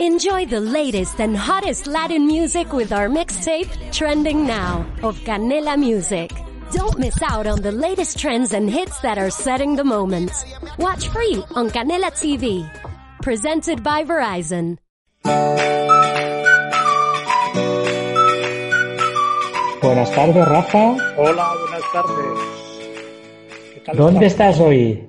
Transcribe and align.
Enjoy 0.00 0.46
the 0.46 0.60
latest 0.60 1.20
and 1.20 1.36
hottest 1.36 1.86
Latin 1.88 2.24
music 2.26 2.72
with 2.72 2.92
our 2.92 3.08
mixtape, 3.08 3.68
Trending 3.92 4.46
Now, 4.46 4.86
of 5.02 5.18
Canela 5.20 5.76
Music. 5.76 6.30
Don't 6.70 6.98
miss 6.98 7.20
out 7.22 7.46
on 7.48 7.62
the 7.62 7.72
latest 7.72 8.18
trends 8.18 8.52
and 8.52 8.70
hits 8.70 9.00
that 9.00 9.18
are 9.18 9.30
setting 9.30 9.74
the 9.74 9.82
moment. 9.84 10.30
Watch 10.78 11.08
free 11.08 11.42
on 11.56 11.70
Canela 11.70 12.12
TV. 12.12 12.68
Presented 13.22 13.82
by 13.82 14.04
Verizon. 14.04 14.78
Buenas 19.82 20.10
tardes, 20.14 20.46
Rafa. 20.48 20.96
Hola, 21.16 21.54
buenas 21.60 21.92
tardes. 21.92 22.38
¿Qué 23.74 23.80
tal 23.80 23.96
¿Dónde 23.96 24.26
estás? 24.26 24.50
estás 24.54 24.60
hoy? 24.60 25.08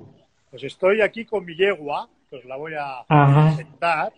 Pues 0.50 0.64
estoy 0.64 1.00
aquí 1.00 1.24
con 1.24 1.44
mi 1.44 1.54
yegua, 1.54 2.08
que 2.28 2.36
os 2.36 2.44
la 2.44 2.56
voy 2.56 2.72
a 2.74 3.04
Ajá. 3.08 3.54
presentar. 3.54 4.12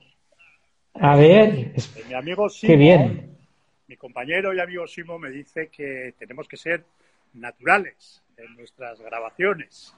A 0.95 1.17
ver, 1.17 1.73
es- 1.75 2.07
Mi 2.09 2.15
amigo 2.15 2.49
Simo, 2.49 2.71
qué 2.73 2.77
bien. 2.77 3.37
mi 3.89 3.97
compañero 3.97 4.53
y 4.55 4.61
amigo 4.61 4.87
Simo 4.87 5.19
me 5.19 5.31
dice 5.31 5.69
que 5.69 6.15
tenemos 6.19 6.47
que 6.49 6.57
ser 6.57 6.85
naturales 7.35 8.23
en 8.37 8.55
nuestras 8.57 9.01
grabaciones. 9.01 9.95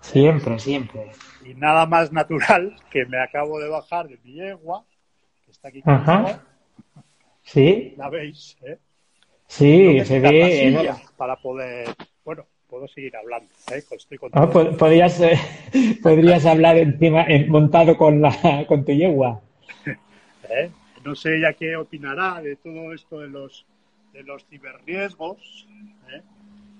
Siempre, 0.00 0.58
siempre. 0.58 1.10
Y 1.44 1.54
nada 1.54 1.86
más 1.86 2.10
natural 2.12 2.74
que 2.90 3.04
me 3.06 3.18
acabo 3.22 3.60
de 3.60 3.68
bajar 3.68 4.08
de 4.08 4.18
mi 4.24 4.32
yegua, 4.34 4.84
que 5.44 5.50
está 5.50 5.68
aquí 5.68 5.82
Ajá. 5.84 6.22
conmigo. 6.22 6.38
Sí, 7.42 7.94
La 7.96 8.08
veis, 8.08 8.56
¿eh? 8.62 8.78
sí, 9.46 10.04
se 10.04 10.20
ve. 10.20 10.90
Para 11.16 11.36
poder... 11.36 11.88
Bueno, 12.24 12.46
puedo 12.68 12.86
seguir 12.88 13.14
hablando, 13.16 13.48
¿eh? 13.74 13.82
Estoy 13.90 14.18
con 14.18 14.30
Ah, 14.34 14.48
po- 14.48 14.76
podrías, 14.76 15.20
eh, 15.20 15.38
podrías 16.02 16.46
hablar 16.46 16.76
encima, 16.78 17.24
en- 17.24 17.50
montado 17.50 17.96
con 17.96 18.20
la, 18.22 18.64
con 18.66 18.84
tu 18.84 18.92
yegua. 18.92 19.40
¿eh? 20.50 20.70
No 21.04 21.14
sé 21.14 21.36
ella 21.36 21.52
qué 21.54 21.76
opinará 21.76 22.40
de 22.42 22.56
todo 22.56 22.92
esto 22.92 23.20
de 23.20 23.28
los 23.28 23.66
de 24.12 24.22
los 24.24 24.44
ciberriesgos. 24.46 25.66
¿eh? 26.12 26.22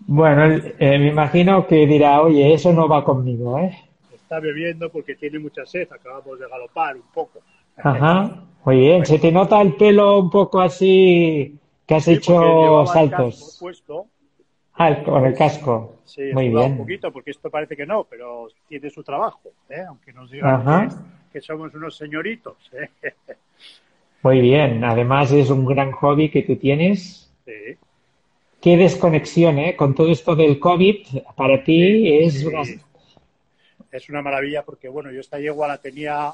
Bueno, 0.07 0.45
eh, 0.79 0.99
me 0.99 1.09
imagino 1.09 1.67
que 1.67 1.87
dirá, 1.87 2.21
oye, 2.23 2.53
eso 2.53 2.73
no 2.73 2.89
va 2.89 3.05
conmigo, 3.05 3.59
¿eh? 3.59 3.77
Está 4.13 4.41
bebiendo 4.41 4.91
porque 4.91 5.15
tiene 5.15 5.39
mucha 5.39 5.65
sed. 5.65 5.89
Acabamos 5.93 6.39
de 6.39 6.49
galopar 6.49 6.97
un 6.97 7.03
poco. 7.15 7.41
Ajá, 7.77 8.43
muy 8.65 8.77
bien. 8.81 9.07
Se 9.07 9.19
te 9.19 9.31
nota 9.31 9.61
el 9.61 9.75
pelo 9.77 10.19
un 10.19 10.31
poco 10.31 10.61
así, 10.61 11.57
que 11.87 11.95
has 11.95 12.05
Sí, 12.05 12.13
hecho 12.15 12.85
saltos. 12.87 13.39
casco 13.41 13.65
puesto. 13.65 14.07
Ah, 14.75 14.89
el- 14.89 15.03
con 15.05 15.25
el 15.25 15.35
casco. 15.35 15.97
Sí, 16.05 16.23
Muy 16.33 16.49
bien. 16.49 16.73
un 16.73 16.79
poquito 16.79 17.13
porque 17.13 17.31
esto 17.31 17.51
parece 17.51 17.77
que 17.77 17.87
no, 17.87 18.05
pero 18.05 18.49
tiene 18.69 18.91
su 18.91 19.03
trabajo. 19.05 19.51
¿eh? 19.69 19.85
Aunque 19.87 20.13
nos 20.13 20.31
digan 20.31 20.51
Ajá. 20.61 20.89
que, 20.89 20.95
que 21.33 21.41
somos 21.41 21.75
unos 21.75 21.97
señoritos. 21.97 22.57
¿eh? 22.73 22.91
Muy 24.23 24.41
bien. 24.41 24.85
Además 24.85 25.33
es 25.33 25.51
un 25.51 25.65
gran 25.67 25.93
hobby 25.93 26.31
que 26.31 26.43
tú 26.43 26.57
tienes. 26.57 27.33
Sí. 27.45 27.77
Qué 28.61 28.77
desconexión, 28.77 29.59
¿eh? 29.59 29.75
Con 29.77 29.95
todo 29.95 30.11
esto 30.11 30.37
del 30.37 30.59
COVID, 30.59 31.07
para 31.37 31.65
ti 31.65 32.19
es 32.25 32.41
Sí. 32.41 32.47
una... 32.47 32.63
Es 33.93 34.09
una 34.09 34.23
maravilla 34.23 34.63
porque, 34.63 34.89
bueno, 34.89 35.11
yo 35.11 35.19
esta 35.19 35.41
yegua 35.41 35.67
la 35.67 35.79
tenía, 35.79 36.33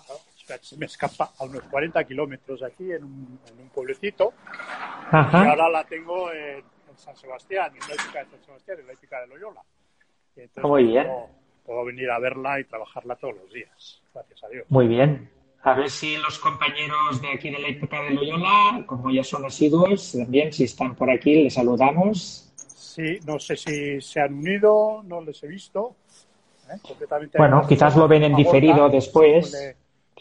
se 0.61 0.77
me 0.77 0.85
escapa, 0.85 1.33
a 1.39 1.45
unos 1.45 1.63
40 1.63 2.05
kilómetros 2.05 2.63
aquí 2.63 2.93
en 2.93 3.03
un, 3.03 3.39
en 3.51 3.61
un 3.63 3.69
pueblecito. 3.71 4.35
Y 4.45 5.17
Ajá. 5.17 5.49
ahora 5.51 5.71
la 5.71 5.85
tengo 5.85 6.31
en, 6.33 6.57
en 6.59 6.97
San 6.99 7.17
Sebastián, 7.17 7.73
en 7.73 7.81
la 7.89 7.95
épica 7.95 8.25
de 8.25 8.31
San 8.31 8.45
Sebastián, 8.45 8.79
en 8.81 8.87
la 8.89 8.93
épica 8.93 9.21
de 9.23 9.29
Loyola. 9.29 9.63
Y 10.37 10.41
entonces 10.41 10.65
Muy 10.65 10.85
bien. 10.85 11.07
Puedo 11.67 11.85
venir 11.85 12.11
a 12.11 12.19
verla 12.19 12.61
y 12.61 12.65
trabajarla 12.65 13.17
todos 13.17 13.35
los 13.43 13.53
días, 13.53 14.01
gracias 14.15 14.45
a 14.45 14.49
Dios. 14.49 14.65
Muy 14.69 14.87
bien. 14.87 15.29
A 15.63 15.75
ver 15.75 15.91
si 15.91 16.17
los 16.19 16.39
compañeros 16.39 17.21
de 17.21 17.29
aquí 17.33 17.51
de 17.51 17.59
la 17.59 17.69
época 17.69 18.01
de 18.03 18.11
Loyola, 18.11 18.85
como 18.87 19.11
ya 19.11 19.25
son 19.25 19.45
asiduos, 19.45 20.13
también 20.13 20.53
si 20.53 20.63
están 20.65 20.95
por 20.95 21.11
aquí, 21.11 21.43
les 21.43 21.55
saludamos. 21.55 22.53
Sí, 22.57 23.19
no 23.27 23.39
sé 23.41 23.57
si 23.57 24.01
se 24.01 24.21
han 24.21 24.35
unido, 24.35 25.03
no 25.05 25.21
les 25.23 25.43
he 25.43 25.49
visto. 25.49 25.97
¿eh? 26.71 26.79
Bueno, 27.37 27.67
quizás 27.69 27.97
lo 27.97 28.07
ven 28.07 28.23
en 28.25 28.37
diferido 28.37 28.89
después. 28.89 29.51
Se 29.51 29.57
suele, 29.59 29.77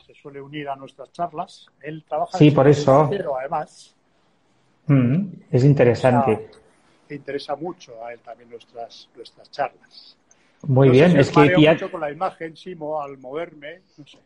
se 0.07 0.13
suele 0.16 0.41
unir 0.41 0.67
a 0.67 0.75
nuestras 0.75 1.11
charlas. 1.11 1.67
Él 1.81 2.03
trabaja 2.07 2.38
Sí, 2.38 2.50
por 2.51 2.67
eso. 2.67 3.07
Pero 3.09 3.38
además, 3.38 3.91
Mm, 4.88 5.28
es 5.51 5.63
interesante. 5.63 6.47
ah, 6.51 6.57
le 7.09 7.16
interesa 7.16 7.55
mucho 7.55 8.03
a 8.05 8.13
él 8.13 8.19
también 8.19 8.50
nuestras, 8.51 9.09
nuestras 9.16 9.50
charlas. 9.50 10.16
Muy 10.63 10.88
No 10.88 10.93
bien. 10.93 11.11
si 11.11 11.17
Es 11.17 11.29
que 11.29 11.53
ya- 11.61 11.73
mucho 11.73 11.91
con 11.91 12.01
la 12.01 12.11
imagen, 12.11 12.55
Simo, 12.55 13.01
al 13.01 13.17
moverme, 13.17 13.81
no 13.97 14.05
sé. 14.05 14.17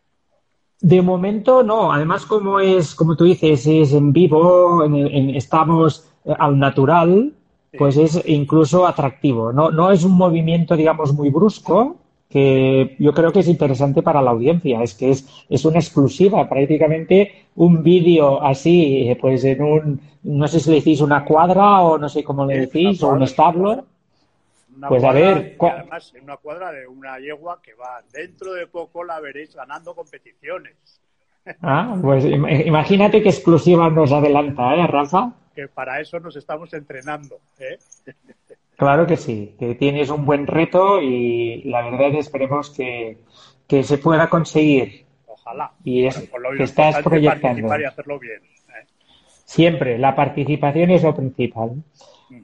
De 0.82 1.02
momento 1.02 1.62
no, 1.62 1.92
además 1.92 2.26
como 2.26 2.60
es, 2.62 2.96
como 2.96 3.18
tú 3.18 3.26
dices, 3.26 3.68
es 3.68 3.94
en 3.94 4.14
vivo, 4.14 4.84
en- 4.86 4.96
en- 4.96 5.30
estamos 5.36 6.06
eh, 6.26 6.34
al 6.38 6.58
natural, 6.58 7.34
pues 7.78 7.98
es 7.98 8.22
incluso 8.28 8.88
atractivo. 8.88 9.52
No, 9.52 9.72
no 9.72 9.92
es 9.92 10.04
un 10.04 10.14
movimiento, 10.14 10.76
digamos, 10.76 11.14
muy 11.14 11.30
brusco, 11.30 11.98
que 12.30 12.96
yo 13.00 13.14
creo 13.14 13.32
que 13.32 13.40
es 13.40 13.48
interesante 13.48 14.02
para 14.02 14.22
la 14.22 14.32
audiencia. 14.32 14.82
Es 14.84 14.94
que 14.94 15.12
es, 15.12 15.28
es 15.50 15.66
una 15.66 15.80
exclusiva, 15.80 16.48
prácticamente 16.48 17.32
un 17.56 17.84
vídeo 17.84 18.42
así, 18.42 19.10
eh, 19.10 19.18
pues 19.20 19.44
en 19.44 19.62
un, 19.62 20.02
no 20.24 20.48
sé 20.48 20.60
si 20.60 20.70
le 20.70 20.78
decís 20.78 21.02
una 21.02 21.26
cuadra 21.26 21.82
o 21.82 21.98
no 21.98 22.08
sé 22.08 22.24
cómo 22.24 22.46
le 22.46 22.60
decís, 22.62 23.02
o 23.04 23.10
un 23.10 23.24
establo. 23.24 23.86
Una 24.80 24.88
Pues 24.88 25.04
a 25.04 25.12
ver, 25.12 25.56
además 25.60 26.14
en 26.16 26.24
una 26.24 26.38
cuadra 26.38 26.72
de 26.72 26.88
una 26.88 27.20
yegua 27.20 27.62
que 27.62 27.74
va 27.74 28.02
dentro 28.12 28.54
de 28.54 28.66
poco 28.68 29.04
la 29.04 29.20
veréis 29.20 29.54
ganando 29.56 29.94
competiciones. 29.94 30.76
Ah, 31.62 31.98
pues 32.02 32.26
im- 32.26 32.66
imagínate 32.66 33.22
qué 33.22 33.30
exclusiva 33.30 33.90
nos 33.90 34.12
adelanta, 34.12 34.76
¿eh, 34.76 34.88
Rafa? 34.88 35.34
Que 35.56 35.68
para 35.68 36.00
eso 36.00 36.20
nos 36.20 36.36
estamos 36.36 36.74
entrenando. 36.74 37.38
¿eh? 37.60 37.78
Claro 38.78 39.06
que 39.06 39.18
sí, 39.18 39.56
que 39.60 39.76
tienes 39.76 40.10
un 40.10 40.26
buen 40.26 40.48
reto 40.48 41.02
y 41.02 41.64
la 41.64 41.82
verdad 41.82 42.16
esperemos 42.18 42.70
que, 42.70 43.18
que 43.68 43.84
se 43.84 43.98
pueda 43.98 44.30
conseguir. 44.30 45.06
Ojalá. 45.28 45.74
Y 45.84 46.06
es- 46.06 46.18
Por 46.30 46.40
lo 46.40 46.52
que 46.52 46.64
estás 46.64 47.02
proyectando. 47.04 47.42
participar 47.68 47.82
y 47.82 47.84
hacerlo 47.84 48.20
bien. 48.20 48.42
¿eh? 48.42 48.88
Siempre, 49.44 49.98
la 49.98 50.16
participación 50.16 50.92
es 50.92 51.04
lo 51.04 51.14
principal. 51.14 51.72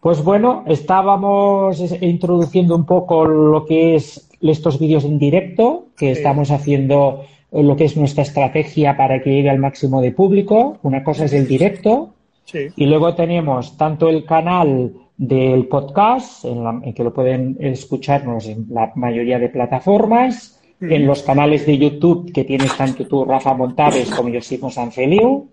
Pues 0.02 0.24
bueno, 0.24 0.64
estábamos 0.68 1.80
es- 1.80 2.02
introduciendo 2.02 2.76
un 2.76 2.86
poco 2.86 3.26
lo 3.26 3.66
que 3.66 3.96
es 3.96 4.30
estos 4.42 4.80
vídeos 4.80 5.06
en 5.06 5.18
directo, 5.20 5.88
que 5.98 6.08
Sí. 6.14 6.20
estamos 6.20 6.52
haciendo 6.52 7.22
eh, 7.52 7.64
lo 7.64 7.76
que 7.76 7.86
es 7.86 7.96
nuestra 7.96 8.24
estrategia 8.24 8.98
para 8.98 9.22
que 9.22 9.30
llegue 9.32 9.50
al 9.50 9.60
máximo 9.60 10.02
de 10.02 10.12
público. 10.12 10.78
Una 10.84 11.04
cosa 11.04 11.26
es 11.26 11.34
el 11.34 11.48
directo 11.48 12.12
Sí. 12.48 12.68
Y 12.76 12.86
luego 12.86 13.16
tenemos 13.16 13.76
tanto 13.76 14.08
el 14.08 14.24
canal 14.24 14.94
del 15.18 15.66
podcast, 15.68 16.46
en, 16.46 16.64
la- 16.64 16.80
en 16.84 16.94
que 16.94 17.04
lo 17.04 17.12
pueden 17.12 17.58
escucharnos 17.60 18.48
en 18.48 18.68
la 18.70 18.92
mayoría 18.96 19.40
de 19.40 19.50
plataformas, 19.50 20.62
en 20.80 21.08
los 21.08 21.24
canales 21.24 21.66
de 21.66 21.78
YouTube 21.80 22.32
que 22.32 22.44
tienes 22.44 22.76
tanto 22.78 23.08
tú, 23.08 23.26
Rafa 23.26 23.56
Montaves, 23.56 24.12
como 24.12 24.32
Josimo 24.32 24.70
Sanfeliu. 24.70 25.48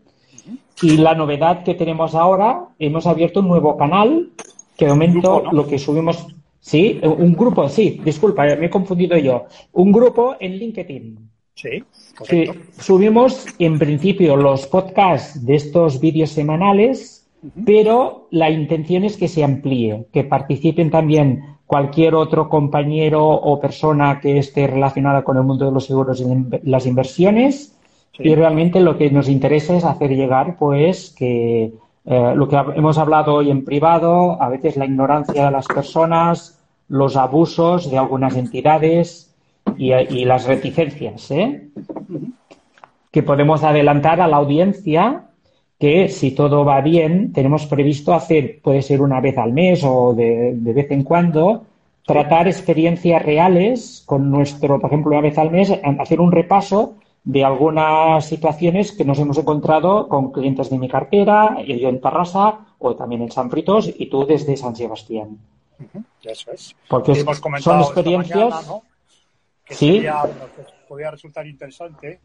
Y 0.80 0.96
la 0.96 1.14
novedad 1.14 1.62
que 1.62 1.74
tenemos 1.74 2.14
ahora, 2.14 2.68
hemos 2.78 3.06
abierto 3.06 3.40
un 3.40 3.48
nuevo 3.48 3.76
canal, 3.76 4.30
que 4.76 4.86
de 4.86 4.90
momento 4.92 5.34
grupo, 5.34 5.42
¿no? 5.44 5.52
lo 5.52 5.66
que 5.66 5.78
subimos, 5.78 6.26
sí, 6.60 7.00
un 7.02 7.34
grupo, 7.34 7.68
sí, 7.68 8.00
disculpa, 8.04 8.44
me 8.44 8.66
he 8.66 8.70
confundido 8.70 9.16
yo, 9.18 9.44
un 9.72 9.92
grupo 9.92 10.36
en 10.40 10.56
LinkedIn. 10.56 11.30
Sí, 11.54 11.68
Sí, 12.24 12.46
correcto. 12.46 12.54
subimos 12.78 13.46
en 13.58 13.78
principio 13.78 14.36
los 14.36 14.66
podcasts 14.66 15.44
de 15.44 15.56
estos 15.56 16.00
vídeos 16.00 16.30
semanales, 16.30 17.28
pero 17.64 18.28
la 18.30 18.50
intención 18.50 19.04
es 19.04 19.16
que 19.16 19.28
se 19.28 19.44
amplíe, 19.44 20.06
que 20.12 20.24
participen 20.24 20.90
también 20.90 21.56
cualquier 21.66 22.14
otro 22.14 22.48
compañero 22.48 23.26
o 23.26 23.58
persona 23.60 24.20
que 24.20 24.38
esté 24.38 24.66
relacionada 24.66 25.24
con 25.24 25.36
el 25.36 25.42
mundo 25.42 25.66
de 25.66 25.72
los 25.72 25.86
seguros 25.86 26.20
y 26.20 26.24
las 26.68 26.86
inversiones. 26.86 27.78
Sí. 28.16 28.28
Y 28.28 28.34
realmente 28.34 28.80
lo 28.80 28.98
que 28.98 29.10
nos 29.10 29.28
interesa 29.28 29.76
es 29.76 29.84
hacer 29.84 30.10
llegar, 30.10 30.56
pues, 30.58 31.14
que 31.16 31.72
eh, 32.04 32.32
lo 32.34 32.48
que 32.48 32.56
hemos 32.74 32.98
hablado 32.98 33.34
hoy 33.34 33.50
en 33.50 33.64
privado, 33.64 34.40
a 34.42 34.48
veces 34.48 34.76
la 34.76 34.86
ignorancia 34.86 35.46
de 35.46 35.50
las 35.50 35.66
personas, 35.66 36.60
los 36.88 37.16
abusos 37.16 37.90
de 37.90 37.98
algunas 37.98 38.36
entidades 38.36 39.34
y, 39.78 39.92
y 39.92 40.24
las 40.24 40.46
reticencias, 40.46 41.30
¿eh? 41.30 41.68
que 43.10 43.22
podemos 43.22 43.62
adelantar 43.62 44.20
a 44.20 44.26
la 44.26 44.38
audiencia 44.38 45.26
que 45.78 46.08
si 46.08 46.32
todo 46.32 46.64
va 46.64 46.80
bien, 46.80 47.32
tenemos 47.32 47.66
previsto 47.66 48.14
hacer, 48.14 48.60
puede 48.62 48.82
ser 48.82 49.00
una 49.00 49.20
vez 49.20 49.36
al 49.36 49.52
mes 49.52 49.82
o 49.84 50.14
de, 50.14 50.52
de 50.54 50.72
vez 50.72 50.90
en 50.90 51.02
cuando, 51.02 51.64
tratar 52.06 52.46
experiencias 52.46 53.22
reales 53.22 54.02
con 54.06 54.30
nuestro, 54.30 54.80
por 54.80 54.90
ejemplo, 54.90 55.10
una 55.10 55.20
vez 55.20 55.38
al 55.38 55.50
mes, 55.50 55.72
hacer 55.98 56.20
un 56.20 56.30
repaso 56.32 56.94
de 57.24 57.44
algunas 57.44 58.26
situaciones 58.26 58.92
que 58.92 59.04
nos 59.04 59.18
hemos 59.18 59.38
encontrado 59.38 60.08
con 60.08 60.32
clientes 60.32 60.70
de 60.70 60.78
mi 60.78 60.88
cartera, 60.88 61.56
yo 61.62 61.88
en 61.88 62.00
Tarrasa 62.00 62.66
o 62.78 62.96
también 62.96 63.22
en 63.22 63.30
San 63.30 63.48
Fritos 63.50 63.88
y 63.96 64.06
tú 64.06 64.26
desde 64.26 64.56
San 64.56 64.74
Sebastián. 64.74 65.38
Eso 66.22 66.50
es. 66.52 66.74
Porque 66.88 67.12
Hemos 67.12 67.38
son 67.60 67.80
experiencias. 67.80 68.38
mañana, 68.38 68.62
¿no? 68.66 68.82
Que 69.64 69.74
Sí. 69.74 69.92
sería, 69.94 70.22
pues, 70.22 70.66
podría 70.88 71.10
resultar 71.10 71.46
interesante 71.46 72.20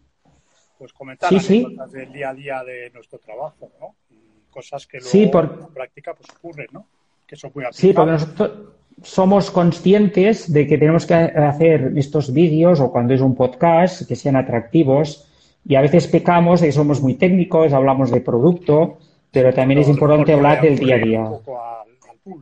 pues 0.78 0.94
comentar 0.94 1.30
Sí, 1.30 1.40
sí. 1.40 1.78
del 1.92 2.14
día 2.14 2.30
a 2.30 2.34
día 2.36 2.64
de 2.64 2.92
nuestro 2.92 3.18
trabajo, 3.18 3.72
¿no? 3.80 3.96
Y 4.12 4.52
cosas 4.52 4.86
que 4.86 4.98
luego 4.98 5.10
Sí, 5.12 5.26
por- 5.26 5.46
en 5.46 5.60
la 5.62 5.68
práctica 5.68 6.14
pues 6.14 6.30
ocurren, 6.38 6.68
¿no? 6.72 6.86
Que 7.26 7.36
son 7.36 7.52
muy 7.56 7.66
Sí, 7.72 7.94
porque 7.94 8.12
aplicables. 8.12 8.28
nosotros 8.38 8.74
somos 9.04 9.52
conscientes 9.52 10.52
de 10.52 10.68
que 10.68 10.78
tenemos 10.78 11.06
que 11.06 11.14
hacer 11.14 11.94
estos 11.96 12.34
vídeos 12.34 12.80
o 12.80 12.92
cuando 12.92 13.14
es 13.14 13.22
un 13.22 13.36
podcast 13.36 14.08
que 14.08 14.16
sean 14.16 14.36
atractivos 14.36 15.28
y 15.66 15.76
a 15.76 15.82
veces 15.82 16.08
pecamos 16.08 16.62
de 16.62 16.68
que 16.68 16.74
somos 16.74 17.02
muy 17.02 17.16
técnicos, 17.16 17.74
hablamos 17.74 18.12
de 18.12 18.22
producto, 18.22 18.98
pero 19.32 19.54
también 19.54 19.82
es 19.82 19.90
importante 19.90 20.34
hablar 20.34 20.62
del 20.62 20.80
día 20.80 20.96
a 20.96 21.00
día. 21.00 21.32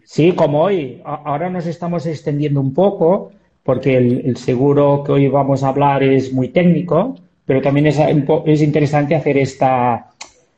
Sí, 0.03 0.31
como 0.31 0.61
hoy. 0.61 1.01
Ahora 1.03 1.49
nos 1.49 1.65
estamos 1.65 2.05
extendiendo 2.05 2.59
un 2.61 2.73
poco 2.73 3.31
porque 3.63 3.97
el, 3.97 4.21
el 4.25 4.37
seguro 4.37 5.03
que 5.03 5.11
hoy 5.11 5.27
vamos 5.27 5.63
a 5.63 5.69
hablar 5.69 6.03
es 6.03 6.31
muy 6.31 6.49
técnico, 6.49 7.15
pero 7.45 7.61
también 7.61 7.87
es, 7.87 8.61
interesante 8.61 9.15
hacer 9.15 9.37
esta, 9.37 10.11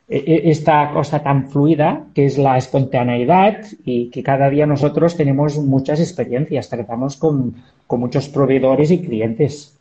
esta 0.08 0.90
cosa 0.92 1.22
tan 1.22 1.50
fluida 1.50 2.06
que 2.14 2.24
es 2.24 2.38
la 2.38 2.56
espontaneidad 2.56 3.64
y 3.84 4.08
que 4.10 4.22
cada 4.22 4.48
día 4.48 4.66
nosotros 4.66 5.16
tenemos 5.16 5.58
muchas 5.58 6.00
experiencias, 6.00 6.68
tratamos 6.70 7.16
con, 7.16 7.54
con 7.86 8.00
muchos 8.00 8.28
proveedores 8.28 8.90
y 8.90 9.02
clientes. 9.02 9.74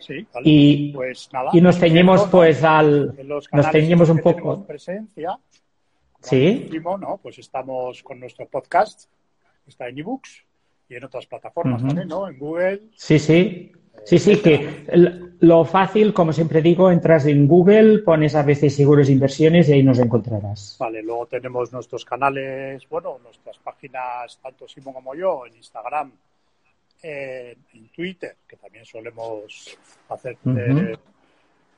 Sí, 0.00 0.26
vale. 0.34 0.48
Y, 0.50 0.92
pues 0.92 1.28
nada. 1.32 1.50
y 1.52 1.60
nos 1.60 1.78
ceñimos 1.78 2.24
pues 2.24 2.64
al... 2.64 3.14
Nos 3.52 3.70
ceñimos 3.70 4.10
un 4.10 4.18
poco. 4.18 4.64
presencia, 4.64 5.38
Sí. 6.20 6.66
dijimos, 6.70 7.00
¿no? 7.00 7.18
Pues 7.22 7.38
estamos 7.38 8.02
con 8.02 8.18
nuestro 8.20 8.46
podcast, 8.48 9.08
está 9.66 9.88
en 9.88 9.98
ebooks 9.98 10.44
y 10.88 10.94
en 10.96 11.04
otras 11.04 11.26
plataformas 11.26 11.80
Ujú. 11.82 11.88
también, 11.88 12.08
¿no? 12.08 12.28
En 12.28 12.38
Google, 12.38 12.82
Sí, 12.96 13.18
sí. 13.18 13.72
Sí, 14.04 14.18
sí, 14.18 14.36
que 14.38 14.84
lo 15.42 15.64
fácil, 15.64 16.14
como 16.14 16.32
siempre 16.32 16.62
digo, 16.62 16.88
entras 16.88 17.26
en 17.26 17.48
Google, 17.48 17.98
pones 18.04 18.36
a 18.36 18.44
veces 18.44 18.76
seguros 18.76 19.08
de 19.08 19.14
inversiones 19.14 19.68
y 19.68 19.72
ahí 19.72 19.82
nos 19.82 19.98
encontrarás. 19.98 20.76
Vale, 20.78 21.02
luego 21.02 21.26
tenemos 21.26 21.72
nuestros 21.72 22.04
canales, 22.04 22.88
bueno, 22.88 23.18
nuestras 23.20 23.58
páginas, 23.58 24.38
tanto 24.40 24.68
Simón 24.68 24.94
como 24.94 25.16
yo, 25.16 25.44
en 25.44 25.56
Instagram, 25.56 26.12
en, 27.02 27.58
en 27.74 27.88
Twitter, 27.88 28.36
que 28.46 28.56
también 28.56 28.84
solemos 28.84 29.76
hacer 30.10 30.38
eh, 30.46 30.96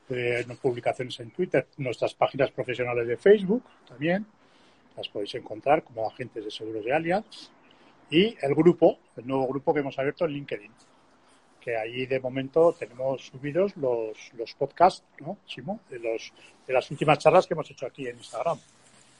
eh, 0.09 0.45
publicaciones 0.61 1.19
en 1.21 1.31
Twitter, 1.31 1.65
nuestras 1.77 2.13
páginas 2.13 2.51
profesionales 2.51 3.07
de 3.07 3.17
Facebook 3.17 3.63
también, 3.87 4.27
las 4.95 5.09
podéis 5.09 5.33
encontrar 5.33 5.81
como 5.81 6.07
agentes 6.07 6.45
de 6.45 6.51
seguros 6.51 6.85
de 6.85 6.93
Allianz, 6.93 7.49
y 8.11 8.37
el 8.39 8.53
grupo, 8.53 8.99
el 9.17 9.25
nuevo 9.25 9.47
grupo 9.47 9.73
que 9.73 9.79
hemos 9.79 9.97
abierto 9.97 10.25
en 10.25 10.33
LinkedIn, 10.33 10.71
que 11.65 11.75
allí 11.75 12.05
de 12.05 12.19
momento 12.19 12.75
tenemos 12.77 13.25
subidos 13.25 13.75
los, 13.75 14.15
los 14.37 14.53
podcasts, 14.53 15.03
¿no, 15.19 15.39
Simón? 15.47 15.79
De, 15.89 15.97
los, 15.97 16.31
de 16.67 16.73
las 16.73 16.91
últimas 16.91 17.17
charlas 17.17 17.47
que 17.47 17.55
hemos 17.55 17.69
hecho 17.71 17.87
aquí 17.87 18.07
en 18.07 18.17
Instagram. 18.17 18.59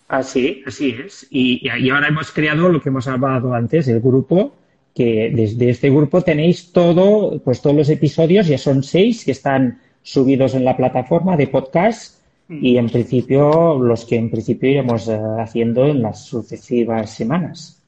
Así, 0.07 0.63
así 0.67 0.95
es. 1.03 1.27
Y, 1.31 1.67
y 1.67 1.89
ahora 1.89 2.07
hemos 2.07 2.31
creado 2.31 2.69
lo 2.69 2.79
que 2.79 2.89
hemos 2.89 3.07
hablado 3.07 3.55
antes, 3.55 3.87
el 3.87 3.99
grupo, 3.99 4.53
que 4.93 5.31
desde 5.33 5.71
este 5.71 5.89
grupo 5.89 6.21
tenéis 6.21 6.71
todo, 6.71 7.41
pues 7.43 7.61
todos 7.61 7.75
los 7.75 7.89
episodios, 7.89 8.45
ya 8.47 8.59
son 8.59 8.83
seis 8.83 9.25
que 9.25 9.31
están 9.31 9.81
subidos 10.03 10.53
en 10.53 10.63
la 10.63 10.77
plataforma 10.77 11.35
de 11.35 11.47
podcast 11.47 12.21
y 12.47 12.77
en 12.77 12.89
principio 12.91 13.79
los 13.79 14.05
que 14.05 14.17
en 14.17 14.29
principio 14.29 14.69
iremos 14.69 15.07
eh, 15.07 15.19
haciendo 15.39 15.87
en 15.87 16.03
las 16.03 16.25
sucesivas 16.25 17.09
semanas. 17.09 17.81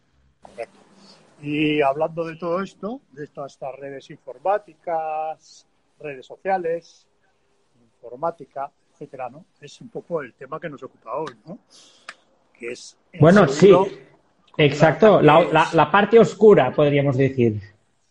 Y 1.42 1.82
hablando 1.82 2.24
de 2.26 2.36
todo 2.36 2.62
esto, 2.64 3.02
de 3.12 3.28
todas 3.28 3.54
estas 3.54 3.76
redes 3.76 4.10
informáticas, 4.10 5.68
redes 6.00 6.26
sociales, 6.26 7.08
informática, 7.82 8.72
etcétera, 8.92 9.30
¿no? 9.30 9.46
Es 9.62 9.80
un 9.82 9.90
poco 9.90 10.22
el 10.22 10.34
tema 10.34 10.60
que 10.60 10.70
nos 10.70 10.82
ocupa 10.82 11.16
hoy, 11.16 11.34
¿no? 11.46 11.60
Que 12.58 12.72
es 12.72 12.98
Bueno, 13.20 13.48
sí, 13.48 13.72
exacto, 14.58 15.22
la, 15.22 15.44
la- 15.44 15.70
la 15.74 15.92
parte 15.92 16.18
oscura, 16.20 16.72
podríamos 16.74 17.16
decir. 17.18 17.62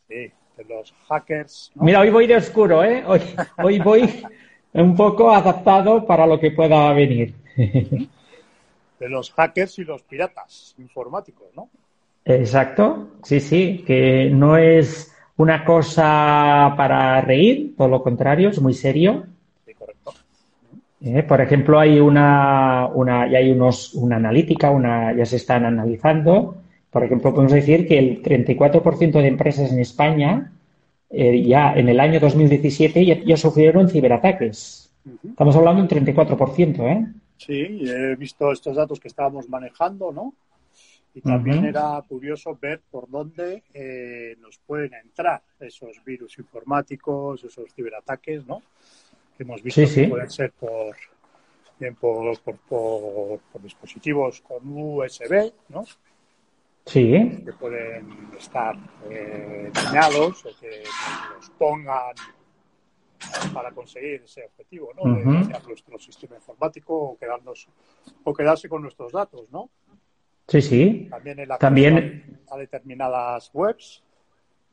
sí, 0.08 0.30
de 0.56 0.64
los 0.68 0.92
hackers, 1.08 1.72
¿no? 1.74 1.82
Mira, 1.84 2.00
hoy 2.00 2.10
voy 2.10 2.26
de 2.28 2.36
oscuro, 2.36 2.84
¿eh? 2.84 3.02
Hoy, 3.06 3.20
hoy 3.62 3.78
voy 3.80 4.22
un 4.72 4.96
poco 4.96 5.30
adaptado 5.32 6.06
para 6.06 6.26
lo 6.26 6.38
que 6.38 6.52
pueda 6.52 6.92
venir. 6.92 7.34
de 7.56 9.08
los 9.08 9.32
hackers 9.32 9.78
y 9.80 9.84
los 9.84 10.02
piratas 10.04 10.74
informáticos, 10.78 11.48
¿no? 11.54 11.68
Exacto, 12.26 13.10
sí, 13.22 13.38
sí, 13.38 13.84
que 13.86 14.28
no 14.30 14.56
es 14.56 15.14
una 15.36 15.64
cosa 15.64 16.74
para 16.76 17.20
reír, 17.20 17.74
todo 17.76 17.86
lo 17.86 18.02
contrario, 18.02 18.48
es 18.48 18.60
muy 18.60 18.74
serio. 18.74 19.24
Sí, 19.64 19.72
correcto. 19.74 20.12
¿eh? 21.02 21.22
Por 21.22 21.40
ejemplo, 21.40 21.78
hay 21.78 22.00
una, 22.00 22.88
una, 22.92 23.30
ya 23.30 23.38
hay 23.38 23.52
unos, 23.52 23.94
una 23.94 24.16
analítica, 24.16 24.70
una, 24.70 25.14
ya 25.14 25.24
se 25.24 25.36
están 25.36 25.64
analizando. 25.66 26.56
Por 26.90 27.04
ejemplo, 27.04 27.32
podemos 27.32 27.52
decir 27.52 27.86
que 27.86 27.96
el 27.96 28.22
34% 28.22 29.12
de 29.12 29.28
empresas 29.28 29.70
en 29.70 29.78
España 29.78 30.52
eh, 31.10 31.44
ya 31.44 31.74
en 31.74 31.88
el 31.88 32.00
año 32.00 32.18
2017 32.18 33.06
ya, 33.06 33.22
ya 33.24 33.36
sufrieron 33.36 33.88
ciberataques. 33.88 34.92
Estamos 35.28 35.54
hablando 35.54 35.86
de 35.86 36.00
un 36.00 36.06
34%, 36.06 36.80
¿eh? 36.90 37.06
Sí, 37.36 37.52
he 37.88 38.16
visto 38.16 38.50
estos 38.50 38.74
datos 38.74 38.98
que 38.98 39.06
estábamos 39.06 39.48
manejando, 39.48 40.10
¿no? 40.10 40.34
Y 41.16 41.22
también 41.22 41.64
era 41.64 42.02
curioso 42.06 42.58
ver 42.60 42.82
por 42.90 43.08
dónde 43.08 43.64
eh, 43.72 44.36
nos 44.38 44.58
pueden 44.58 44.92
entrar 44.92 45.42
esos 45.58 46.04
virus 46.04 46.38
informáticos, 46.38 47.42
esos 47.42 47.72
ciberataques, 47.72 48.44
¿no? 48.46 48.60
Que 49.34 49.42
hemos 49.44 49.62
visto 49.62 49.80
Sí, 49.80 49.86
sí. 49.86 50.02
que 50.02 50.08
pueden 50.08 50.28
ser 50.30 50.52
por, 50.52 50.94
bien 51.80 51.94
por, 51.94 52.38
por, 52.40 52.56
por- 52.58 53.40
por 53.50 53.62
dispositivos 53.62 54.42
con 54.42 54.58
USB, 54.68 55.54
¿no? 55.70 55.84
Sí, 56.84 57.42
Que 57.46 57.52
pueden 57.54 58.28
estar 58.38 58.76
eh, 59.08 59.70
dañados 59.72 60.44
o 60.44 60.50
que 60.60 60.82
los 61.34 61.48
pongan 61.58 62.14
para 63.54 63.70
conseguir 63.72 64.20
ese 64.22 64.44
objetivo, 64.44 64.92
¿no? 64.94 65.14
De 65.14 65.22
Ujú. 65.22 65.32
dañar 65.32 65.66
nuestro 65.66 65.98
sistema 65.98 66.36
informático 66.36 66.94
o 66.94 67.16
quedarnos 67.18 67.68
o 68.22 68.34
quedarse 68.34 68.68
con 68.68 68.82
nuestros 68.82 69.12
datos, 69.12 69.50
¿no? 69.50 69.70
Sí, 70.48 70.62
sí. 70.62 71.06
También 71.10 71.38
el 71.40 71.48
También- 71.58 72.38
a 72.50 72.56
determinadas 72.56 73.50
webs, 73.52 74.02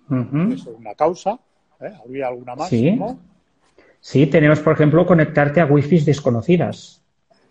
eso 0.10 0.54
es 0.54 0.78
una 0.78 0.94
causa. 0.96 1.40
¿eh? 1.82 1.92
¿Habría 2.04 2.28
alguna 2.28 2.56
más? 2.56 2.70
Sí. 2.70 2.92
¿no? 2.92 3.20
Sí, 4.00 4.28
tenemos, 4.28 4.60
por 4.60 4.74
ejemplo, 4.74 5.06
conectarte 5.06 5.62
a 5.62 5.66
wifi 5.66 6.00
desconocidas. 6.00 7.02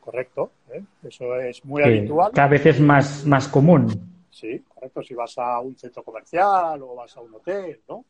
Correcto. 0.00 0.52
¿eh? 0.72 0.82
Eso 1.02 1.34
es 1.40 1.64
muy 1.64 1.82
que 1.82 1.88
habitual. 1.88 2.30
cada 2.32 2.48
vez 2.48 2.66
es 2.66 2.80
más, 2.80 3.24
más 3.26 3.48
común. 3.48 3.88
Sí, 4.30 4.62
correcto. 4.68 5.02
Si 5.02 5.14
vas 5.14 5.36
a 5.38 5.60
un 5.60 5.76
centro 5.76 6.02
comercial 6.02 6.82
o 6.82 6.94
vas 6.94 7.16
a 7.16 7.20
un 7.20 7.34
hotel, 7.34 7.80
¿no? 7.88 8.04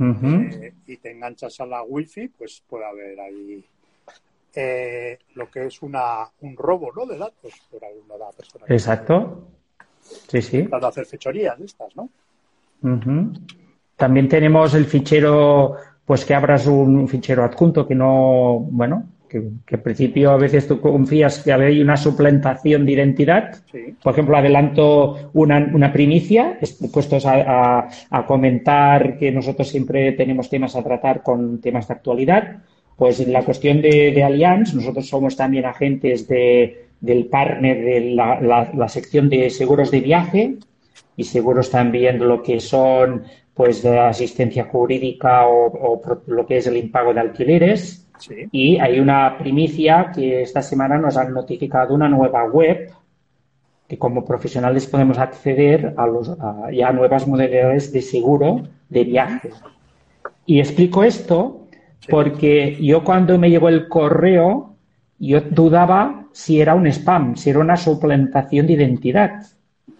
Eh, 0.00 0.72
y 0.86 0.96
te 0.96 1.12
enganchas 1.12 1.60
a 1.60 1.66
la 1.66 1.82
wifi, 1.84 2.28
pues 2.28 2.62
puede 2.68 2.84
haber 2.84 3.20
ahí 3.20 3.64
eh, 4.56 5.18
lo 5.34 5.50
que 5.50 5.66
es 5.66 5.82
una, 5.82 6.28
un 6.40 6.56
robo, 6.56 6.90
¿no? 6.94 7.06
De 7.06 7.16
datos 7.18 7.52
por 7.70 7.84
alguna 7.84 8.30
persona. 8.36 8.64
Exacto. 8.68 9.48
Sí, 10.28 10.42
sí. 10.42 10.62
de 10.62 10.86
hacer 10.86 11.06
fechorías 11.06 11.58
de 11.58 11.64
estas, 11.64 11.94
¿no? 11.96 12.08
También 13.96 14.28
tenemos 14.28 14.74
el 14.74 14.84
fichero, 14.86 15.76
pues 16.04 16.24
que 16.24 16.34
abras 16.34 16.66
un 16.66 17.08
fichero 17.08 17.44
adjunto 17.44 17.86
que 17.86 17.94
no, 17.94 18.58
bueno, 18.70 19.04
que, 19.28 19.42
que 19.64 19.76
en 19.76 19.82
principio 19.82 20.30
a 20.32 20.36
veces 20.36 20.68
tú 20.68 20.80
confías 20.80 21.38
que 21.42 21.52
hay 21.52 21.80
una 21.80 21.96
suplantación 21.96 22.84
de 22.84 22.92
identidad. 22.92 23.54
Sí. 23.72 23.96
Por 24.02 24.12
ejemplo, 24.12 24.36
adelanto 24.36 25.30
una, 25.32 25.70
una 25.72 25.92
primicia, 25.92 26.58
est- 26.60 26.82
puestos 26.92 27.24
a, 27.24 27.78
a- 27.80 27.88
a 28.10 28.26
comentar 28.26 29.16
que 29.18 29.32
nosotros 29.32 29.68
siempre 29.68 30.12
tenemos 30.12 30.50
temas 30.50 30.76
a 30.76 30.82
tratar 30.82 31.22
con 31.22 31.60
temas 31.60 31.88
de 31.88 31.94
actualidad. 31.94 32.58
Pues 32.96 33.20
en 33.20 33.32
la 33.32 33.42
cuestión 33.44 33.82
de, 33.82 34.12
de 34.12 34.22
Allianz, 34.22 34.74
nosotros 34.74 35.08
somos 35.08 35.36
también 35.36 35.64
agentes 35.66 36.28
de- 36.28 36.86
del 37.00 37.26
partner 37.26 37.84
de 37.84 38.00
la, 38.14 38.40
la- 38.40 38.70
la 38.74 38.88
sección 38.88 39.28
de 39.28 39.50
seguros 39.50 39.90
de 39.90 40.00
viaje 40.00 40.56
y 41.16 41.24
seguros 41.24 41.70
también 41.70 42.18
de 42.18 42.24
lo 42.24 42.42
que 42.42 42.60
son 42.60 43.24
pues 43.52 43.82
de 43.82 43.98
asistencia 43.98 44.64
jurídica 44.64 45.46
o, 45.46 46.00
lo 46.26 46.46
que 46.46 46.56
es 46.56 46.66
el 46.66 46.76
impago 46.76 47.14
de 47.14 47.20
alquileres. 47.20 48.06
Sí. 48.18 48.34
Y 48.50 48.78
hay 48.78 48.98
una 49.00 49.36
primicia 49.38 50.10
que 50.14 50.42
esta 50.42 50.62
semana 50.62 50.96
nos 50.98 51.16
han 51.16 51.32
notificado 51.32 51.94
una 51.94 52.08
nueva 52.08 52.44
web 52.46 52.90
que 53.86 53.98
como 53.98 54.24
profesionales 54.24 54.86
podemos 54.86 55.18
acceder 55.18 55.94
a, 55.96 56.06
los, 56.06 56.30
a 56.30 56.70
ya 56.72 56.90
nuevas 56.90 57.28
modalidades 57.28 57.92
de 57.92 58.02
seguro 58.02 58.62
de 58.88 59.04
viaje. 59.04 59.50
Y 60.46 60.58
explico 60.58 61.04
esto 61.04 61.63
porque 62.08 62.76
yo 62.80 63.04
cuando 63.04 63.38
me 63.38 63.50
llegó 63.50 63.68
el 63.68 63.88
correo, 63.88 64.74
yo 65.18 65.40
dudaba 65.42 66.26
si 66.32 66.60
era 66.60 66.74
un 66.74 66.86
spam, 66.86 67.36
si 67.36 67.50
era 67.50 67.60
una 67.60 67.76
suplantación 67.76 68.66
de 68.66 68.72
identidad. 68.74 69.42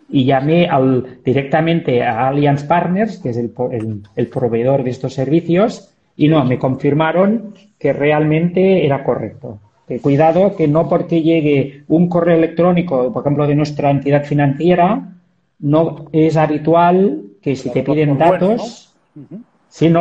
Y 0.09 0.25
llamé 0.27 0.67
al, 0.69 1.21
directamente 1.25 2.03
a 2.03 2.29
Allianz 2.29 2.65
Partners, 2.65 3.19
que 3.19 3.31
es 3.31 3.37
el, 3.37 3.51
po- 3.51 3.71
el- 3.71 4.03
el 4.17 4.29
proveedor 4.29 4.85
de 4.85 4.91
estos 4.91 5.15
servicios, 5.15 5.91
y 6.17 6.29
no, 6.29 6.45
me 6.45 6.59
confirmaron 6.59 7.55
que 7.79 7.93
realmente 7.93 8.85
era 8.87 9.03
correcto. 9.03 9.59
Que 9.89 10.01
cuidado 10.01 10.57
que 10.57 10.69
no 10.69 10.89
porque 10.89 11.23
llegue 11.23 11.85
un 11.89 12.09
correo 12.09 12.37
electrónico, 12.37 13.13
por 13.13 13.23
ejemplo, 13.23 13.47
de 13.47 13.55
nuestra 13.55 13.91
entidad 13.91 14.25
financiera, 14.25 15.13
no 15.59 16.07
es 16.13 16.37
habitual 16.37 17.23
que 17.43 17.57
si 17.57 17.71
te 17.71 17.83
piden 17.83 18.17
datos, 18.19 18.95
no 19.15 19.39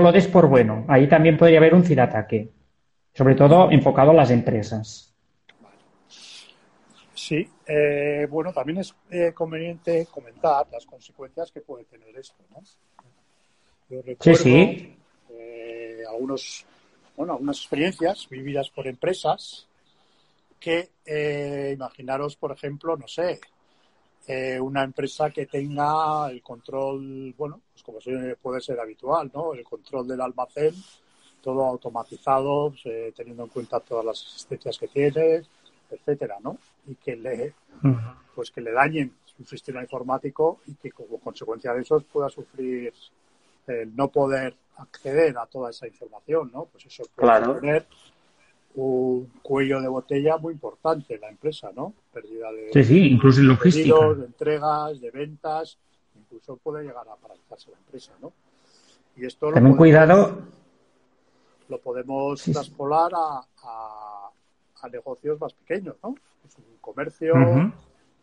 lo 0.01 0.11
des 0.11 0.27
por 0.27 0.47
bueno. 0.47 0.85
Ahí 0.87 1.07
también 1.07 1.35
podría 1.35 1.57
haber 1.57 1.73
un 1.73 1.83
ciberataque, 1.83 2.47
sobre 3.11 3.33
todo 3.33 3.71
enfocado 3.71 4.11
a 4.11 4.13
las 4.13 4.29
empresas. 4.29 5.13
Sí, 7.15 7.49
eh, 7.65 8.27
bueno, 8.29 8.53
también 8.53 8.79
es 8.79 8.93
eh, 9.09 9.31
conveniente 9.33 10.07
comentar 10.11 10.67
las 10.71 10.85
consecuencias 10.85 11.51
que 11.51 11.61
puede 11.61 11.85
tener 11.85 12.15
esto, 12.17 12.43
¿no? 12.51 12.61
sí, 14.19 14.35
sí. 14.35 14.95
Eh, 15.31 16.03
algunos, 16.07 16.65
bueno, 17.17 17.33
algunas 17.33 17.57
experiencias 17.57 18.27
vividas 18.29 18.69
por 18.69 18.87
empresas 18.87 19.67
que, 20.59 20.89
imaginaros, 21.73 22.35
por 22.35 22.51
ejemplo, 22.51 22.95
no 22.95 23.07
sé, 23.07 23.39
una 24.61 24.83
empresa 24.83 25.29
que 25.29 25.45
tenga 25.45 26.29
el 26.29 26.41
control, 26.41 27.33
bueno, 27.37 27.61
pues 27.71 27.83
como 27.83 27.99
puede 28.41 28.61
ser 28.61 28.79
habitual, 28.79 29.29
¿no? 29.33 29.53
El 29.53 29.63
control 29.63 30.07
del 30.07 30.21
almacén, 30.21 30.73
todo 31.41 31.65
automatizado, 31.65 32.73
teniendo 33.15 33.43
en 33.43 33.49
cuenta 33.49 33.79
todas 33.81 34.05
las 34.05 34.25
asistencias 34.25 34.77
que 34.77 34.87
tiene, 34.87 35.41
etcétera, 35.89 36.37
¿no? 36.41 36.57
Y 36.87 36.95
que 36.95 37.15
le, 37.15 37.53
pues 38.33 38.49
que 38.51 38.61
le 38.61 38.71
dañen 38.71 39.13
su 39.25 39.43
sistema 39.43 39.81
informático 39.81 40.61
y 40.67 40.75
que 40.75 40.91
como 40.91 41.19
consecuencia 41.19 41.73
de 41.73 41.81
eso 41.81 41.99
pueda 41.99 42.29
sufrir 42.29 42.93
el 43.67 43.95
no 43.95 44.07
poder 44.07 44.55
acceder 44.77 45.37
a 45.37 45.45
toda 45.45 45.69
esa 45.69 45.87
información, 45.87 46.49
¿no? 46.53 46.65
Pues 46.65 46.85
eso 46.85 47.03
puede 47.15 47.59
tener 47.59 47.87
un 48.75 49.31
cuello 49.41 49.81
de 49.81 49.87
botella 49.87 50.37
muy 50.37 50.53
importante 50.53 51.15
en 51.15 51.21
la 51.21 51.29
empresa, 51.29 51.71
¿no? 51.75 51.93
Pérdida 52.11 52.51
de, 52.51 52.71
sí, 52.73 52.83
sí, 52.83 53.07
incluso 53.07 53.39
en 53.41 53.47
logística. 53.47 54.13
de 54.13 54.25
entregas, 54.25 54.99
de 54.99 55.11
ventas, 55.11 55.77
incluso 56.15 56.57
puede 56.57 56.83
llegar 56.83 57.07
a 57.07 57.15
paralizarse 57.15 57.71
la 57.71 57.77
empresa, 57.77 58.13
¿no? 58.21 58.33
Y 59.15 59.25
esto 59.25 59.51
También 59.51 59.75
cuidado. 59.75 60.41
Lo 61.69 61.79
podemos 61.79 62.43
traspolar 62.43 63.11
a 63.15 63.41
a 64.83 64.89
negocios 64.89 65.39
más 65.39 65.53
pequeños, 65.53 65.95
¿no? 66.03 66.15
Es 66.45 66.57
un 66.57 66.77
comercio 66.81 67.33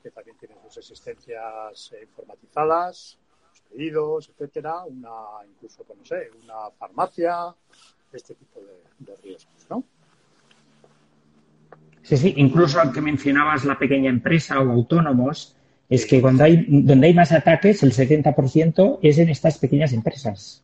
que 0.02 0.10
también 0.10 0.36
tiene 0.36 0.54
sus 0.66 0.76
existencias 0.76 1.92
eh, 1.92 2.02
informatizadas, 2.02 3.18
los 3.50 3.60
pedidos, 3.62 4.28
etcétera, 4.28 4.84
una, 4.84 5.10
incluso, 5.46 5.84
pues, 5.84 5.98
no 5.98 6.04
sé, 6.04 6.30
una 6.42 6.70
farmacia, 6.78 7.54
este 8.12 8.34
tipo 8.34 8.60
de, 8.60 9.16
riesgos, 9.16 9.66
¿no? 9.70 9.84
Sí, 12.02 12.16
sí, 12.16 12.34
incluso 12.36 12.80
aunque 12.80 13.00
mencionabas 13.00 13.64
la 13.64 13.78
pequeña 13.78 14.10
empresa 14.10 14.60
o 14.60 14.70
autónomos, 14.70 15.56
es 15.88 16.06
que 16.06 16.20
cuando 16.20 16.44
hay, 16.44 16.64
donde 16.68 17.08
hay 17.08 17.14
más 17.14 17.32
ataques, 17.32 17.82
el 17.82 17.92
70% 17.92 18.98
es 19.02 19.18
en 19.18 19.28
estas 19.28 19.58
pequeñas 19.58 19.92
empresas 19.92 20.62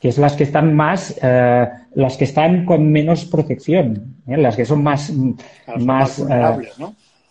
que 0.00 0.08
es 0.08 0.18
las 0.18 0.34
que 0.34 0.44
están 0.44 0.74
más, 0.74 1.18
eh, 1.22 1.68
las 1.94 2.16
que 2.16 2.24
están 2.24 2.64
con 2.64 2.90
menos 2.90 3.24
protección, 3.24 4.16
¿eh? 4.26 4.36
las 4.36 4.56
que 4.56 4.64
son 4.64 4.82
más, 4.82 5.12
más, 5.78 6.22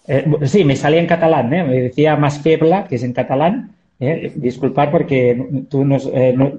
eh, 0.07 0.25
sí, 0.43 0.63
me 0.63 0.75
salía 0.75 1.00
en 1.00 1.07
catalán, 1.07 1.50
me 1.50 1.63
decía 1.81 2.15
más 2.15 2.39
febla, 2.39 2.86
que 2.86 2.95
es 2.95 3.03
en 3.03 3.13
catalán. 3.13 3.75
Disculpar 3.98 4.92
porque 4.92 5.66
tú 5.70 5.88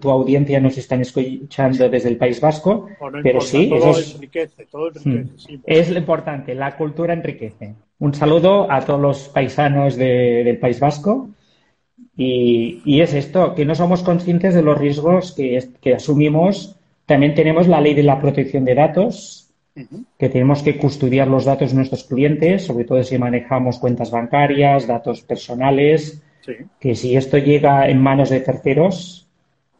tu 0.00 0.10
audiencia 0.10 0.58
nos 0.58 0.78
están 0.78 1.02
escuchando 1.02 1.88
desde 1.90 2.08
el 2.08 2.16
País 2.16 2.40
Vasco, 2.40 2.88
pero 3.22 3.42
sí, 3.42 3.68
todo 3.68 3.90
es, 3.90 4.14
enriquece, 4.14 4.64
todo 4.70 4.88
enriquece, 4.88 5.52
mm. 5.52 5.60
es 5.66 5.90
lo 5.90 5.98
importante, 5.98 6.54
la 6.54 6.74
cultura 6.76 7.12
enriquece. 7.12 7.74
Un 7.98 8.14
saludo 8.14 8.70
a 8.72 8.80
todos 8.80 9.00
los 9.00 9.28
paisanos 9.28 9.96
del 9.96 10.58
País 10.58 10.80
Vasco 10.80 11.28
y, 12.16 13.00
es 13.00 13.12
esto, 13.12 13.54
que 13.54 13.66
no 13.66 13.74
somos 13.74 14.02
conscientes 14.02 14.54
de 14.54 14.62
los 14.62 14.78
riesgos 14.78 15.32
que, 15.32 15.94
asumimos. 15.94 16.76
También 17.04 17.34
tenemos 17.34 17.68
la 17.68 17.80
ley 17.80 17.92
de 17.94 18.02
la 18.02 18.20
protección 18.20 18.64
de 18.64 18.74
datos, 18.74 19.50
que 20.18 20.30
tenemos 20.30 20.62
que 20.62 20.78
custodiar 20.78 21.28
los 21.28 21.44
datos 21.44 21.70
de 21.70 21.76
nuestros 21.76 22.04
clientes, 22.04 22.64
sobre 22.64 22.84
todo 22.84 23.02
si 23.02 23.18
manejamos 23.18 23.78
cuentas 23.78 24.10
bancarias, 24.10 24.86
datos 24.86 25.20
personales, 25.20 26.22
que 26.80 26.94
si 26.94 27.16
esto 27.16 27.38
llega 27.38 27.88
en 27.88 28.00
manos 28.00 28.30
de 28.30 28.40
terceros, 28.40 29.28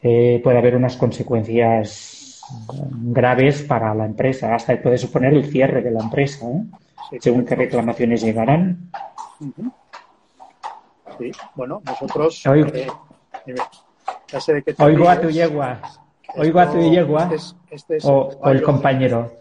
eh, 0.02 0.40
puede 0.42 0.58
haber 0.58 0.76
unas 0.76 0.96
consecuencias 0.96 2.42
graves 2.90 3.62
para 3.62 3.94
la 3.94 4.04
empresa, 4.04 4.54
hasta 4.54 4.80
puede 4.80 4.99
suponer 4.99 5.35
el 5.35 5.46
cierre 5.46 5.82
de 5.82 5.90
la 5.90 6.00
empresa, 6.00 6.46
¿eh? 6.46 7.18
según 7.20 7.44
qué 7.44 7.54
reclamaciones 7.54 8.23
llegarán. 8.23 8.90
Sí, 11.18 11.32
bueno, 11.54 11.82
nosotros. 11.85 12.44
Eh, 12.46 12.87
Oigo 14.78 15.08
a 15.08 15.20
tu 15.20 15.30
yegua. 15.30 15.80
Oigo 16.37 16.61
a 16.61 16.70
tu 16.70 16.78
yegua. 16.78 17.30
Este 17.70 17.96
es, 17.96 18.04
o, 18.04 18.38
el, 18.44 18.62
compañero. 18.62 19.32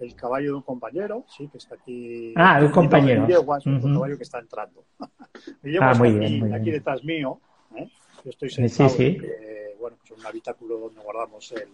El 0.00 0.14
caballo 0.14 0.48
de 0.48 0.54
un 0.54 0.62
compañero, 0.62 1.24
sí, 1.28 1.48
que 1.48 1.58
está 1.58 1.76
aquí. 1.76 2.32
Ah, 2.36 2.60
un 2.60 2.70
compañero. 2.70 3.26
Yegua, 3.26 3.58
es 3.58 3.66
un 3.66 3.80
caballo 3.80 4.16
que 4.16 4.24
está 4.24 4.38
entrando. 4.38 4.84
Ah, 5.80 5.94
muy 5.98 6.08
está 6.08 6.18
bien, 6.20 6.44
aquí, 6.44 6.54
aquí, 6.54 6.70
detrás 6.70 7.02
mío. 7.02 7.40
¿eh? 7.74 7.88
Yo 8.24 8.30
estoy 8.30 8.50
sentado 8.50 8.88
sí, 8.88 9.18
sí. 9.18 9.26
bueno, 9.80 9.96
pues 9.98 10.18
un 10.18 10.24
habitáculo 10.24 10.78
donde 10.78 11.00
guardamos 11.00 11.50
el, 11.52 11.68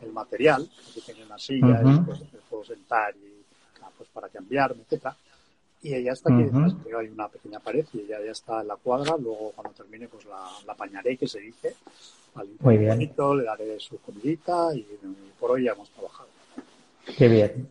el 0.00 0.12
material. 0.12 0.68
Aquí 0.90 1.02
tengo 1.04 1.26
una 1.26 1.38
silla 1.38 1.80
pues, 2.06 2.20
me 2.20 2.38
puedo 2.48 2.64
sentar 2.64 3.14
y 3.16 3.44
ah, 3.82 3.90
pues, 3.96 4.08
para 4.08 4.28
cambiarme, 4.28 4.82
etcétera 4.82 5.14
y 5.82 5.94
ella 5.94 6.12
está 6.12 6.32
aquí 6.32 6.44
detrás, 6.44 6.74
hay 6.96 7.08
una 7.08 7.28
pequeña 7.28 7.58
pared 7.58 7.84
y 7.92 8.00
ella 8.00 8.20
ya 8.24 8.30
está 8.30 8.60
en 8.60 8.68
la 8.68 8.76
cuadra, 8.76 9.16
luego 9.18 9.50
cuando 9.54 9.74
termine 9.74 10.06
pues 10.06 10.24
la, 10.26 10.48
la 10.64 10.74
apañaré, 10.74 11.16
que 11.16 11.26
se 11.26 11.40
dice, 11.40 11.74
al 12.36 12.48
Muy 12.60 12.78
bien. 12.78 12.98
le 12.98 13.42
daré 13.42 13.80
su 13.80 13.98
comidita 13.98 14.74
y, 14.74 14.86
por 15.40 15.50
hoy 15.50 15.64
ya 15.64 15.72
hemos 15.72 15.90
trabajado. 15.90 16.28
Qué 17.16 17.28
bien. 17.28 17.68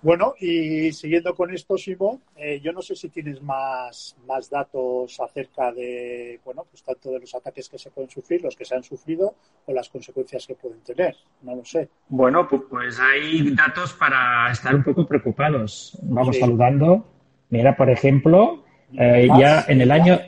Bueno, 0.00 0.34
y 0.38 0.92
siguiendo 0.92 1.34
con 1.34 1.52
esto, 1.52 1.76
Simo, 1.76 2.20
eh, 2.36 2.60
yo 2.62 2.72
no 2.72 2.80
sé 2.82 2.94
si 2.94 3.08
tienes 3.08 3.42
más, 3.42 4.16
más 4.28 4.48
datos 4.48 5.18
acerca 5.18 5.72
de, 5.72 6.38
bueno, 6.44 6.64
pues 6.70 6.84
tanto 6.84 7.10
de 7.10 7.18
los 7.18 7.34
ataques 7.34 7.68
que 7.68 7.78
se 7.78 7.90
pueden 7.90 8.08
sufrir, 8.08 8.42
los 8.42 8.54
que 8.54 8.64
se 8.64 8.76
han 8.76 8.84
sufrido 8.84 9.34
o 9.66 9.72
las 9.72 9.88
consecuencias 9.88 10.46
que 10.46 10.54
pueden 10.54 10.78
tener. 10.80 11.16
No 11.42 11.56
lo 11.56 11.64
sé. 11.64 11.88
Bueno, 12.08 12.48
pues 12.48 13.00
hay 13.00 13.50
datos 13.56 13.92
para 13.94 14.52
estar 14.52 14.72
un 14.72 14.84
poco 14.84 15.04
preocupados. 15.04 15.98
Vamos 16.02 16.38
saludando. 16.38 17.04
Mira, 17.50 17.76
por 17.76 17.90
ejemplo, 17.90 18.62
eh, 18.96 19.26
ya 19.36 19.64
en 19.66 19.80
el 19.80 19.90
año, 19.90 20.20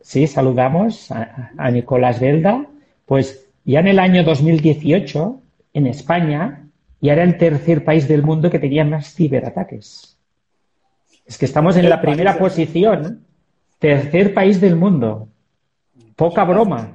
sí, 0.00 0.26
saludamos 0.26 1.12
a, 1.12 1.52
a 1.56 1.70
Nicolás 1.70 2.18
Belda, 2.18 2.66
pues 3.06 3.48
ya 3.64 3.78
en 3.80 3.88
el 3.88 4.00
año 4.00 4.24
2018, 4.24 5.40
en 5.74 5.86
España, 5.86 6.69
y 7.00 7.08
era 7.08 7.22
el 7.22 7.38
tercer 7.38 7.84
país 7.84 8.06
del 8.06 8.22
mundo 8.22 8.50
que 8.50 8.58
tenía 8.58 8.84
más 8.84 9.14
ciberataques. 9.14 10.18
Es 11.26 11.38
que 11.38 11.46
estamos 11.46 11.76
en 11.76 11.88
la 11.88 12.00
primera 12.00 12.36
posición, 12.38 13.24
tercer 13.78 14.34
país 14.34 14.60
del 14.60 14.76
mundo. 14.76 15.28
Poca 16.16 16.44
broma. 16.44 16.92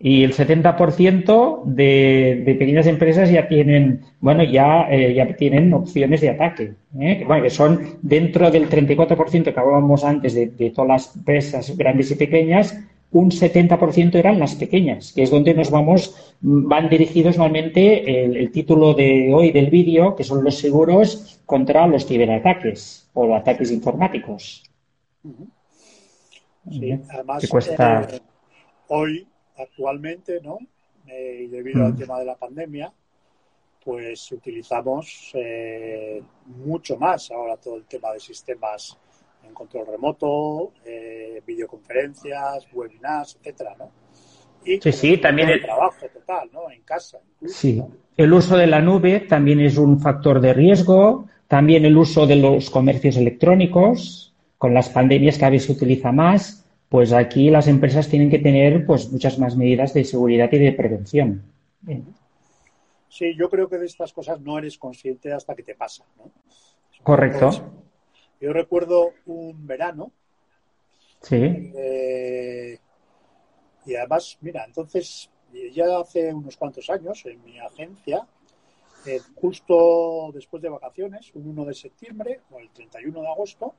Y 0.00 0.24
el 0.24 0.34
70% 0.34 1.62
de, 1.64 2.42
de 2.44 2.54
pequeñas 2.56 2.86
empresas 2.86 3.30
ya 3.30 3.46
tienen, 3.46 4.00
bueno, 4.20 4.42
ya, 4.42 4.88
eh, 4.90 5.14
ya 5.14 5.34
tienen 5.36 5.72
opciones 5.72 6.20
de 6.20 6.30
ataque. 6.30 6.72
¿eh? 6.98 7.22
Bueno, 7.26 7.44
que 7.44 7.50
son 7.50 7.98
dentro 8.02 8.50
del 8.50 8.68
34% 8.68 9.44
que 9.44 9.60
hablábamos 9.60 10.04
antes 10.04 10.34
de, 10.34 10.46
de 10.46 10.70
todas 10.70 10.88
las 10.88 11.16
empresas 11.16 11.76
grandes 11.76 12.10
y 12.10 12.16
pequeñas, 12.16 12.76
un 13.14 13.30
70% 13.30 14.16
eran 14.16 14.40
las 14.40 14.56
pequeñas, 14.56 15.12
que 15.12 15.22
es 15.22 15.30
donde 15.30 15.54
nos 15.54 15.70
vamos, 15.70 16.34
van 16.40 16.88
dirigidos 16.88 17.38
normalmente 17.38 18.24
el, 18.24 18.50
título 18.50 18.92
de 18.92 19.32
hoy 19.32 19.52
del 19.52 19.70
vídeo, 19.70 20.16
que 20.16 20.24
son 20.24 20.42
los 20.42 20.58
seguros 20.58 21.40
contra 21.46 21.86
los 21.86 22.06
ciberataques 22.06 23.08
o 23.14 23.32
ataques 23.36 23.70
informáticos. 23.70 24.64
Sí, 26.68 26.98
además, 27.08 27.44
eh, 27.44 28.20
hoy, 28.88 29.28
actualmente, 29.58 30.40
¿no? 30.42 30.58
Eh, 31.06 31.42
y 31.44 31.46
debido 31.46 31.86
al 31.86 31.92
mm. 31.92 31.98
tema 31.98 32.18
de 32.18 32.24
la 32.24 32.34
pandemia, 32.34 32.92
pues 33.84 34.32
utilizamos 34.32 35.30
eh, 35.34 36.20
mucho 36.46 36.96
más 36.96 37.30
ahora 37.30 37.56
todo 37.58 37.76
el 37.76 37.84
tema 37.84 38.12
de 38.12 38.18
sistemas 38.18 38.98
en 39.46 39.54
control 39.54 39.86
remoto, 39.86 40.72
eh, 40.84 41.42
videoconferencias, 41.46 42.66
webinars, 42.72 43.36
etcétera, 43.40 43.76
¿no? 43.78 43.90
Y 44.64 44.80
sí, 44.80 44.92
sí, 44.92 45.18
también 45.18 45.50
el 45.50 45.60
trabajo 45.60 46.06
total, 46.12 46.48
¿no? 46.52 46.70
En 46.70 46.82
casa. 46.82 47.18
Sí, 47.46 47.82
el 48.16 48.32
uso 48.32 48.56
de 48.56 48.66
la 48.66 48.80
nube 48.80 49.20
también 49.20 49.60
es 49.60 49.76
un 49.76 50.00
factor 50.00 50.40
de 50.40 50.54
riesgo, 50.54 51.28
también 51.48 51.84
el 51.84 51.96
uso 51.96 52.26
de 52.26 52.36
los 52.36 52.70
comercios 52.70 53.16
electrónicos, 53.16 54.34
con 54.56 54.72
las 54.72 54.88
pandemias 54.88 55.36
cada 55.36 55.50
vez 55.50 55.64
se 55.64 55.72
utiliza 55.72 56.12
más, 56.12 56.64
pues 56.88 57.12
aquí 57.12 57.50
las 57.50 57.68
empresas 57.68 58.08
tienen 58.08 58.30
que 58.30 58.38
tener 58.38 58.86
pues 58.86 59.10
muchas 59.10 59.38
más 59.38 59.56
medidas 59.56 59.92
de 59.92 60.04
seguridad 60.04 60.48
y 60.52 60.58
de 60.58 60.72
prevención. 60.72 61.42
Sí, 63.08 63.34
yo 63.36 63.50
creo 63.50 63.68
que 63.68 63.78
de 63.78 63.86
estas 63.86 64.12
cosas 64.12 64.40
no 64.40 64.58
eres 64.58 64.78
consciente 64.78 65.32
hasta 65.32 65.54
que 65.54 65.62
te 65.62 65.74
pasa, 65.74 66.04
¿no? 66.16 66.30
Correcto. 67.02 67.50
Yo 68.44 68.52
recuerdo 68.52 69.14
un 69.24 69.66
verano. 69.66 70.12
Sí. 71.22 71.36
Eh, 71.74 72.78
y 73.86 73.94
además, 73.94 74.36
mira, 74.42 74.66
entonces, 74.66 75.30
ya 75.72 75.98
hace 75.98 76.34
unos 76.34 76.54
cuantos 76.58 76.90
años 76.90 77.24
en 77.24 77.42
mi 77.42 77.58
agencia, 77.58 78.26
eh, 79.06 79.18
justo 79.34 80.30
después 80.34 80.62
de 80.62 80.68
vacaciones, 80.68 81.34
un 81.34 81.48
1 81.48 81.64
de 81.64 81.72
septiembre 81.72 82.42
o 82.50 82.58
el 82.58 82.68
31 82.68 83.22
de 83.22 83.28
agosto, 83.28 83.76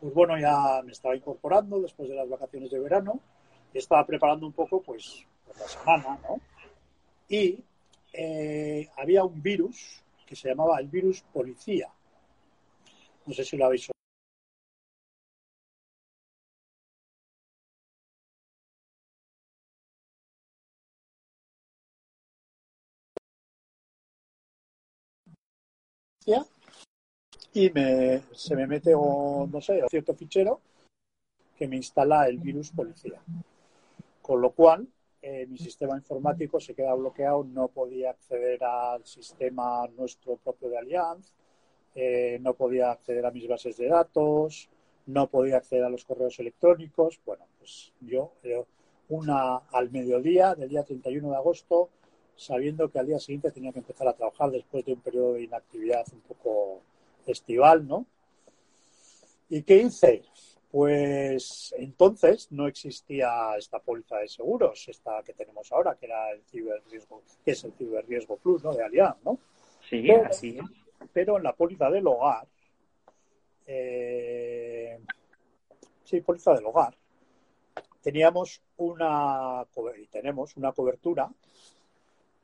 pues 0.00 0.14
bueno, 0.14 0.38
ya 0.38 0.80
me 0.84 0.92
estaba 0.92 1.16
incorporando 1.16 1.80
después 1.80 2.08
de 2.08 2.14
las 2.14 2.28
vacaciones 2.28 2.70
de 2.70 2.78
verano 2.78 3.18
y 3.74 3.78
estaba 3.78 4.06
preparando 4.06 4.46
un 4.46 4.52
poco, 4.52 4.80
pues, 4.80 5.26
pues 5.44 5.58
la 5.58 5.66
semana, 5.66 6.20
¿no? 6.22 6.40
Y 7.28 7.64
eh, 8.12 8.88
había 8.96 9.24
un 9.24 9.42
virus 9.42 10.04
que 10.24 10.36
se 10.36 10.50
llamaba 10.50 10.78
el 10.78 10.86
virus 10.86 11.22
policía. 11.32 11.88
No 13.28 13.34
sé 13.34 13.44
si 13.44 13.58
lo 13.58 13.66
habéis 13.66 13.90
y 27.52 27.70
me, 27.70 28.22
se 28.32 28.54
me 28.56 28.66
mete 28.66 28.94
un, 28.94 29.50
no 29.50 29.60
sé, 29.60 29.82
cierto 29.90 30.14
fichero 30.14 30.60
que 31.56 31.68
me 31.68 31.76
instala 31.76 32.28
el 32.28 32.38
virus 32.38 32.70
policía. 32.70 33.20
Con 34.22 34.40
lo 34.40 34.50
cual, 34.52 34.88
eh, 35.20 35.46
mi 35.46 35.58
sistema 35.58 35.96
informático 35.96 36.60
se 36.60 36.74
queda 36.74 36.94
bloqueado, 36.94 37.44
no 37.44 37.68
podía 37.68 38.10
acceder 38.10 38.62
al 38.64 39.04
sistema 39.04 39.86
nuestro 39.96 40.36
propio 40.36 40.68
de 40.68 40.78
Allianz, 40.78 41.34
eh, 42.00 42.38
no 42.40 42.54
podía 42.54 42.92
acceder 42.92 43.26
a 43.26 43.32
mis 43.32 43.48
bases 43.48 43.76
de 43.76 43.88
datos, 43.88 44.68
no 45.06 45.26
podía 45.26 45.56
acceder 45.56 45.82
a 45.82 45.90
los 45.90 46.04
correos 46.04 46.38
electrónicos. 46.38 47.18
Bueno, 47.26 47.44
pues 47.58 47.92
yo, 48.00 48.34
eh, 48.44 48.62
una 49.08 49.56
al 49.72 49.90
mediodía 49.90 50.54
del 50.54 50.68
día 50.68 50.84
31 50.84 51.28
de 51.28 51.36
agosto, 51.36 51.88
sabiendo 52.36 52.88
que 52.88 53.00
al 53.00 53.08
día 53.08 53.18
siguiente 53.18 53.50
tenía 53.50 53.72
que 53.72 53.80
empezar 53.80 54.06
a 54.06 54.12
trabajar 54.12 54.52
después 54.52 54.84
de 54.84 54.92
un 54.92 55.00
periodo 55.00 55.32
de 55.32 55.42
inactividad 55.42 56.06
un 56.12 56.20
poco 56.20 56.82
estival, 57.26 57.88
¿no? 57.88 58.06
¿Y 59.48 59.62
qué 59.62 59.78
hice? 59.78 60.22
Pues 60.70 61.74
entonces 61.78 62.46
no 62.52 62.68
existía 62.68 63.56
esta 63.58 63.80
póliza 63.80 64.18
de 64.18 64.28
seguros, 64.28 64.86
esta 64.86 65.20
que 65.24 65.32
tenemos 65.32 65.72
ahora, 65.72 65.96
que 65.96 66.06
era 66.06 66.30
el 66.30 66.44
ciberriesgo, 66.44 67.22
que 67.44 67.50
es 67.50 67.64
el 67.64 67.72
ciberriesgo 67.72 68.36
plus, 68.36 68.62
¿no? 68.62 68.72
De 68.72 68.84
Allianz, 68.84 69.16
¿no? 69.24 69.36
Sí, 69.90 70.04
pero, 70.06 70.26
así 70.26 70.58
Pero 71.12 71.36
en 71.36 71.42
la 71.42 71.54
póliza 71.54 71.90
del 71.90 72.06
hogar, 72.06 72.46
eh, 73.66 74.98
sí, 76.04 76.20
póliza 76.20 76.54
del 76.54 76.66
hogar, 76.66 76.96
teníamos 78.02 78.62
una 78.78 79.66
y 79.98 80.06
tenemos 80.06 80.56
una 80.56 80.72
cobertura 80.72 81.30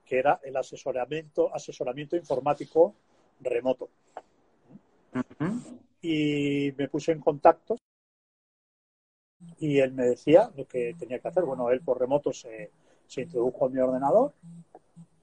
que 0.04 0.18
era 0.18 0.40
el 0.42 0.56
asesoramiento, 0.56 1.54
asesoramiento 1.54 2.16
informático 2.16 2.94
remoto. 3.40 3.88
Y 6.02 6.72
me 6.76 6.88
puse 6.88 7.12
en 7.12 7.20
contacto 7.20 7.76
y 9.58 9.78
él 9.78 9.92
me 9.92 10.04
decía 10.04 10.50
lo 10.56 10.66
que 10.66 10.94
tenía 10.98 11.18
que 11.18 11.28
hacer. 11.28 11.44
Bueno, 11.44 11.70
él 11.70 11.80
por 11.80 11.98
remoto 11.98 12.32
se, 12.32 12.70
introdujo 13.16 13.66
en 13.66 13.72
mi 13.72 13.80
ordenador 13.80 14.34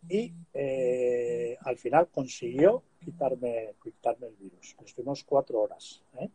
y 0.10 0.34
eh, 0.54 1.58
al 1.62 1.78
final 1.78 2.08
consiguió 2.08 2.84
quitarme, 3.04 3.76
quitarme 3.84 4.28
el 4.28 4.36
virus. 4.36 4.76
Estuvimos 4.86 5.24
cuatro 5.24 5.62
horas. 5.62 6.02
¿eh? 6.20 6.30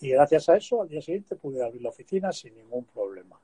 Y 0.00 0.10
gracias 0.10 0.48
a 0.48 0.56
eso, 0.56 0.82
al 0.82 0.88
día 0.88 1.00
siguiente 1.00 1.36
pude 1.36 1.64
abrir 1.64 1.82
la 1.82 1.90
oficina 1.90 2.32
sin 2.32 2.54
ningún 2.56 2.84
problema. 2.84 3.40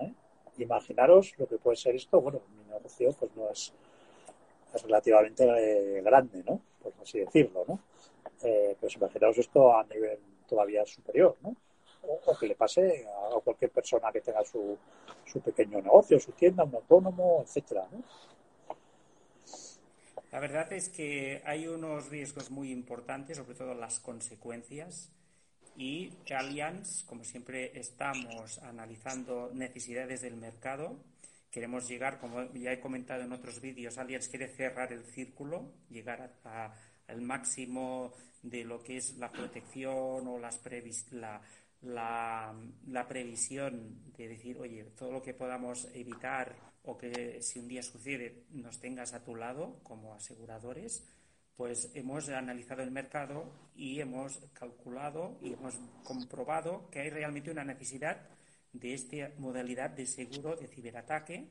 ¿eh? 0.00 0.12
Imaginaros 0.58 1.34
lo 1.38 1.46
que 1.46 1.58
puede 1.58 1.76
ser 1.76 1.94
esto. 1.94 2.20
Bueno, 2.20 2.40
mi 2.56 2.64
negocio 2.64 3.12
pues 3.18 3.30
no 3.36 3.50
es, 3.50 3.72
es 4.74 4.82
relativamente 4.82 6.00
grande, 6.02 6.42
¿no? 6.44 6.60
Por 6.82 6.92
así 7.02 7.20
decirlo, 7.20 7.64
¿no? 7.68 7.80
Eh, 8.42 8.76
pues 8.80 8.94
imaginaos 8.96 9.36
esto 9.38 9.76
a 9.76 9.84
nivel 9.84 10.18
todavía 10.48 10.84
superior, 10.86 11.36
¿no? 11.42 11.54
O, 12.02 12.38
que 12.38 12.46
le 12.46 12.54
pase 12.54 13.06
a, 13.06 13.40
cualquier 13.40 13.70
persona 13.70 14.10
que 14.12 14.20
tenga 14.20 14.44
su, 14.44 14.78
su 15.26 15.40
pequeño 15.40 15.82
negocio, 15.82 16.18
su 16.18 16.32
tienda, 16.32 16.64
un 16.64 16.74
autónomo, 16.76 17.42
etcétera, 17.42 17.86
¿no? 17.90 18.02
La 20.30 20.40
verdad 20.40 20.70
es 20.74 20.90
que 20.90 21.42
hay 21.46 21.66
unos 21.66 22.10
riesgos 22.10 22.50
muy 22.50 22.70
importantes, 22.70 23.38
sobre 23.38 23.54
todo 23.54 23.74
las 23.74 23.98
consecuencias. 23.98 25.10
Y 25.74 26.12
Allianz, 26.36 27.04
como 27.04 27.24
siempre, 27.24 27.78
estamos 27.78 28.58
analizando 28.58 29.50
necesidades 29.54 30.20
del 30.20 30.36
mercado. 30.36 31.02
Queremos 31.50 31.88
llegar, 31.88 32.18
como 32.18 32.52
ya 32.52 32.72
he 32.72 32.80
comentado 32.80 33.22
en 33.22 33.32
otros 33.32 33.60
vídeos, 33.60 33.96
Allianz 33.96 34.28
quiere 34.28 34.48
cerrar 34.48 34.92
el 34.92 35.04
círculo, 35.04 35.72
llegar 35.88 36.34
al 37.06 37.22
máximo 37.22 38.12
de 38.42 38.64
lo 38.64 38.82
que 38.82 38.98
es 38.98 39.16
la 39.16 39.32
protección 39.32 40.28
o 40.28 40.38
las 40.38 40.60
la, 41.10 41.40
la, 41.82 42.54
la, 42.86 43.08
previsión 43.08 44.12
de 44.16 44.28
decir, 44.28 44.58
oye, 44.58 44.84
todo 44.96 45.10
lo 45.10 45.22
que 45.22 45.32
podamos 45.32 45.88
evitar 45.94 46.67
o 46.82 46.96
que 46.96 47.42
si 47.42 47.58
un 47.58 47.68
día 47.68 47.82
sucede 47.82 48.44
nos 48.50 48.80
tengas 48.80 49.12
a 49.14 49.24
tu 49.24 49.34
lado 49.34 49.80
como 49.82 50.14
aseguradores, 50.14 51.06
pues 51.56 51.90
hemos 51.94 52.28
analizado 52.28 52.82
el 52.82 52.90
mercado 52.90 53.44
y 53.74 54.00
hemos 54.00 54.38
calculado 54.52 55.36
y 55.42 55.54
hemos 55.54 55.74
comprobado 56.04 56.88
que 56.90 57.00
hay 57.00 57.10
realmente 57.10 57.50
una 57.50 57.64
necesidad 57.64 58.18
de 58.72 58.94
esta 58.94 59.30
modalidad 59.38 59.90
de 59.90 60.06
seguro 60.06 60.54
de 60.56 60.68
ciberataque 60.68 61.48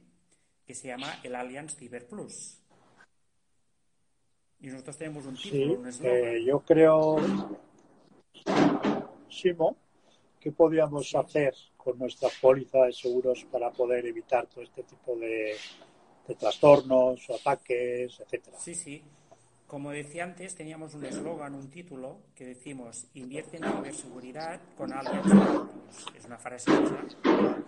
que 0.65 0.73
se 0.73 0.87
llama 0.87 1.19
el 1.23 1.35
Allianz 1.35 1.75
Cyber 1.75 2.07
Plus. 2.07 2.57
Y 4.59 4.67
nosotros 4.67 4.97
tenemos 4.97 5.25
un 5.25 5.35
título, 5.35 5.79
un 5.79 5.91
eh, 6.03 6.43
yo 6.45 6.59
creo, 6.61 7.17
Simo, 9.29 9.77
¿qué 10.39 10.51
podríamos 10.51 11.13
hacer 11.13 11.53
con 11.87 11.99
nuestra 11.99 12.27
póliza 12.41 12.79
de 12.79 12.91
seguros 12.91 13.45
para 13.49 13.71
poder 13.71 14.05
evitar 14.05 14.45
todo 14.47 14.61
este 14.61 14.83
tipo 14.83 15.15
de, 15.15 15.55
trastornos 16.37 17.29
o 17.29 17.35
ataques, 17.35 18.19
etcétera? 18.19 18.57
Sí, 18.59 18.75
sí. 18.75 19.01
Como 19.65 19.91
decía 19.91 20.25
antes, 20.25 20.53
teníamos 20.53 20.95
un 20.95 21.05
eslogan, 21.05 21.55
un 21.55 21.69
título, 21.69 22.19
que 22.35 22.45
decimos, 22.45 23.07
invierte 23.13 23.55
en 23.55 23.63
ciberseguridad 23.63 24.59
con 24.75 24.91
Allianz. 24.91 25.31
Es 26.13 26.25
una 26.25 26.37
frase 26.37 26.69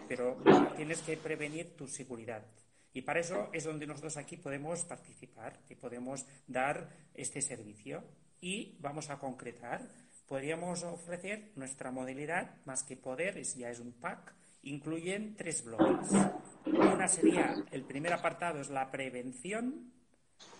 pero 0.09 0.35
tienes 0.75 1.01
que 1.01 1.15
prevenir 1.15 1.77
tu 1.77 1.87
seguridad. 1.87 2.43
Y 2.91 3.03
para 3.03 3.21
eso 3.21 3.47
es 3.53 3.63
donde 3.63 3.87
nosotros 3.87 4.17
aquí 4.17 4.35
podemos 4.35 4.83
participar 4.83 5.61
y 5.69 5.75
podemos 5.75 6.25
dar 6.45 6.89
este 7.13 7.41
servicio. 7.41 8.03
Y 8.41 8.75
vamos 8.81 9.09
a 9.11 9.17
concretar. 9.17 9.87
Podríamos 10.29 10.83
ofrecer 10.83 11.49
nuestra 11.55 11.91
modalidad, 11.91 12.51
más 12.65 12.83
que 12.83 12.95
poder, 12.95 13.41
ya 13.41 13.71
es 13.71 13.79
un 13.79 13.93
pack, 13.93 14.35
incluyen 14.61 15.35
tres 15.35 15.65
bloques. 15.65 16.11
Una 16.67 17.07
sería, 17.07 17.55
el 17.71 17.83
primer 17.83 18.13
apartado 18.13 18.61
es 18.61 18.69
la 18.69 18.91
prevención, 18.91 19.91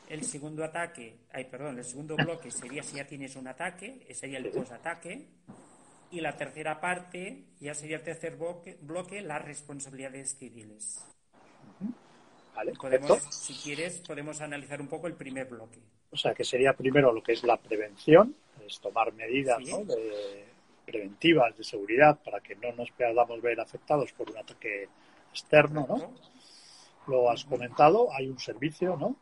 el 0.09 0.23
segundo 0.23 0.63
ataque, 0.63 1.19
ay, 1.31 1.45
perdón, 1.45 1.77
el 1.77 1.85
segundo 1.85 2.15
bloque 2.15 2.49
sería 2.49 2.81
si 2.81 2.97
ya 2.97 3.05
tienes 3.05 3.35
un 3.35 3.47
ataque, 3.47 4.07
sería 4.15 4.39
el 4.39 4.49
post-ataque. 4.49 5.27
Y 6.09 6.19
la 6.21 6.35
tercera 6.35 6.81
parte 6.81 7.45
ya 7.59 7.75
sería 7.75 7.97
el 7.97 8.03
tercer 8.03 8.37
bloque, 8.37 8.79
bloque 8.81 9.21
las 9.21 9.45
responsabilidades 9.45 10.35
civiles 10.35 11.05
si 13.29 13.53
quieres, 13.55 13.99
podemos 13.99 14.41
analizar 14.41 14.81
un 14.81 14.87
poco 14.87 15.07
el 15.07 15.13
primer 15.13 15.47
bloque. 15.47 15.79
O 16.11 16.17
sea, 16.17 16.33
que 16.33 16.43
sería 16.43 16.73
primero 16.73 17.13
lo 17.13 17.21
que 17.21 17.33
es 17.33 17.43
la 17.43 17.57
prevención, 17.57 18.35
es 18.69 18.79
tomar 18.79 19.11
medidas 19.13 19.63
preventivas 20.85 21.57
de 21.57 21.63
seguridad 21.63 22.19
para 22.23 22.39
que 22.39 22.55
no 22.55 22.71
nos 22.73 22.91
podamos 22.91 23.41
ver 23.41 23.59
afectados 23.59 24.11
por 24.13 24.29
un 24.29 24.37
ataque 24.37 24.87
externo, 25.31 25.85
¿no? 25.87 26.13
Lo 27.07 27.29
has 27.29 27.43
comentado, 27.45 28.09
hay 28.13 28.27
un 28.27 28.39
servicio, 28.39 28.95
¿no? 28.95 29.15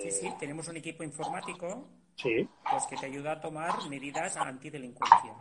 Sí, 0.00 0.10
sí, 0.10 0.32
tenemos 0.38 0.66
un 0.68 0.76
equipo 0.76 1.04
informático 1.04 1.84
sí. 2.16 2.48
pues, 2.68 2.86
que 2.86 2.96
te 2.96 3.06
ayuda 3.06 3.32
a 3.32 3.40
tomar 3.40 3.88
medidas 3.88 4.36
antidelincuencia. 4.36 5.34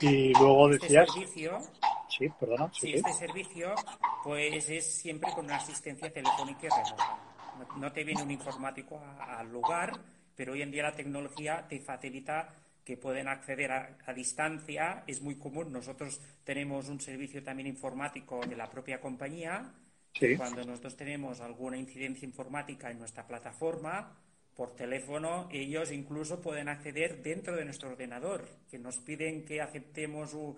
Y 0.00 0.32
luego 0.34 0.70
este 0.70 0.86
decías... 0.86 1.12
servicio 1.12 1.60
Sí, 2.16 2.28
perdona. 2.38 2.70
Sí, 2.72 2.92
este 2.94 3.12
servicio 3.12 3.74
pues 4.22 4.68
es 4.68 4.98
siempre 4.98 5.32
con 5.32 5.46
una 5.46 5.56
asistencia 5.56 6.12
telefónica 6.12 6.68
remota. 6.68 7.33
No, 7.78 7.92
te 7.92 8.04
viene 8.04 8.22
un 8.22 8.30
informático 8.30 9.00
al 9.20 9.50
lugar, 9.50 9.92
pero 10.34 10.52
hoy 10.52 10.62
en 10.62 10.70
día 10.70 10.82
la 10.82 10.94
tecnología 10.94 11.66
te 11.68 11.80
facilita 11.80 12.48
que 12.84 12.96
pueden 12.96 13.28
acceder 13.28 13.72
a, 13.72 14.12
distancia. 14.14 15.04
Es 15.06 15.22
muy 15.22 15.36
común. 15.36 15.72
Nosotros 15.72 16.20
tenemos 16.44 16.88
un 16.88 17.00
servicio 17.00 17.42
también 17.42 17.66
informático 17.66 18.40
de 18.46 18.56
la 18.56 18.70
propia 18.70 19.00
compañía 19.00 19.72
Cuando 20.36 20.64
nosotros 20.64 20.96
tenemos 20.96 21.40
alguna 21.40 21.76
incidencia 21.76 22.26
informática 22.26 22.90
en 22.90 22.98
nuestra 22.98 23.26
plataforma, 23.26 24.16
por 24.54 24.76
teléfono, 24.76 25.48
ellos 25.50 25.90
incluso 25.90 26.40
pueden 26.40 26.68
acceder 26.68 27.22
dentro 27.22 27.56
de 27.56 27.64
nuestro 27.64 27.90
ordenador, 27.90 28.46
que 28.70 28.78
nos 28.78 28.98
piden 28.98 29.44
que 29.44 29.60
aceptemos 29.60 30.32
o, 30.34 30.56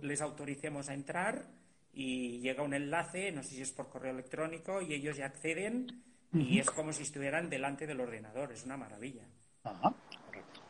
les 0.00 0.22
autoricemos 0.22 0.88
a 0.88 0.94
entrar 0.94 1.44
y 1.92 2.38
llega 2.38 2.62
un 2.62 2.72
enlace, 2.72 3.30
no 3.30 3.42
sé 3.42 3.50
si 3.56 3.62
es 3.62 3.72
por 3.72 3.90
correo 3.90 4.12
electrónico, 4.12 4.80
y 4.80 4.94
ellos 4.94 5.18
ya 5.18 5.26
acceden 5.26 6.02
y 6.32 6.58
es 6.58 6.70
como 6.70 6.92
si 6.92 7.02
estuvieran 7.02 7.50
delante 7.50 7.86
del 7.86 8.00
ordenador. 8.00 8.52
Es 8.52 8.64
una 8.64 8.76
maravilla. 8.76 9.22
Ajá, 9.64 9.92
correcto. 10.26 10.60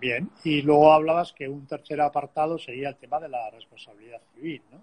Bien, 0.00 0.30
y 0.42 0.62
luego 0.62 0.92
hablabas 0.92 1.32
que 1.32 1.48
un 1.48 1.66
tercer 1.66 2.00
apartado 2.00 2.58
sería 2.58 2.88
el 2.88 2.96
tema 2.96 3.20
de 3.20 3.28
la 3.28 3.50
responsabilidad 3.50 4.20
civil, 4.34 4.62
¿no? 4.70 4.82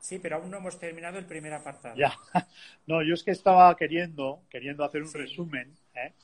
Sí, 0.00 0.18
pero 0.18 0.36
aún 0.36 0.50
no 0.50 0.58
hemos 0.58 0.78
terminado 0.78 1.18
el 1.18 1.26
primer 1.26 1.52
apartado. 1.52 1.96
Ya. 1.96 2.12
No, 2.86 3.02
yo 3.02 3.12
es 3.12 3.22
que 3.22 3.32
estaba 3.32 3.76
queriendo, 3.76 4.40
queriendo 4.48 4.82
hacer 4.82 5.02
un 5.02 5.12
resumen, 5.12 5.76
¿eh? 5.94 6.14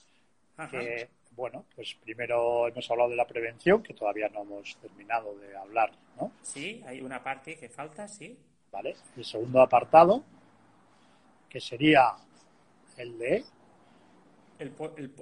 que, 0.71 1.11
bueno, 1.33 1.67
pues 1.75 1.95
primero 2.03 2.69
hemos 2.69 2.91
hablado 2.91 3.11
de 3.11 3.17
la 3.17 3.27
prevención, 3.27 3.83
que 3.83 3.93
todavía 3.93 4.31
no 4.31 4.43
hemos 4.43 4.77
terminado 4.77 5.37
de 5.39 5.55
hablar, 5.55 5.93
¿no? 6.19 6.33
Sí, 6.41 6.83
hay 6.87 7.03
una 7.03 7.23
parte 7.23 7.59
que 7.59 7.69
falta, 7.69 8.09
sí. 8.09 8.39
Vale. 8.73 8.97
El 9.15 9.25
segundo 9.25 9.61
apartado, 9.61 10.25
que 11.51 11.61
sería 11.61 12.15
el 12.97 13.19
de... 13.19 13.45
El, 14.59 14.73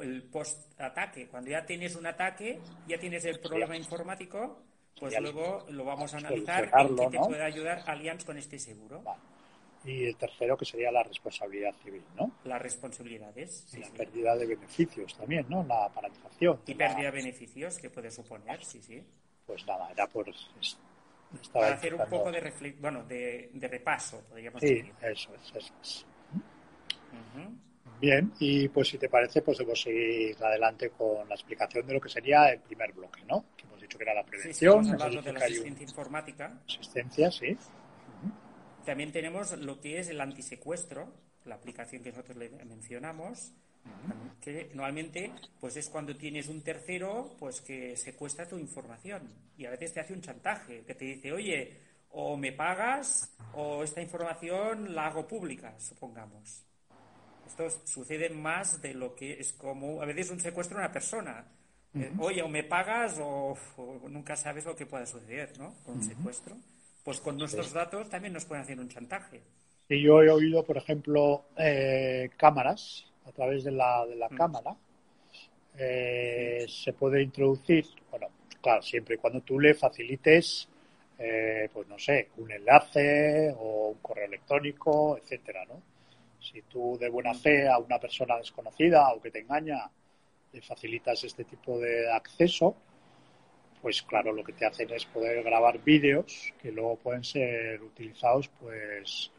el 0.02 0.22
post-ataque. 0.24 1.26
Cuando 1.28 1.50
ya 1.50 1.64
tienes 1.64 1.96
un 1.96 2.06
ataque, 2.06 2.60
ya 2.86 2.98
tienes 2.98 3.24
el 3.24 3.40
problema 3.40 3.76
informático 3.76 4.62
pues 4.98 5.20
luego 5.20 5.66
lo 5.70 5.84
vamos 5.84 6.14
a 6.14 6.18
analizar 6.18 6.70
en 6.78 6.96
qué 6.96 7.06
te 7.10 7.18
puede 7.18 7.42
ayudar 7.42 7.82
Allianz 7.86 8.24
con 8.24 8.38
este 8.38 8.58
seguro. 8.58 9.02
Y 9.84 10.04
el 10.04 10.16
tercero 10.16 10.56
que 10.56 10.64
sería 10.64 10.92
la 10.92 11.02
responsabilidad 11.02 11.74
civil, 11.82 12.04
¿no? 12.16 12.30
Las 12.44 12.62
responsabilidades. 12.62 13.64
Sí, 13.66 13.80
la 13.80 13.90
pérdida 13.90 14.36
de 14.36 14.46
beneficios 14.46 15.16
también, 15.16 15.44
¿no? 15.48 15.64
La 15.64 15.88
paralización. 15.88 16.60
Y 16.66 16.74
pérdida 16.74 17.06
de 17.06 17.10
beneficios 17.10 17.78
que 17.78 17.90
puede 17.90 18.12
suponer, 18.12 18.64
sí, 18.64 18.80
sí. 18.80 19.02
Pues 19.44 19.66
nada, 19.66 19.90
era 19.90 20.06
por... 20.06 20.30
Para 21.52 21.74
hacer 21.74 21.94
un 21.94 22.06
poco 22.08 22.30
de, 22.30 22.76
bueno, 22.78 23.02
de, 23.04 23.50
repaso, 23.62 24.22
podríamos 24.28 24.60
decir. 24.60 24.84
Sí, 24.84 24.92
eso 25.00 25.34
es, 25.34 25.56
eso 25.56 25.74
es. 25.82 26.06
Bien, 28.00 28.32
y 28.40 28.68
pues 28.68 28.88
si 28.88 28.98
te 28.98 29.08
parece, 29.08 29.42
pues 29.42 29.58
debo 29.58 29.76
seguir 29.76 30.36
adelante 30.42 30.90
con 30.90 31.28
la 31.28 31.36
explicación 31.36 31.86
de 31.86 31.94
lo 31.94 32.00
que 32.00 32.08
sería 32.08 32.48
el 32.48 32.60
primer 32.60 32.92
bloque, 32.92 33.22
¿no? 33.28 33.44
que 33.96 34.04
era 34.04 34.14
la 34.14 34.24
prevención. 34.24 34.84
Sí, 34.84 34.90
de 34.90 35.32
la 35.32 35.44
asistencia 35.44 35.84
informática. 35.84 36.60
Asistencia, 36.66 37.30
sí. 37.30 37.56
También 38.84 39.12
tenemos 39.12 39.56
lo 39.58 39.80
que 39.80 39.98
es 39.98 40.08
el 40.08 40.20
antisecuestro, 40.20 41.12
la 41.44 41.56
aplicación 41.56 42.02
que 42.02 42.10
nosotros 42.10 42.36
le 42.36 42.50
mencionamos, 42.64 43.52
que 44.40 44.70
normalmente 44.74 45.32
pues 45.60 45.76
es 45.76 45.88
cuando 45.88 46.14
tienes 46.14 46.48
un 46.48 46.62
tercero 46.62 47.34
pues 47.38 47.60
que 47.60 47.96
secuestra 47.96 48.46
tu 48.46 48.56
información 48.58 49.22
y 49.56 49.66
a 49.66 49.70
veces 49.70 49.92
te 49.92 50.00
hace 50.00 50.12
un 50.12 50.20
chantaje, 50.20 50.84
que 50.84 50.94
te 50.94 51.04
dice, 51.04 51.32
oye, 51.32 51.76
o 52.10 52.36
me 52.36 52.52
pagas 52.52 53.36
o 53.54 53.82
esta 53.82 54.00
información 54.00 54.94
la 54.94 55.06
hago 55.06 55.26
pública, 55.26 55.78
supongamos. 55.78 56.64
Esto 57.52 57.68
sucede 57.84 58.30
más 58.30 58.80
de 58.80 58.94
lo 58.94 59.14
que 59.14 59.38
es 59.38 59.52
como 59.52 60.00
a 60.00 60.06
veces 60.06 60.30
un 60.30 60.40
secuestro 60.40 60.78
de 60.78 60.84
una 60.84 60.92
persona 60.92 61.44
eh, 61.94 62.10
oye, 62.18 62.40
o 62.40 62.48
me 62.48 62.64
pagas 62.64 63.18
o, 63.20 63.54
nunca 64.08 64.36
sabes 64.36 64.64
lo 64.64 64.74
que 64.74 64.86
pueda 64.86 65.04
suceder, 65.04 65.58
¿no? 65.58 65.74
Con 65.84 65.96
un 65.96 66.02
secuestro. 66.02 66.56
Pues 67.04 67.20
con 67.20 67.36
nuestros 67.36 67.72
datos 67.74 68.08
también 68.08 68.32
nos 68.32 68.46
pueden 68.46 68.62
hacer 68.62 68.80
un 68.80 68.88
chantaje. 68.88 69.42
Y 69.88 70.00
yo 70.00 70.22
he 70.22 70.30
oído, 70.30 70.64
por 70.64 70.78
ejemplo, 70.78 71.44
eh, 71.58 72.30
cámaras, 72.38 73.04
a 73.26 73.32
través 73.32 73.64
de 73.64 73.72
la, 73.72 74.06
de 74.06 74.16
la 74.16 74.30
cámara, 74.30 74.74
eh, 75.76 76.64
se 76.66 76.94
puede 76.94 77.22
introducir, 77.22 77.84
bueno, 78.10 78.28
claro, 78.62 78.80
siempre 78.80 79.16
y 79.16 79.18
cuando 79.18 79.42
tú 79.42 79.60
le 79.60 79.74
facilites, 79.74 80.68
pues 81.72 81.86
no 81.88 81.98
sé, 81.98 82.30
un 82.38 82.50
enlace 82.50 83.54
o 83.58 83.88
un 83.88 83.98
correo 83.98 84.24
electrónico, 84.24 85.18
etcétera, 85.18 85.66
¿no? 85.66 85.91
Si 86.42 86.62
tú 86.62 86.98
de 86.98 87.08
buena 87.08 87.34
fe 87.34 87.68
a 87.68 87.78
una 87.78 87.98
persona 87.98 88.36
desconocida 88.36 89.12
o 89.12 89.20
que 89.20 89.30
te 89.30 89.40
engaña 89.40 89.90
le 90.52 90.60
facilitas 90.60 91.24
este 91.24 91.44
tipo 91.44 91.78
de 91.78 92.12
acceso, 92.12 92.76
pues 93.80 94.02
claro, 94.02 94.32
lo 94.32 94.44
que 94.44 94.52
te 94.52 94.66
hacen 94.66 94.90
es 94.90 95.04
poder 95.06 95.42
grabar 95.42 95.82
vídeos 95.82 96.52
que 96.60 96.70
luego 96.70 96.96
pueden 96.96 97.24
ser 97.24 97.82
utilizados 97.82 98.48
pues 98.60 99.30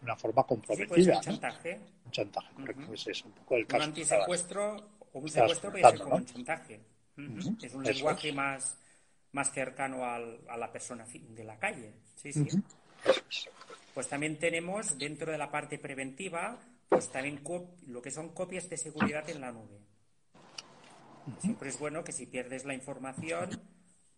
de 0.00 0.04
una 0.04 0.16
forma 0.16 0.44
comprometida. 0.44 1.16
un 1.16 1.20
chantaje. 1.20 1.80
Un 2.04 2.10
chantaje, 2.10 2.54
correcto. 2.54 3.10
es 3.10 3.24
un 3.24 3.32
poco 3.32 3.56
el 3.56 3.66
caso. 3.66 3.82
Un 3.82 3.88
antisecuestro 3.90 4.76
o 5.12 5.18
un 5.18 5.28
secuestro 5.28 5.70
puede 5.70 5.88
ser 5.88 6.00
como 6.00 6.16
un 6.16 6.26
chantaje. 6.26 6.80
Es 7.62 7.74
un 7.74 7.84
lenguaje 7.84 8.32
más, 8.32 8.78
más 9.32 9.52
cercano 9.52 10.04
al, 10.04 10.40
a 10.48 10.56
la 10.56 10.72
persona 10.72 11.06
de 11.12 11.44
la 11.44 11.58
calle. 11.58 11.92
Sí, 12.16 12.32
sí. 12.32 12.48
Pues 13.94 14.08
también 14.08 14.38
tenemos 14.38 14.98
dentro 14.98 15.30
de 15.32 15.38
la 15.38 15.50
parte 15.50 15.78
preventiva, 15.78 16.58
pues 16.88 17.10
también 17.10 17.42
lo 17.86 18.00
que 18.00 18.10
son 18.10 18.30
copias 18.30 18.68
de 18.68 18.76
seguridad 18.76 19.28
en 19.28 19.40
la 19.40 19.52
nube. 19.52 19.78
Siempre 21.40 21.68
es 21.68 21.78
bueno 21.78 22.02
que 22.02 22.12
si 22.12 22.26
pierdes 22.26 22.64
la 22.64 22.74
información, 22.74 23.50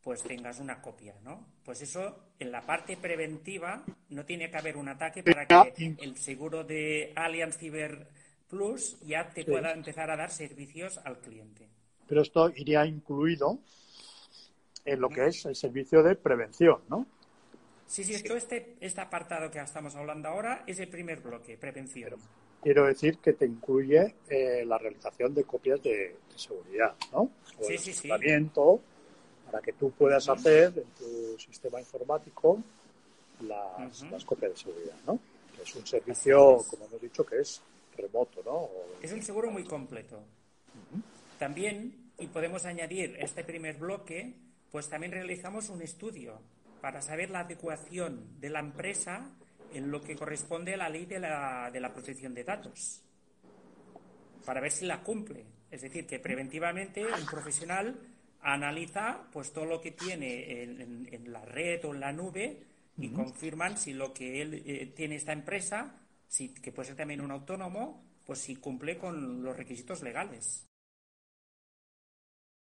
pues 0.02 0.22
tengas 0.22 0.60
una 0.60 0.80
copia, 0.80 1.14
¿no? 1.22 1.46
Pues 1.64 1.82
eso, 1.82 2.30
en 2.38 2.52
la 2.52 2.62
parte 2.62 2.96
preventiva, 2.96 3.84
no 4.10 4.24
tiene 4.24 4.50
que 4.50 4.56
haber 4.56 4.76
un 4.76 4.88
ataque 4.88 5.22
para 5.22 5.46
que 5.46 5.96
el 5.98 6.16
seguro 6.18 6.62
de 6.62 7.12
Allianz 7.16 7.58
Cyber 7.58 8.08
Plus 8.48 8.98
ya 9.00 9.30
te 9.30 9.44
pueda 9.44 9.72
empezar 9.72 10.10
a 10.10 10.16
dar 10.16 10.30
servicios 10.30 10.98
al 10.98 11.18
cliente. 11.18 11.68
Pero 12.06 12.20
esto 12.20 12.52
iría 12.54 12.86
incluido 12.86 13.58
en 14.84 15.00
lo 15.00 15.08
que 15.08 15.26
es 15.26 15.46
el 15.46 15.56
servicio 15.56 16.02
de 16.02 16.14
prevención, 16.14 16.80
¿no? 16.88 17.06
Sí, 17.94 18.02
sí, 18.02 18.14
esto, 18.14 18.36
este, 18.36 18.74
este 18.80 19.00
apartado 19.00 19.48
que 19.52 19.60
estamos 19.60 19.94
hablando 19.94 20.28
ahora 20.28 20.64
es 20.66 20.80
el 20.80 20.88
primer 20.88 21.20
bloque, 21.20 21.56
prevención 21.56 22.18
quiero 22.60 22.86
decir 22.86 23.18
que 23.18 23.34
te 23.34 23.44
incluye 23.44 24.16
eh, 24.28 24.64
la 24.66 24.78
realización 24.78 25.34
de 25.34 25.44
copias 25.44 25.82
de, 25.82 26.16
seguridad, 26.34 26.94
¿no? 27.12 27.30
O 27.58 27.64
sí, 27.64 27.78
sí, 27.78 27.92
sí. 27.92 28.08
para 28.08 29.60
que 29.62 29.74
tú 29.74 29.92
puedas 29.92 30.28
hacer 30.28 30.72
en 30.76 30.90
tu 30.98 31.38
sistema 31.38 31.78
informático 31.78 32.60
las, 33.46 34.24
copias 34.24 34.52
de 34.52 34.56
seguridad, 34.56 34.96
¿no? 35.06 35.20
es 35.62 35.76
un 35.76 35.86
servicio, 35.86 36.64
como 36.68 36.86
hemos 36.86 37.00
dicho, 37.00 37.24
que 37.24 37.38
es 37.38 37.62
remoto, 37.96 38.42
¿no? 38.44 38.68
Es 39.00 39.12
un 39.12 39.22
seguro 39.22 39.50
muy 39.50 39.62
completo. 39.62 40.20
También, 41.38 42.10
y 42.18 42.26
podemos 42.26 42.64
añadir 42.64 43.16
este 43.20 43.44
primer 43.44 43.76
bloque, 43.76 44.34
pues 44.72 44.88
también 44.88 45.12
realizamos 45.12 45.68
un 45.68 45.80
estudio 45.82 46.40
para 46.84 47.00
saber 47.00 47.30
la 47.30 47.40
adecuación 47.40 48.38
de 48.38 48.50
la 48.50 48.60
empresa 48.60 49.34
en 49.72 49.90
lo 49.90 50.02
que 50.02 50.16
corresponde 50.16 50.74
a 50.74 50.76
la 50.76 50.90
ley 50.90 51.06
de 51.06 51.18
la, 51.18 51.70
de 51.72 51.80
la 51.80 51.94
protección 51.94 52.34
de 52.34 52.44
datos, 52.44 53.00
para 54.44 54.60
ver 54.60 54.70
si 54.70 54.84
la 54.84 55.02
cumple. 55.02 55.46
Es 55.70 55.80
decir, 55.80 56.06
que 56.06 56.18
preventivamente 56.18 57.02
un 57.06 57.24
profesional 57.24 57.98
analiza 58.42 59.22
pues 59.32 59.50
todo 59.50 59.64
lo 59.64 59.80
que 59.80 59.92
tiene 59.92 60.62
en, 60.62 61.32
la 61.32 61.42
red 61.46 61.82
o 61.86 61.94
en 61.94 62.00
la 62.00 62.12
nube 62.12 62.62
y 62.98 63.08
confirman 63.08 63.78
si 63.78 63.94
lo 63.94 64.12
que 64.12 64.42
él 64.42 64.62
eh, 64.66 64.92
tiene 64.94 65.16
esta 65.16 65.32
empresa, 65.32 66.02
si, 66.28 66.52
que 66.52 66.70
puede 66.70 66.88
ser 66.88 66.96
también 66.96 67.22
un 67.22 67.30
autónomo, 67.30 68.04
pues 68.26 68.40
si 68.40 68.56
cumple 68.56 68.98
con 68.98 69.42
los 69.42 69.56
requisitos 69.56 70.02
legales. 70.02 70.68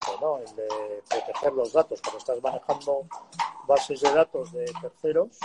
Bueno, 0.07 0.39
el 0.39 0.57
de 0.57 0.69
proteger 1.09 1.53
los 1.53 1.73
datos, 1.73 2.01
cuando 2.03 2.19
estás 2.19 2.43
manejando 2.43 3.07
bases 3.67 4.01
de 4.01 4.13
datos 4.13 4.53
de 4.53 4.65
terceros, 4.81 5.39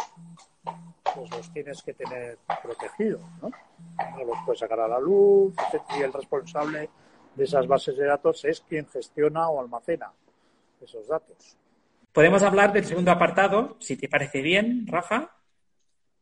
pues 1.15 1.31
los 1.31 1.53
tienes 1.53 1.81
que 1.83 1.93
tener 1.93 2.37
protegidos, 2.61 3.21
¿no? 3.41 3.49
No 4.17 4.23
los 4.25 4.37
puedes 4.45 4.59
sacar 4.59 4.79
a 4.79 4.87
la 4.87 4.99
luz, 4.99 5.53
y 5.97 6.01
el 6.01 6.11
responsable 6.11 6.89
de 7.35 7.43
esas 7.43 7.67
bases 7.67 7.97
de 7.97 8.05
datos 8.05 8.43
es 8.45 8.61
quien 8.61 8.87
gestiona 8.87 9.49
o 9.49 9.61
almacena 9.61 10.11
esos 10.81 11.07
datos. 11.07 11.57
Podemos 12.11 12.41
hablar 12.41 12.73
del 12.73 12.85
segundo 12.85 13.11
apartado, 13.11 13.77
si 13.79 13.95
te 13.95 14.09
parece 14.09 14.41
bien, 14.41 14.85
Rafa. 14.87 15.29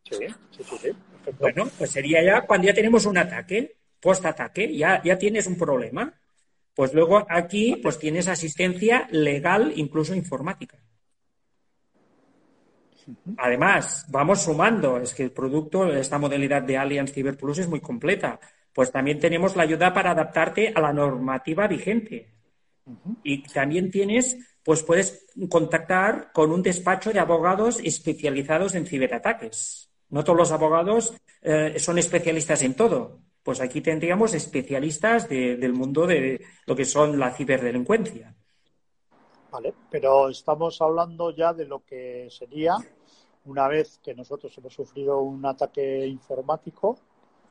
Sí, 0.03 0.27
sí, 0.51 0.63
sí. 0.63 0.91
Bueno, 1.39 1.67
pues 1.77 1.91
sería 1.91 2.23
ya 2.23 2.45
cuando 2.45 2.67
ya 2.67 2.73
tenemos 2.73 3.05
un 3.05 3.17
ataque, 3.17 3.77
post-ataque, 3.99 4.75
ya, 4.75 5.01
ya 5.03 5.17
tienes 5.17 5.47
un 5.47 5.57
problema. 5.57 6.13
Pues 6.75 6.93
luego 6.93 7.25
aquí 7.29 7.77
pues 7.81 7.97
tienes 7.97 8.27
asistencia 8.27 9.07
legal, 9.11 9.73
incluso 9.75 10.13
informática. 10.13 10.77
Además, 13.37 14.05
vamos 14.09 14.41
sumando, 14.41 14.97
es 14.97 15.13
que 15.13 15.23
el 15.23 15.31
producto, 15.31 15.91
esta 15.93 16.17
modalidad 16.17 16.63
de 16.63 16.77
Allianz 16.77 17.13
Cyber 17.13 17.37
Plus 17.37 17.59
es 17.59 17.67
muy 17.67 17.79
completa. 17.79 18.39
Pues 18.73 18.91
también 18.91 19.19
tenemos 19.19 19.55
la 19.55 19.63
ayuda 19.63 19.93
para 19.93 20.11
adaptarte 20.11 20.73
a 20.75 20.81
la 20.81 20.91
normativa 20.91 21.67
vigente. 21.67 22.33
Y 23.23 23.43
también 23.43 23.89
tienes, 23.89 24.37
pues 24.63 24.83
puedes 24.83 25.25
contactar 25.49 26.31
con 26.33 26.51
un 26.51 26.61
despacho 26.61 27.13
de 27.13 27.19
abogados 27.19 27.79
especializados 27.83 28.75
en 28.75 28.85
ciberataques. 28.85 29.89
No 30.09 30.23
todos 30.23 30.37
los 30.37 30.51
abogados 30.51 31.15
eh, 31.41 31.75
son 31.79 31.97
especialistas 31.97 32.61
en 32.63 32.75
todo. 32.75 33.21
Pues 33.45 33.61
aquí 33.61 33.79
tendríamos 33.79 34.33
especialistas 34.33 35.29
del 35.29 35.71
mundo 35.71 36.07
de 36.07 36.43
lo 36.65 36.75
que 36.75 36.83
son 36.83 37.19
la 37.19 37.29
ciberdelincuencia. 37.29 38.33
Vale, 39.51 39.71
pero 39.91 40.29
estamos 40.29 40.81
hablando 40.81 41.29
ya 41.29 41.53
de 41.53 41.65
lo 41.65 41.85
que 41.85 42.27
sería 42.31 42.75
una 43.43 43.67
vez 43.67 43.99
que 44.03 44.15
nosotros 44.15 44.51
hemos 44.57 44.73
sufrido 44.73 45.21
un 45.21 45.45
ataque 45.45 46.07
informático. 46.07 46.97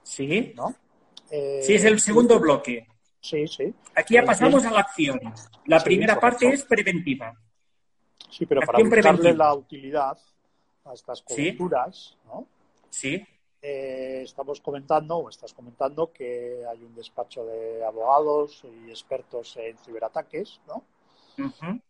Sí. 0.03 0.53
¿no? 0.57 0.75
sí, 1.31 1.75
es 1.75 1.85
el 1.85 2.01
segundo 2.01 2.41
bloque. 2.41 2.89
Sí, 3.21 3.47
sí. 3.47 3.73
Aquí 3.95 4.15
ya 4.15 4.25
pasamos 4.25 4.65
a 4.65 4.73
la 4.73 4.81
acción. 4.81 5.21
La 5.67 5.79
primera 5.79 6.19
parte 6.19 6.49
es 6.49 6.65
preventiva. 6.65 7.33
Sí, 8.29 8.47
pero 8.47 8.63
para 8.63 8.83
buscarle 8.83 9.33
la 9.33 9.55
utilidad 9.55 10.19
a 10.87 10.93
estas 10.93 11.23
coberturas, 11.23 12.19
¿no? 12.25 12.49
Sí. 12.91 13.25
Eh, 13.67 14.21
estamos 14.23 14.61
comentando, 14.61 15.17
o 15.17 15.31
estás 15.31 15.55
comentando, 15.55 16.13
que 16.13 16.63
hay 16.71 16.85
un 16.85 16.95
despacho 16.95 17.47
de 17.47 17.83
abogados 17.83 18.63
y 18.63 18.91
expertos 18.91 19.57
en 19.57 19.79
ciberataques, 19.79 20.61
¿no? 20.69 20.85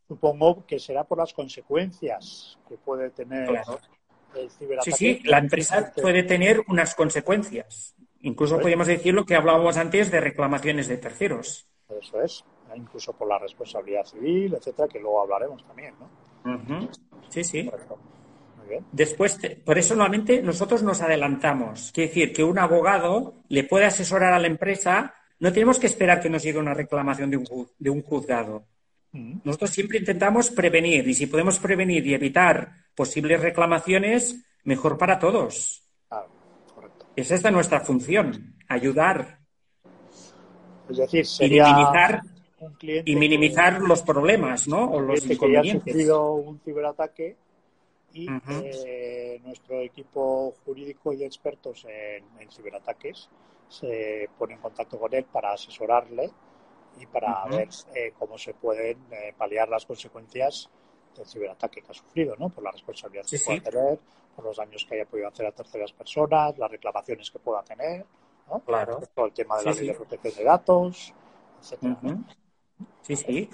Supongo 0.07 0.65
que 0.67 0.79
será 0.79 1.03
por 1.03 1.19
las 1.19 1.35
consecuencias 1.35 2.57
que 2.69 2.77
puede 2.77 3.11
tener 3.11 3.49
el 4.37 4.51
ciberataque. 4.53 4.97
Sí, 4.97 5.17
sí, 5.17 5.21
la 5.25 5.39
empresa 5.39 5.93
puede 6.01 6.23
tener 6.23 6.63
unas 6.69 6.95
consecuencias. 6.95 7.97
Incluso 8.21 8.61
podríamos 8.61 8.87
decir 8.87 9.13
lo 9.13 9.27
que 9.27 9.35
hablábamos 9.35 9.77
antes 9.77 10.13
de 10.13 10.21
reclamaciones 10.21 10.87
de 10.87 10.99
terceros. 10.99 11.67
Eso 11.89 12.23
es, 12.23 12.45
incluso 12.77 13.15
por 13.15 13.27
la 13.27 13.41
responsabilidad 13.41 14.05
civil, 14.05 14.55
etcétera, 14.55 14.87
que 14.87 15.01
luego 15.01 15.23
hablaremos 15.23 15.67
también, 15.67 15.97
¿no? 15.99 16.09
Sí, 17.31 17.43
sí. 17.43 17.69
Después, 18.93 19.39
por 19.65 19.79
eso 19.79 19.95
normalmente 19.95 20.43
nosotros 20.43 20.83
nos 20.83 21.01
adelantamos. 21.01 21.91
Quiere 21.93 22.09
decir 22.09 22.33
que 22.33 22.45
un 22.45 22.59
abogado 22.59 23.43
le 23.49 23.65
puede 23.65 23.87
asesorar 23.87 24.33
a 24.33 24.39
la 24.39 24.47
empresa, 24.47 25.15
no 25.39 25.53
tenemos 25.53 25.79
que 25.79 25.87
esperar 25.87 26.21
que 26.21 26.31
nos 26.31 26.43
llegue 26.43 26.59
una 26.59 26.75
reclamación 26.75 27.31
de 27.31 27.37
un, 27.39 27.69
de 27.79 27.91
un 27.91 28.03
juzgado. 28.03 28.67
Nosotros 29.13 29.71
siempre 29.71 29.99
intentamos 29.99 30.51
prevenir 30.51 31.07
y 31.07 31.15
si 31.15 31.27
podemos 31.27 31.61
prevenir 31.61 32.05
y 32.05 32.15
evitar 32.15 32.73
posibles 32.97 33.41
reclamaciones, 33.41 34.45
mejor 34.65 34.99
para 34.99 35.21
todos. 35.21 35.85
Esa 37.15 37.35
es 37.37 37.53
nuestra 37.53 37.81
función, 37.81 38.57
ayudar. 38.69 39.39
Es 40.91 40.97
decir, 40.97 41.25
sería 41.27 41.69
y 41.69 41.73
minimizar, 41.73 42.23
y 42.83 43.17
minimizar 43.17 43.81
los 43.83 44.03
problemas, 44.03 44.67
¿no? 44.67 44.85
O 44.91 45.01
los 45.01 45.25
inconvenientes. 45.25 45.85
Que 45.85 45.91
ha 45.91 45.93
sufrido 45.93 46.33
un 46.35 46.59
ciberataque 46.61 47.37
y 48.15 48.29
eh, 48.49 49.41
nuestro 49.45 49.81
equipo 49.81 50.55
jurídico 50.65 51.13
y 51.13 51.25
expertos 51.25 51.85
en, 51.89 52.51
ciberataques 52.51 53.29
se 53.69 54.29
pone 54.39 54.55
en 54.55 54.61
contacto 54.61 54.99
con 54.99 55.13
él 55.13 55.25
para 55.25 55.53
asesorarle 55.53 56.31
y 57.01 57.07
para 57.07 57.45
ver 57.47 57.69
eh, 57.95 58.13
cómo 58.17 58.39
se 58.39 58.55
pueden 58.55 58.99
eh, 59.11 59.35
paliar 59.37 59.69
las 59.69 59.85
consecuencias 59.85 60.71
del 61.17 61.27
ciberataque 61.27 61.83
que 61.83 61.91
ha 61.91 61.95
sufrido, 61.95 62.37
¿no? 62.37 62.51
Por 62.51 62.63
la 62.63 62.71
responsabilidad 62.71 63.25
que 63.29 63.39
pueda 63.39 63.61
tener, 63.63 63.99
por 64.37 64.45
los 64.45 64.57
daños 64.57 64.87
que 64.89 64.95
haya 64.95 65.07
podido 65.07 65.29
hacer 65.29 65.47
a 65.47 65.53
terceras 65.53 65.93
personas, 65.93 66.57
las 66.57 66.71
reclamaciones 66.71 67.31
que 67.31 67.39
pueda 67.41 67.65
tener, 67.65 68.07
¿no? 68.49 68.61
Claro. 68.61 69.01
Todo 69.13 69.27
el 69.27 69.33
tema 69.33 69.59
de 69.59 69.65
la 69.65 69.73
ley 69.73 69.89
de 69.89 69.95
protección 69.95 70.35
de 70.37 70.45
datos, 70.45 71.15
etcétera. 71.61 71.99
Sí, 73.03 73.17
sí. 73.17 73.51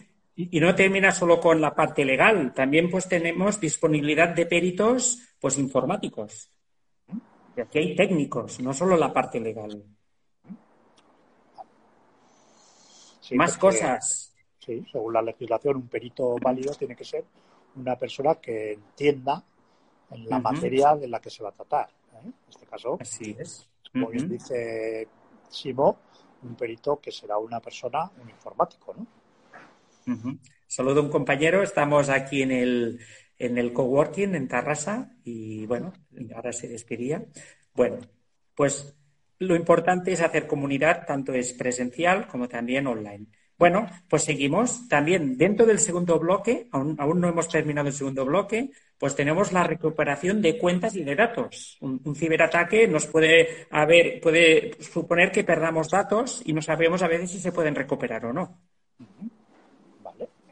Y, 0.50 0.60
no 0.60 0.74
termina 0.74 1.12
solo 1.12 1.40
con 1.40 1.60
la 1.60 1.74
parte 1.74 2.04
legal, 2.04 2.54
también 2.54 2.90
pues 2.90 3.08
tenemos 3.08 3.60
disponibilidad 3.60 4.28
de 4.28 4.46
peritos 4.46 5.18
pues 5.38 5.58
informáticos. 5.58 6.50
Y 7.56 7.60
aquí 7.60 7.78
hay 7.78 7.96
técnicos, 7.96 8.60
no 8.60 8.72
solo 8.72 8.96
la 8.96 9.12
parte 9.12 9.40
legal. 9.40 9.84
Más 13.32 13.58
cosas. 13.58 14.34
Sí, 14.58 14.84
según 14.90 15.12
la 15.12 15.22
legislación, 15.22 15.76
un 15.76 15.88
perito 15.88 16.36
válido 16.40 16.74
tiene 16.74 16.96
que 16.96 17.04
ser 17.04 17.24
una 17.76 17.96
persona 17.96 18.36
que 18.36 18.72
entienda 18.72 19.42
en 20.10 20.28
la 20.28 20.38
materia 20.38 20.96
de 20.96 21.08
la 21.08 21.20
que 21.20 21.30
se 21.30 21.42
va 21.42 21.50
a 21.50 21.52
tratar. 21.52 21.88
¿eh? 22.14 22.20
En 22.24 22.34
este 22.48 22.66
caso, 22.66 22.98
Así 23.00 23.36
es. 23.38 23.68
como 23.92 24.08
bien 24.08 24.28
dice 24.28 25.08
Simo, 25.48 25.98
un 26.42 26.54
perito 26.54 26.98
que 27.00 27.12
será 27.12 27.38
una 27.38 27.60
persona, 27.60 28.10
un 28.20 28.28
informático, 28.28 28.94
¿no? 28.96 29.19
Saludo 30.66 31.00
a 31.00 31.04
un 31.04 31.10
compañero, 31.10 31.62
estamos 31.62 32.08
aquí 32.08 32.42
en 32.42 32.52
el, 32.52 33.00
en 33.38 33.58
el 33.58 33.72
coworking 33.72 34.34
en 34.34 34.48
Tarrasa 34.48 35.12
y 35.24 35.66
bueno, 35.66 35.92
ahora 36.34 36.52
se 36.52 36.68
despedía. 36.68 37.24
Bueno, 37.74 37.98
pues 38.54 38.94
lo 39.38 39.56
importante 39.56 40.12
es 40.12 40.20
hacer 40.20 40.46
comunidad, 40.46 41.06
tanto 41.06 41.32
es 41.32 41.52
presencial 41.54 42.28
como 42.28 42.48
también 42.48 42.86
online. 42.86 43.26
Bueno, 43.60 43.86
pues 44.08 44.24
seguimos. 44.24 44.88
También 44.88 45.36
dentro 45.36 45.66
del 45.66 45.78
segundo 45.78 46.18
bloque, 46.18 46.68
aún, 46.72 47.20
no 47.20 47.28
hemos 47.28 47.46
terminado 47.46 47.88
el 47.88 47.92
segundo 47.94 48.24
bloque, 48.24 48.70
pues 48.96 49.14
tenemos 49.14 49.52
la 49.52 49.64
recuperación 49.64 50.40
de 50.40 50.56
cuentas 50.56 50.96
y 50.96 51.04
de 51.04 51.14
datos. 51.14 51.76
Un, 51.80 52.14
ciberataque 52.14 52.88
nos 52.88 53.06
puede 53.06 53.66
haber, 53.70 54.18
puede 54.20 54.72
suponer 54.80 55.30
que 55.30 55.44
perdamos 55.44 55.90
datos 55.90 56.42
y 56.46 56.54
no 56.54 56.62
sabemos 56.62 57.02
a 57.02 57.08
veces 57.08 57.32
si 57.32 57.38
se 57.38 57.52
pueden 57.52 57.74
recuperar 57.74 58.24
o 58.24 58.32
no. 58.32 58.62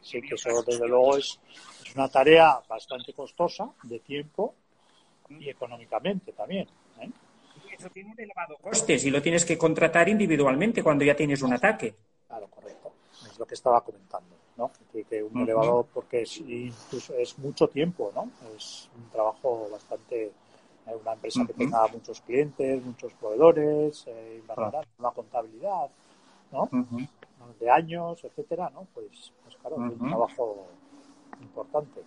Sí 0.09 0.21
que 0.21 0.35
eso 0.35 0.63
desde 0.63 0.87
luego 0.87 1.17
es, 1.17 1.39
una 1.95 2.07
tarea 2.07 2.59
bastante 2.67 3.13
costosa 3.13 3.69
de 3.83 3.99
tiempo 3.99 4.55
y 5.29 5.49
económicamente 5.49 6.33
también. 6.33 6.67
¿eh? 7.01 7.09
Eso 7.77 7.89
tiene 7.89 8.11
un 8.11 8.19
elevado 8.19 8.57
coste 8.57 8.99
si 8.99 9.09
lo 9.09 9.21
tienes 9.21 9.45
que 9.45 9.57
contratar 9.57 10.09
individualmente 10.09 10.83
cuando 10.83 11.03
ya 11.03 11.15
tienes 11.15 11.41
un 11.41 11.53
ataque. 11.53 11.95
Claro, 12.27 12.47
correcto 12.47 12.93
lo 13.39 13.45
que 13.45 13.55
estaba 13.55 13.81
comentando, 13.81 14.35
¿no? 14.57 14.71
Que, 14.91 15.23
un 15.23 15.41
elevador, 15.41 15.87
porque 15.93 16.23
es, 16.23 16.41
es 17.17 17.39
mucho 17.39 17.67
tiempo, 17.69 18.11
¿no? 18.13 18.29
Es 18.55 18.89
un 18.95 19.09
trabajo 19.09 19.69
bastante, 19.71 20.25
eh, 20.25 20.95
una 21.01 21.13
empresa 21.13 21.45
que 21.47 21.53
tenga 21.53 21.87
muchos 21.87 22.21
clientes, 22.21 22.83
muchos 22.83 23.13
proveedores, 23.13 24.03
eh, 24.07 24.41
una 24.99 25.11
contabilidad, 25.11 25.89
¿no? 26.51 26.69
De 27.59 27.69
años, 27.69 28.23
etcétera, 28.23 28.69
¿no? 28.69 28.87
Pues, 28.93 29.33
pues 29.43 29.55
claro, 29.57 29.85
es 29.85 29.99
un 29.99 30.07
trabajo 30.07 30.67
importante. 31.41 32.01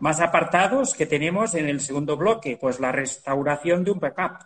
Más 0.00 0.20
apartados 0.20 0.94
que 0.94 1.06
tenemos 1.06 1.54
en 1.54 1.68
el 1.68 1.80
segundo 1.80 2.16
bloque, 2.16 2.58
pues 2.60 2.80
la 2.80 2.90
restauración 2.90 3.84
de 3.84 3.92
un 3.92 4.00
backup. 4.00 4.38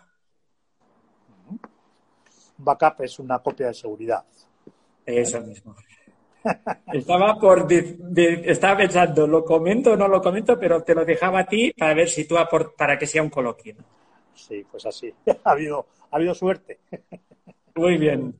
Un 1.48 2.64
backup 2.64 3.00
es 3.00 3.18
una 3.18 3.38
copia 3.38 3.68
de 3.68 3.74
seguridad. 3.74 4.24
Eso 5.06 5.40
mismo. 5.40 5.74
Estaba 6.92 7.38
por 7.38 7.66
estaba 7.70 8.76
pensando, 8.76 9.26
¿lo 9.26 9.44
comento 9.44 9.92
o 9.92 9.96
no 9.96 10.08
lo 10.08 10.20
comento? 10.20 10.58
Pero 10.58 10.82
te 10.82 10.94
lo 10.94 11.04
dejaba 11.04 11.40
a 11.40 11.46
ti 11.46 11.72
para 11.72 11.94
ver 11.94 12.08
si 12.08 12.26
tú 12.26 12.36
para 12.76 12.98
que 12.98 13.06
sea 13.06 13.22
un 13.22 13.30
coloquio. 13.30 13.76
Sí, 14.34 14.64
pues 14.70 14.86
así. 14.86 15.12
Ha 15.44 15.50
habido, 15.50 15.86
ha 16.10 16.16
habido 16.16 16.34
suerte. 16.34 16.80
Muy 17.74 17.98
bien. 17.98 18.34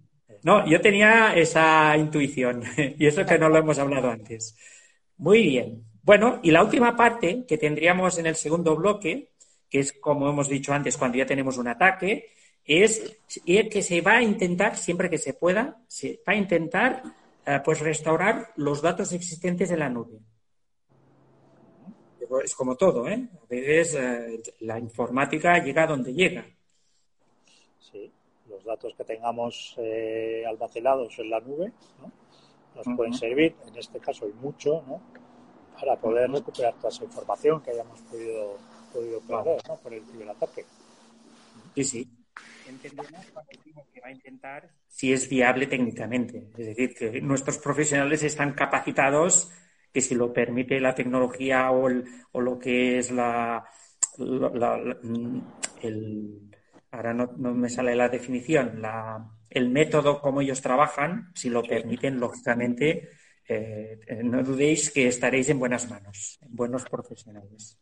No, 0.47 0.65
yo 0.65 0.81
tenía 0.81 1.35
esa 1.35 1.97
intuición 1.97 2.63
y 2.77 3.05
eso 3.05 3.27
que 3.27 3.37
no 3.37 3.49
lo 3.49 3.59
hemos 3.59 3.81
hablado 3.81 4.11
antes. 4.11 4.57
Muy 5.17 5.43
bien. 5.43 5.83
Bueno, 6.05 6.39
y 6.41 6.53
la 6.53 6.63
última 6.63 6.95
parte 6.95 7.45
que 7.49 7.59
tendríamos 7.59 8.17
en 8.19 8.27
el 8.27 8.37
segundo 8.37 8.77
bloque, 8.77 9.33
que 9.69 9.81
es 9.81 9.93
como 9.95 10.31
hemos 10.31 10.49
dicho 10.49 10.73
antes, 10.73 10.97
cuando 10.97 11.19
ya 11.19 11.27
tenemos 11.27 11.59
un 11.59 11.67
ataque, 11.67 12.31
es 12.65 13.19
que 13.45 13.83
se 13.83 14.01
va 14.03 14.19
a 14.19 14.23
intentar, 14.23 14.77
siempre 14.77 15.11
que 15.11 15.19
se 15.19 15.35
pueda, 15.35 15.83
se 15.89 16.21
va 16.25 16.35
a 16.35 16.37
intentar 16.37 17.03
eh, 17.45 17.61
pues 17.65 17.81
restaurar 17.81 18.53
los 18.55 18.81
datos 18.81 19.13
existentes 19.13 19.73
en 19.73 19.81
la 19.81 19.89
nube. 19.89 20.21
Es 22.45 22.55
como 22.55 22.77
todo, 22.77 23.09
¿eh? 23.09 23.29
A 23.43 23.47
veces 23.49 23.97
eh, 23.97 24.41
la 24.61 24.79
informática 24.79 25.59
llega 25.59 25.89
donde 25.89 26.15
llega. 26.15 26.47
Los 28.49 28.65
datos 28.65 28.95
que 28.95 29.05
tengamos 29.05 29.75
eh, 29.79 30.45
almacenados 30.47 31.19
en 31.19 31.31
la 31.31 31.41
nube 31.41 31.73
¿no? 32.01 32.13
nos 32.75 32.97
pueden 32.97 33.15
servir, 33.15 33.57
en 33.67 33.77
este 33.77 33.99
caso 33.99 34.29
y 34.29 34.33
mucho, 34.35 34.83
¿no? 34.87 35.01
para 35.79 35.97
poder 35.97 36.31
recuperar 36.31 36.75
toda 36.75 36.89
esa 36.89 37.05
información 37.05 37.63
que 37.63 37.71
hayamos 37.71 38.01
podido, 38.03 38.57
podido 38.93 39.21
perder 39.21 39.61
¿no? 39.69 39.77
por 39.77 39.93
el 39.93 40.05
ciberataque. 40.05 40.65
Sí, 41.75 41.85
sí 41.85 42.09
entendemos 42.69 43.27
cuando 43.33 43.51
que 43.93 44.01
va 44.01 44.09
a 44.09 44.13
intentar 44.13 44.71
si 44.87 45.13
es 45.13 45.29
viable 45.29 45.67
técnicamente. 45.67 46.49
Es 46.57 46.67
decir, 46.67 46.95
que 46.95 47.21
nuestros 47.21 47.59
profesionales 47.59 48.23
están 48.23 48.55
capacitados 48.55 49.51
que 49.93 50.01
si 50.01 50.15
lo 50.15 50.33
permite 50.33 50.81
la 50.81 50.95
tecnología 50.95 51.71
o, 51.71 51.89
o 52.33 52.41
lo 52.41 52.59
que 52.59 52.99
es 52.99 53.11
la, 53.11 53.65
el, 55.83 56.56
ahora 56.97 57.13
no, 57.13 57.29
me 57.37 57.69
sale 57.69 57.95
la 57.95 58.09
definición, 58.09 58.81
la, 58.81 59.25
el 59.51 59.69
método 59.69 60.21
como 60.21 60.41
ellos 60.41 60.61
trabajan, 60.61 61.31
si 61.35 61.51
lo 61.51 61.63
permiten, 61.63 62.19
lógicamente, 62.19 63.11
eh, 63.49 63.99
no 64.25 64.43
dudéis 64.43 64.91
que 64.91 65.07
estaréis 65.07 65.49
en 65.51 65.59
buenas 65.59 65.89
manos, 65.91 66.39
en 66.43 66.57
buenos 66.57 66.85
profesionales. 66.85 67.79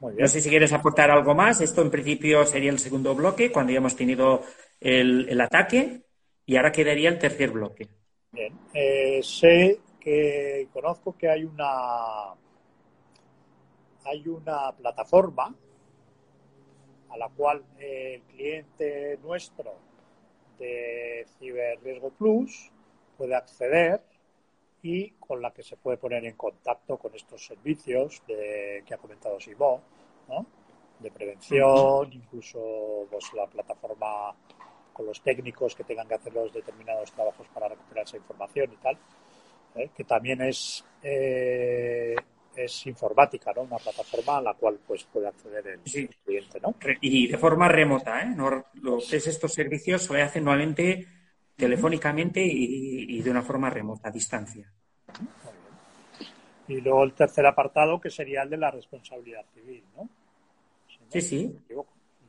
No 0.00 0.26
sé 0.26 0.40
si 0.40 0.50
quieres 0.50 0.72
aportar 0.72 1.12
algo 1.12 1.32
más. 1.32 1.60
Esto 1.60 1.80
en 1.80 1.90
principio 1.90 2.44
sería 2.44 2.72
el 2.72 2.80
segundo 2.80 3.14
bloque, 3.14 3.52
cuando 3.52 3.72
ya 3.72 3.78
hemos 3.78 3.94
tenido 3.94 4.42
el, 4.80 5.40
ataque, 5.40 6.02
y 6.44 6.56
ahora 6.56 6.72
quedaría 6.72 7.08
el 7.08 7.20
tercer 7.20 7.50
bloque. 7.50 7.88
Bien. 8.32 8.52
Eh, 8.74 9.20
sé 9.22 9.78
que 10.00 10.66
conozco 10.72 11.16
que 11.16 11.28
hay 11.28 11.44
una 11.44 12.34
hay 14.04 14.26
una 14.26 14.72
plataforma 14.72 15.54
a 17.12 17.16
la 17.16 17.28
cual 17.28 17.62
el 17.78 18.22
cliente 18.22 19.18
nuestro 19.22 19.74
de 20.58 21.26
Ciberriesgo 21.38 22.10
Plus 22.10 22.70
puede 23.16 23.34
acceder 23.34 24.02
y 24.82 25.10
con 25.12 25.40
la 25.42 25.52
que 25.52 25.62
se 25.62 25.76
puede 25.76 25.98
poner 25.98 26.24
en 26.24 26.36
contacto 26.36 26.96
con 26.96 27.14
estos 27.14 27.44
servicios 27.44 28.22
de, 28.26 28.82
que 28.86 28.94
ha 28.94 28.98
comentado 28.98 29.38
Simón, 29.38 29.80
de 30.98 31.10
prevención, 31.10 32.12
incluso 32.12 33.06
pues, 33.10 33.32
la 33.34 33.46
plataforma 33.46 34.34
con 34.92 35.06
los 35.06 35.20
técnicos 35.20 35.74
que 35.74 35.84
tengan 35.84 36.08
que 36.08 36.14
hacer 36.14 36.32
los 36.32 36.52
determinados 36.52 37.12
trabajos 37.12 37.46
para 37.48 37.68
recuperar 37.68 38.04
esa 38.04 38.16
información 38.16 38.72
y 38.72 38.76
tal, 38.76 38.98
¿eh? 39.74 39.90
que 39.94 40.04
también 40.04 40.42
es 40.42 40.84
eh, 41.02 42.14
es 42.64 42.86
informática, 42.86 43.52
¿no? 43.54 43.62
Una 43.62 43.76
plataforma 43.76 44.38
a 44.38 44.42
la 44.42 44.54
cual 44.54 44.78
pues 44.86 45.04
puede 45.04 45.28
acceder 45.28 45.66
el, 45.66 45.80
cliente, 46.24 46.60
¿no? 46.60 46.74
Y 47.00 47.28
de 47.28 47.38
forma 47.38 47.68
remota, 47.68 48.22
¿eh? 48.22 48.34
No, 48.34 48.64
es 48.98 49.26
estos 49.26 49.52
servicios 49.52 50.02
se 50.02 50.22
hacen 50.22 50.44
nuevamente 50.44 51.06
telefónicamente 51.56 52.42
y, 52.44 53.20
de 53.20 53.30
una 53.30 53.42
forma 53.42 53.70
remota, 53.70 54.08
a 54.08 54.12
distancia. 54.12 54.72
Y 56.68 56.80
luego 56.80 57.04
el 57.04 57.12
tercer 57.12 57.46
apartado, 57.46 58.00
que 58.00 58.10
sería 58.10 58.42
el 58.42 58.50
de 58.50 58.56
la 58.56 58.70
responsabilidad 58.70 59.44
civil, 59.54 59.84
¿no? 59.96 60.08
sí, 61.08 61.20
sí. 61.20 61.58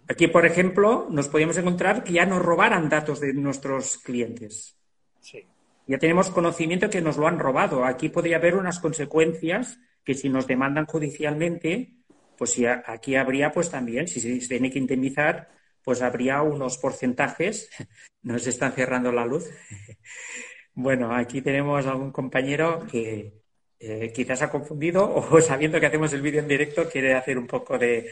Aquí, 0.09 0.27
por 0.27 0.45
ejemplo, 0.45 1.07
nos 1.09 1.29
podemos 1.29 1.57
encontrar 1.57 2.03
que 2.03 2.13
ya 2.13 2.25
nos 2.25 2.41
robaran 2.41 2.89
datos 2.89 3.21
de 3.21 3.33
nuestros 3.33 3.97
clientes. 3.99 4.77
Sí. 5.21 5.45
Ya 5.87 5.97
tenemos 5.97 6.29
conocimiento 6.29 6.89
que 6.89 7.01
nos 7.01 7.17
lo 7.17 7.27
han 7.27 7.39
robado. 7.39 7.85
Aquí 7.85 8.09
podría 8.09 8.37
haber 8.37 8.55
unas 8.55 8.79
consecuencias 8.79 9.79
que 10.03 10.13
si 10.13 10.29
nos 10.29 10.47
demandan 10.47 10.85
judicialmente, 10.85 11.93
pues 12.37 12.51
si 12.51 12.65
aquí 12.65 13.15
habría 13.15 13.51
pues 13.51 13.69
también, 13.69 14.07
si 14.07 14.19
se 14.19 14.47
tiene 14.47 14.71
que 14.71 14.79
indemnizar, 14.79 15.49
pues 15.83 16.01
habría 16.01 16.41
unos 16.41 16.77
porcentajes. 16.77 17.69
Nos 18.23 18.47
están 18.47 18.73
cerrando 18.73 19.11
la 19.11 19.25
luz. 19.25 19.49
Bueno, 20.75 21.15
aquí 21.15 21.43
tenemos 21.43 21.85
a 21.85 21.93
un 21.93 22.11
compañero 22.11 22.87
que 22.91 23.43
eh, 23.79 24.11
quizás 24.11 24.41
ha 24.41 24.49
confundido 24.49 25.03
o 25.31 25.39
sabiendo 25.39 25.79
que 25.79 25.85
hacemos 25.85 26.11
el 26.13 26.21
vídeo 26.21 26.39
en 26.39 26.47
directo 26.47 26.89
quiere 26.89 27.13
hacer 27.13 27.37
un 27.37 27.45
poco 27.45 27.77
de, 27.77 28.09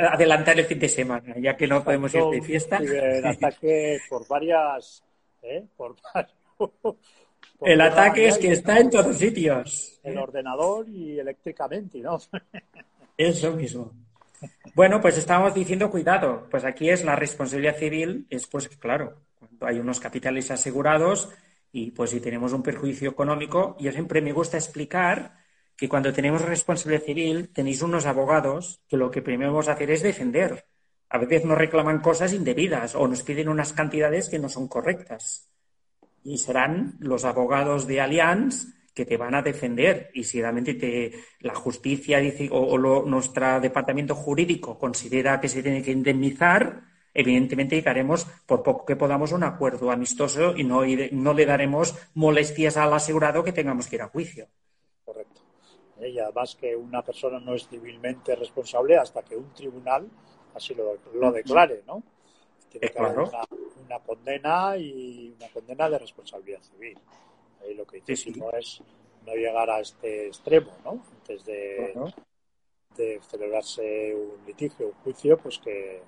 adelantar 0.00 0.58
el 0.58 0.64
fin 0.64 0.80
de 0.80 0.88
semana, 0.88 1.34
ya 1.38 1.56
que 1.56 1.68
no 1.68 1.84
podemos 1.84 2.12
ir 2.14 2.24
de 2.24 2.42
fiesta. 2.42 2.78
El 2.78 3.24
ataque 3.24 4.00
por 4.08 4.26
varias, 4.26 5.04
¿eh? 5.42 5.64
por 5.76 5.94
el 7.64 7.80
ataque 7.80 8.28
es 8.28 8.38
que 8.38 8.52
está 8.52 8.78
en 8.78 8.90
todos 8.90 9.16
sitios. 9.16 10.00
El 10.02 10.18
ordenador 10.18 10.88
y 10.88 11.18
eléctricamente, 11.18 11.98
¿no? 11.98 12.18
Eso 13.16 13.52
mismo. 13.52 13.92
Bueno, 14.74 15.00
pues 15.00 15.16
estábamos 15.16 15.54
diciendo 15.54 15.90
cuidado, 15.90 16.46
pues 16.50 16.64
aquí 16.64 16.90
es 16.90 17.04
la 17.04 17.16
responsabilidad 17.16 17.76
civil, 17.76 18.26
es 18.28 18.46
pues 18.46 18.68
claro, 18.68 19.22
cuando 19.38 19.66
hay 19.66 19.78
unos 19.78 20.00
capitales 20.00 20.50
asegurados 20.50 21.30
y 21.72 21.92
pues 21.92 22.10
si 22.10 22.20
tenemos 22.20 22.52
un 22.52 22.62
perjuicio 22.62 23.10
económico, 23.10 23.76
yo 23.78 23.92
siempre 23.92 24.20
me 24.20 24.32
gusta 24.32 24.56
explicar 24.56 25.38
que 25.76 25.88
cuando 25.88 26.12
tenemos 26.12 26.42
responsabilidad 26.42 27.04
civil 27.04 27.48
tenéis 27.52 27.82
unos 27.82 28.06
abogados 28.06 28.80
que 28.88 28.96
lo 28.96 29.10
que 29.10 29.22
primero 29.22 29.52
vamos 29.52 29.68
a 29.68 29.72
hacer 29.72 29.90
es 29.90 30.02
defender. 30.02 30.66
A 31.08 31.18
veces 31.18 31.44
nos 31.44 31.58
reclaman 31.58 32.00
cosas 32.00 32.32
indebidas 32.32 32.94
o 32.94 33.06
nos 33.06 33.22
piden 33.22 33.48
unas 33.48 33.72
cantidades 33.72 34.28
que 34.28 34.38
no 34.38 34.48
son 34.48 34.68
correctas 34.68 35.53
y 36.24 36.38
serán 36.38 36.96
los 36.98 37.24
abogados 37.24 37.86
de 37.86 38.00
Allianz 38.00 38.74
que 38.94 39.04
te 39.04 39.16
van 39.16 39.34
a 39.34 39.42
defender 39.42 40.10
y 40.14 40.24
si 40.24 40.40
realmente 40.40 40.74
te, 40.74 41.12
la 41.40 41.54
justicia 41.54 42.18
dice, 42.18 42.48
o, 42.50 42.78
nuestro 42.78 43.60
departamento 43.60 44.14
jurídico 44.14 44.78
considera 44.78 45.40
que 45.40 45.48
se 45.48 45.62
tiene 45.62 45.82
que 45.82 45.90
indemnizar, 45.90 46.80
evidentemente 47.12 47.76
llegaremos 47.76 48.24
por 48.46 48.62
poco 48.62 48.84
que 48.84 48.96
podamos 48.96 49.32
un 49.32 49.42
acuerdo 49.42 49.90
amistoso 49.90 50.56
y 50.56 50.64
no, 50.64 50.82
no 51.12 51.34
le 51.34 51.46
daremos 51.46 51.94
molestias 52.14 52.76
al 52.76 52.94
asegurado 52.94 53.44
que 53.44 53.52
tengamos 53.52 53.88
que 53.88 53.96
ir 53.96 54.02
a 54.02 54.08
juicio. 54.08 54.46
Correcto. 55.04 55.42
Y 56.00 56.18
además 56.18 56.56
que 56.58 56.74
una 56.74 57.02
persona 57.02 57.40
no 57.40 57.54
es 57.54 57.68
civilmente 57.68 58.36
responsable 58.36 58.96
hasta 58.96 59.22
que 59.22 59.36
un 59.36 59.52
tribunal 59.52 60.08
así 60.54 60.74
lo, 60.74 60.98
lo 61.14 61.32
declare, 61.32 61.82
¿no? 61.86 62.02
Tiene 62.78 62.92
que 62.92 62.98
haber 62.98 63.18
una, 63.18 63.98
condena 64.00 64.76
y 64.76 65.34
una 65.36 65.48
condena 65.48 65.88
de 65.88 65.98
responsabilidad 65.98 66.62
civil. 66.62 66.98
Ahí 67.60 67.74
lo 67.74 67.86
que 67.86 68.00
dice 68.00 68.32
es 68.58 68.82
no 69.26 69.34
llegar 69.34 69.70
a 69.70 69.80
este 69.80 70.26
extremo, 70.26 70.72
¿no? 70.84 71.02
Antes 71.12 71.44
de, 71.44 71.94
de 72.96 73.20
celebrarse 73.28 74.14
un 74.14 74.44
litigio, 74.46 74.88
un 74.88 74.94
juicio, 75.02 75.38
pues 75.38 75.58
que, 75.58 76.02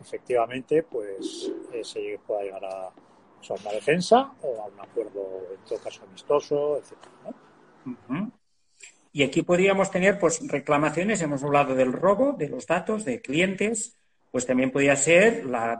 efectivamente 0.00 0.82
pues 0.82 1.50
eh, 1.72 1.84
se 1.84 2.18
pueda 2.26 2.42
llegar 2.42 2.64
a, 2.64 2.92
una 3.46 3.72
defensa 3.72 4.32
o 4.40 4.62
a 4.62 4.66
un 4.66 4.80
acuerdo, 4.80 5.46
en 5.52 5.60
todo 5.68 5.78
caso, 5.78 6.02
amistoso, 6.08 6.78
etcétera, 6.78 7.12
Y 9.12 9.22
aquí 9.22 9.42
podríamos 9.42 9.90
tener 9.90 10.18
pues 10.18 10.40
reclamaciones, 10.48 11.20
hemos 11.20 11.44
hablado 11.44 11.74
del 11.74 11.92
robo 11.92 12.32
de 12.32 12.48
los 12.48 12.66
datos 12.66 13.04
de 13.04 13.20
clientes, 13.20 13.98
pues 14.34 14.46
también 14.46 14.72
podría 14.72 14.96
ser 14.96 15.46
la 15.46 15.78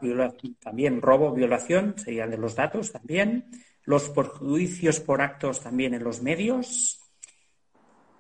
también 0.61 1.03
robo, 1.03 1.33
violación, 1.33 1.99
serían 1.99 2.31
de 2.31 2.39
los 2.39 2.55
datos 2.55 2.93
también, 2.93 3.51
los 3.83 4.11
perjuicios 4.11 5.01
por 5.01 5.23
actos 5.23 5.61
también 5.61 5.93
en 5.93 6.05
los 6.05 6.23
medios, 6.23 7.01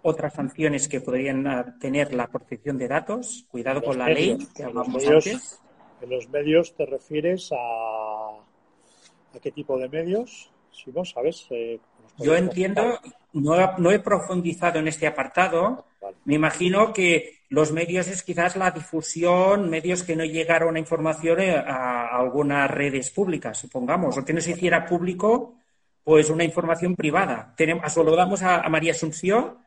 otras 0.02 0.34
sanciones 0.34 0.88
que 0.88 1.00
podrían 1.00 1.46
ah, 1.46 1.76
tener 1.78 2.12
la 2.12 2.26
protección 2.26 2.78
de 2.78 2.88
datos, 2.88 3.46
cuidado 3.48 3.80
con 3.80 3.96
la 3.96 4.08
ley 4.08 4.36
que 4.56 4.64
hablamos 4.64 5.06
antes. 5.06 5.60
¿En 6.00 6.10
los 6.10 6.28
medios 6.28 6.74
te 6.74 6.84
refieres 6.84 7.52
a, 7.52 7.56
a 7.56 9.40
qué 9.40 9.52
tipo 9.52 9.78
de 9.78 9.88
medios? 9.88 10.50
Si 10.72 10.90
no 10.90 11.04
sabes. 11.04 11.46
Eh, 11.50 11.78
Yo 12.18 12.34
entiendo, 12.34 12.98
no, 13.34 13.76
no, 13.78 13.90
he 13.92 14.00
profundizado 14.00 14.80
en 14.80 14.88
este 14.88 15.06
apartado. 15.06 15.84
Me 16.24 16.34
imagino 16.34 16.92
que 16.92 17.33
los 17.48 17.72
medios 17.72 18.08
es 18.08 18.22
quizás 18.22 18.56
la 18.56 18.70
difusión, 18.70 19.70
medios 19.70 20.02
que 20.02 20.16
no 20.16 20.24
llegaron 20.24 20.76
a 20.76 20.78
información 20.78 21.40
eh, 21.40 21.56
a, 21.56 22.16
algunas 22.16 22.70
redes 22.70 23.10
públicas, 23.10 23.58
supongamos, 23.58 24.16
o 24.16 24.24
que 24.24 24.32
no 24.32 24.40
se 24.40 24.52
hiciera 24.52 24.86
público, 24.86 25.54
pues 26.02 26.30
una 26.30 26.44
información 26.44 26.96
privada. 26.96 27.54
Tenemos, 27.56 27.92
saludamos 27.92 28.42
a, 28.42 28.68
María 28.68 28.92
Asunción, 28.92 29.58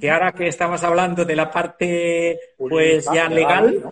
que 0.00 0.10
ahora 0.10 0.32
que 0.32 0.48
estamos 0.48 0.82
hablando 0.84 1.24
de 1.24 1.36
la 1.36 1.50
parte 1.50 2.38
pues 2.56 3.06
ya 3.12 3.28
legal, 3.28 3.90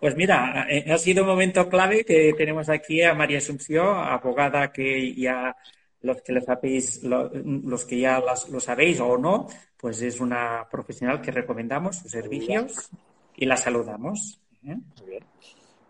pues 0.00 0.16
mira, 0.16 0.66
eh, 0.68 0.92
ha 0.92 0.98
sido 0.98 1.22
un 1.22 1.28
momento 1.28 1.68
clave 1.68 2.04
que 2.04 2.34
tenemos 2.36 2.68
aquí 2.68 3.02
a 3.02 3.14
María 3.14 3.38
Asunción, 3.38 3.96
abogada 3.96 4.72
que 4.72 5.14
ya 5.14 5.56
los 6.04 6.20
que 6.20 6.38
sabéis, 6.40 7.02
los 7.02 7.84
que 7.86 7.98
ya 7.98 8.20
lo 8.20 8.60
sabéis 8.60 9.00
o 9.00 9.16
no, 9.16 9.48
pues 9.76 10.02
es 10.02 10.20
una 10.20 10.68
profesional 10.70 11.20
que 11.20 11.30
recomendamos 11.30 11.96
sus 11.96 12.10
servicios 12.10 12.90
y 13.36 13.46
la 13.46 13.56
saludamos. 13.56 14.38
¿eh? 14.66 14.76
Muy 14.76 15.10
bien. 15.10 15.24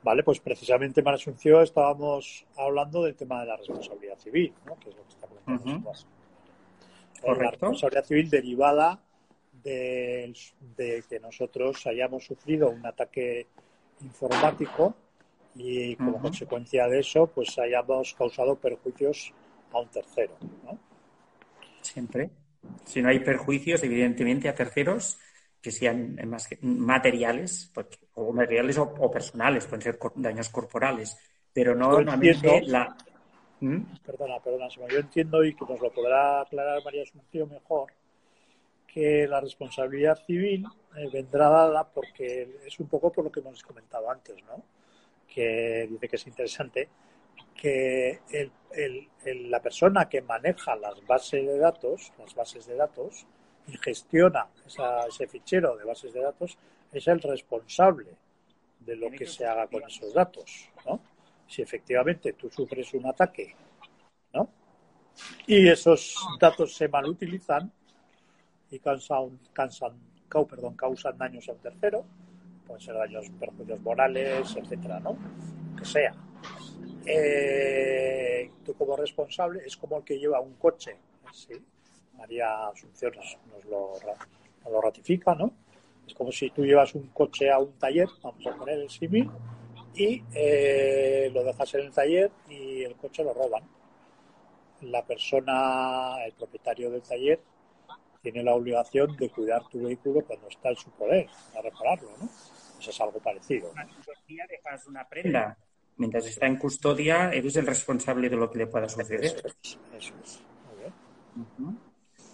Vale, 0.04 0.22
pues 0.22 0.38
precisamente 0.38 1.00
en 1.00 1.08
Asunción 1.08 1.62
estábamos 1.62 2.46
hablando 2.56 3.02
del 3.02 3.16
tema 3.16 3.40
de 3.40 3.46
la 3.46 3.56
responsabilidad 3.56 4.18
civil, 4.18 4.52
¿no? 4.66 4.78
que 4.78 4.90
es 4.90 4.96
lo 4.96 5.02
que 5.02 5.08
está 5.08 5.26
comentando. 5.26 5.90
Uh 5.90 7.34
La 7.34 7.50
responsabilidad 7.50 8.04
civil 8.04 8.30
derivada 8.30 9.00
de, 9.64 10.32
que 11.08 11.20
nosotros 11.20 11.86
hayamos 11.86 12.24
sufrido 12.24 12.70
un 12.70 12.86
ataque 12.86 13.46
informático 14.02 14.94
y 15.56 15.96
como 15.96 16.20
consecuencia 16.20 16.86
de 16.86 17.00
eso, 17.00 17.26
pues 17.26 17.58
hayamos 17.58 18.14
causado 18.14 18.56
perjuicios 18.56 19.32
a 19.74 19.80
un 19.80 19.88
tercero. 19.88 20.36
¿no? 20.64 20.78
Siempre. 21.80 22.30
Si 22.84 23.02
no 23.02 23.08
hay 23.10 23.20
perjuicios, 23.20 23.82
evidentemente, 23.82 24.48
a 24.48 24.54
terceros 24.54 25.18
que 25.60 25.70
sean 25.70 26.18
materiales, 26.60 27.72
o 28.14 28.32
materiales 28.32 28.76
o, 28.78 29.10
personales, 29.10 29.66
pueden 29.66 29.82
ser 29.82 29.98
daños 30.16 30.50
corporales, 30.50 31.16
pero 31.52 31.74
no 31.74 31.92
normalmente 31.92 32.62
la. 32.66 32.94
¿Mm? 33.60 33.80
Perdona, 34.04 34.40
perdona, 34.40 34.68
yo 34.68 34.98
entiendo 34.98 35.42
y 35.42 35.54
que 35.54 35.64
nos 35.64 35.80
lo 35.80 35.90
podrá 35.90 36.42
aclarar 36.42 36.84
María 36.84 37.02
Asunción 37.02 37.48
mejor, 37.48 37.92
que 38.86 39.26
la 39.26 39.40
responsabilidad 39.40 40.22
civil 40.26 40.66
eh, 40.96 41.08
vendrá 41.10 41.48
dada 41.48 41.88
porque 41.88 42.58
es 42.66 42.78
un 42.78 42.88
poco 42.88 43.10
por 43.10 43.24
lo 43.24 43.32
que 43.32 43.40
hemos 43.40 43.62
comentado 43.62 44.10
antes, 44.10 44.36
¿no? 44.44 44.62
Que 45.26 45.88
dice 45.90 46.08
que 46.08 46.16
es 46.16 46.26
interesante 46.26 46.88
que 47.54 48.20
la 49.48 49.60
persona 49.60 50.08
que 50.08 50.22
maneja 50.22 50.76
las 50.76 51.04
bases 51.06 51.46
de 51.46 51.58
datos, 51.58 52.12
las 52.18 52.34
bases 52.34 52.66
de 52.66 52.76
datos, 52.76 53.26
y 53.66 53.78
gestiona 53.78 54.46
ese 55.08 55.26
fichero 55.26 55.76
de 55.76 55.84
bases 55.84 56.12
de 56.12 56.20
datos, 56.20 56.58
es 56.92 57.08
el 57.08 57.20
responsable 57.20 58.10
de 58.80 58.96
lo 58.96 59.10
que 59.10 59.26
se 59.26 59.46
haga 59.46 59.66
con 59.66 59.82
esos 59.84 60.12
datos, 60.12 60.68
¿no? 60.84 61.00
Si 61.48 61.62
efectivamente 61.62 62.34
tú 62.34 62.50
sufres 62.50 62.92
un 62.92 63.06
ataque, 63.06 63.54
¿no? 64.34 64.48
Y 65.46 65.68
esos 65.68 66.14
datos 66.38 66.74
se 66.76 66.88
malutilizan 66.88 67.72
y 68.70 68.78
causan, 68.80 69.38
causan, 69.52 69.92
perdón, 70.28 70.74
causan 70.74 71.16
daños 71.16 71.48
a 71.48 71.52
un 71.52 71.58
tercero, 71.58 72.04
pueden 72.66 72.82
ser 72.82 72.94
daños, 72.96 73.30
perjuicios 73.40 73.80
morales, 73.80 74.56
etcétera, 74.56 75.00
¿no? 75.00 75.16
Que 75.78 75.84
sea. 75.84 76.14
Eh, 77.06 78.50
tú 78.64 78.74
como 78.74 78.96
responsable 78.96 79.62
es 79.66 79.76
como 79.76 79.98
el 79.98 80.04
que 80.04 80.18
lleva 80.18 80.40
un 80.40 80.54
coche. 80.54 80.96
María 82.16 82.68
Asunción 82.68 83.12
nos, 83.16 83.64
lo, 83.64 84.80
ratifica, 84.80 85.34
¿no? 85.34 85.52
Es 86.06 86.14
como 86.14 86.30
si 86.30 86.50
tú 86.50 86.64
llevas 86.64 86.94
un 86.94 87.08
coche 87.08 87.50
a 87.50 87.58
un 87.58 87.72
taller, 87.72 88.08
vamos 88.22 88.46
a 88.46 88.54
poner 88.56 88.78
el 88.78 88.90
símil, 88.90 89.30
y 89.94 90.22
eh, 90.34 91.30
lo 91.32 91.44
dejas 91.44 91.74
en 91.74 91.80
el 91.82 91.92
taller 91.92 92.30
y 92.48 92.82
el 92.82 92.94
coche 92.96 93.24
lo 93.24 93.34
roban. 93.34 93.62
La 94.82 95.04
persona, 95.04 96.24
el 96.24 96.32
propietario 96.32 96.90
del 96.90 97.02
taller, 97.02 97.40
tiene 98.22 98.42
la 98.42 98.54
obligación 98.54 99.16
de 99.16 99.30
cuidar 99.30 99.68
tu 99.68 99.82
vehículo 99.82 100.24
cuando 100.24 100.48
está 100.48 100.70
en 100.70 100.76
su 100.76 100.90
poder, 100.90 101.28
a 101.56 101.62
repararlo, 101.62 102.08
¿no? 102.20 102.28
Eso 102.78 102.90
es 102.90 103.00
algo 103.00 103.18
parecido. 103.20 103.70
Una 103.70 103.86
dejas 104.48 104.86
una 104.86 105.08
prenda. 105.08 105.56
Mientras 105.96 106.26
está 106.26 106.46
en 106.46 106.56
custodia, 106.56 107.30
eres 107.30 107.56
el 107.56 107.66
responsable 107.66 108.28
de 108.28 108.36
lo 108.36 108.50
que 108.50 108.58
le 108.58 108.66
pueda 108.66 108.88
suceder. 108.88 109.24
Eso 109.24 110.14
es. 110.22 110.42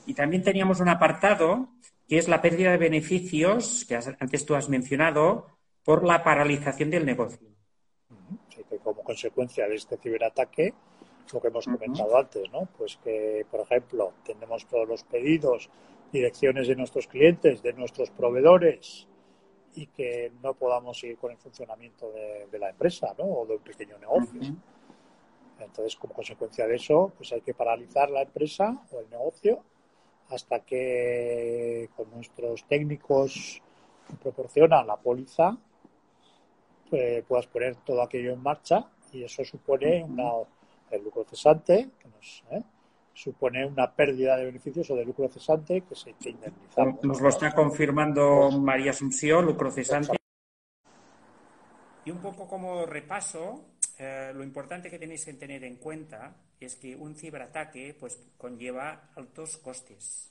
Y 0.06 0.14
también 0.14 0.42
teníamos 0.42 0.80
un 0.80 0.88
apartado 0.88 1.68
que 2.08 2.18
es 2.18 2.26
la 2.26 2.42
pérdida 2.42 2.72
de 2.72 2.78
beneficios, 2.78 3.84
que 3.86 3.94
antes 3.96 4.44
tú 4.44 4.54
has 4.56 4.68
mencionado, 4.68 5.46
por 5.84 6.04
la 6.04 6.24
paralización 6.24 6.90
del 6.90 7.06
negocio. 7.06 7.48
Sí, 8.48 8.64
que 8.68 8.78
como 8.78 9.02
consecuencia 9.02 9.68
de 9.68 9.76
este 9.76 9.96
ciberataque, 9.96 10.74
lo 11.32 11.40
que 11.40 11.48
hemos 11.48 11.64
comentado 11.66 12.18
antes, 12.18 12.50
¿no? 12.50 12.68
Pues 12.76 12.98
que, 13.04 13.46
por 13.48 13.61
ejemplo, 13.61 14.14
tenemos 14.24 14.66
todos 14.66 14.88
los 14.88 15.04
pedidos, 15.04 15.70
direcciones 16.12 16.66
de 16.66 16.74
nuestros 16.74 17.06
clientes, 17.06 17.62
de 17.62 17.72
nuestros 17.74 18.11
proveedores, 18.11 19.06
y 19.75 19.87
que 19.87 20.33
no 20.43 20.55
podamos 20.55 20.99
seguir 20.99 21.18
con 21.18 21.33
el 21.33 21.39
funcionamiento 21.39 22.11
de, 22.11 22.59
la 22.59 22.71
empresa, 22.71 23.14
¿no? 23.18 23.25
O 23.25 23.47
de 23.47 23.57
un 23.57 23.62
pequeño 23.62 23.99
negocio. 23.99 24.41
Entonces, 25.59 25.97
como 25.97 26.14
consecuencia 26.14 26.66
de 26.66 26.77
eso, 26.77 27.12
pues 27.16 27.33
hay 27.33 27.43
que 27.43 27.55
paralizar 27.55 28.11
la 28.11 28.23
empresa 28.23 28.83
o 28.91 29.01
el 29.01 29.11
negocio 29.11 29.62
hasta 30.31 30.61
que 30.61 31.91
con 31.97 32.11
nuestros 32.11 32.64
técnicos 32.64 33.61
que 34.07 34.16
proporcionan 34.16 34.87
la 34.87 34.97
póliza 34.97 35.57
pues, 36.89 37.25
puedas 37.25 37.47
poner 37.49 37.77
todo 37.77 38.03
aquello 38.03 38.33
en 38.33 38.43
marcha 38.43 38.89
y 39.12 39.25
eso 39.25 39.45
supone 39.45 40.05
una, 40.05 40.31
el 40.91 41.03
lucro 41.03 41.25
cesante 41.25 41.91
que 41.99 42.09
nos 42.09 42.45
¿eh? 42.51 42.62
Supone 43.14 43.66
una 43.66 43.90
pérdida 43.92 44.36
de 44.36 44.46
beneficios 44.46 44.90
o 44.90 44.96
de 44.96 45.04
lucro 45.04 45.28
cesante 45.28 45.82
que 45.82 45.94
se 45.94 46.12
que 46.14 46.30
indemnizar. 46.30 46.94
Nos 47.02 47.20
lo 47.20 47.28
está 47.28 47.52
confirmando 47.52 48.50
María 48.50 48.90
Asunción, 48.90 49.46
lucro 49.46 49.70
cesante. 49.70 50.16
Y 52.04 52.11
un 52.11 52.18
poco 52.18 52.48
como 52.48 52.86
repaso, 52.86 53.64
eh, 53.98 54.32
lo 54.34 54.42
importante 54.42 54.90
que 54.90 54.98
tenéis 54.98 55.24
que 55.24 55.34
tener 55.34 55.62
en 55.64 55.76
cuenta 55.76 56.34
es 56.58 56.76
que 56.76 56.96
un 56.96 57.14
ciberataque 57.14 57.94
pues, 57.98 58.18
conlleva 58.38 59.11
altos 59.14 59.58
costes, 59.58 60.30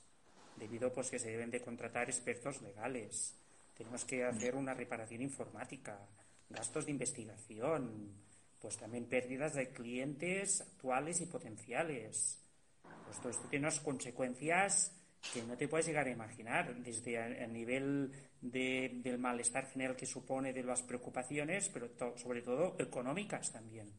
debido 0.56 0.92
pues 0.92 1.10
que 1.10 1.18
se 1.18 1.30
deben 1.30 1.50
de 1.50 1.62
contratar 1.62 2.08
expertos 2.08 2.60
legales. 2.62 3.36
Tenemos 3.76 4.04
que 4.04 4.24
hacer 4.24 4.56
una 4.56 4.74
reparación 4.74 5.22
informática, 5.22 5.98
gastos 6.48 6.86
de 6.86 6.90
investigación, 6.90 8.12
pues 8.60 8.76
también 8.76 9.06
pérdidas 9.06 9.54
de 9.54 9.70
clientes 9.70 10.60
actuales 10.60 11.20
y 11.20 11.26
potenciales. 11.26 12.39
Pues 13.06 13.18
todo 13.18 13.30
esto 13.30 13.48
tiene 13.48 13.66
unas 13.66 13.80
consecuencias 13.80 14.96
que 15.32 15.42
no 15.42 15.56
te 15.56 15.68
puedes 15.68 15.86
llegar 15.86 16.06
a 16.06 16.10
imaginar, 16.10 16.74
desde 16.76 17.18
a, 17.18 17.46
nivel 17.46 18.10
del 18.40 19.18
malestar 19.18 19.66
general 19.66 19.96
que 19.96 20.06
supone, 20.06 20.52
de 20.52 20.62
las 20.62 20.82
preocupaciones, 20.82 21.68
pero 21.68 21.88
sobre 22.16 22.42
todo 22.42 22.74
económicas 22.78 23.52
también. 23.52 23.92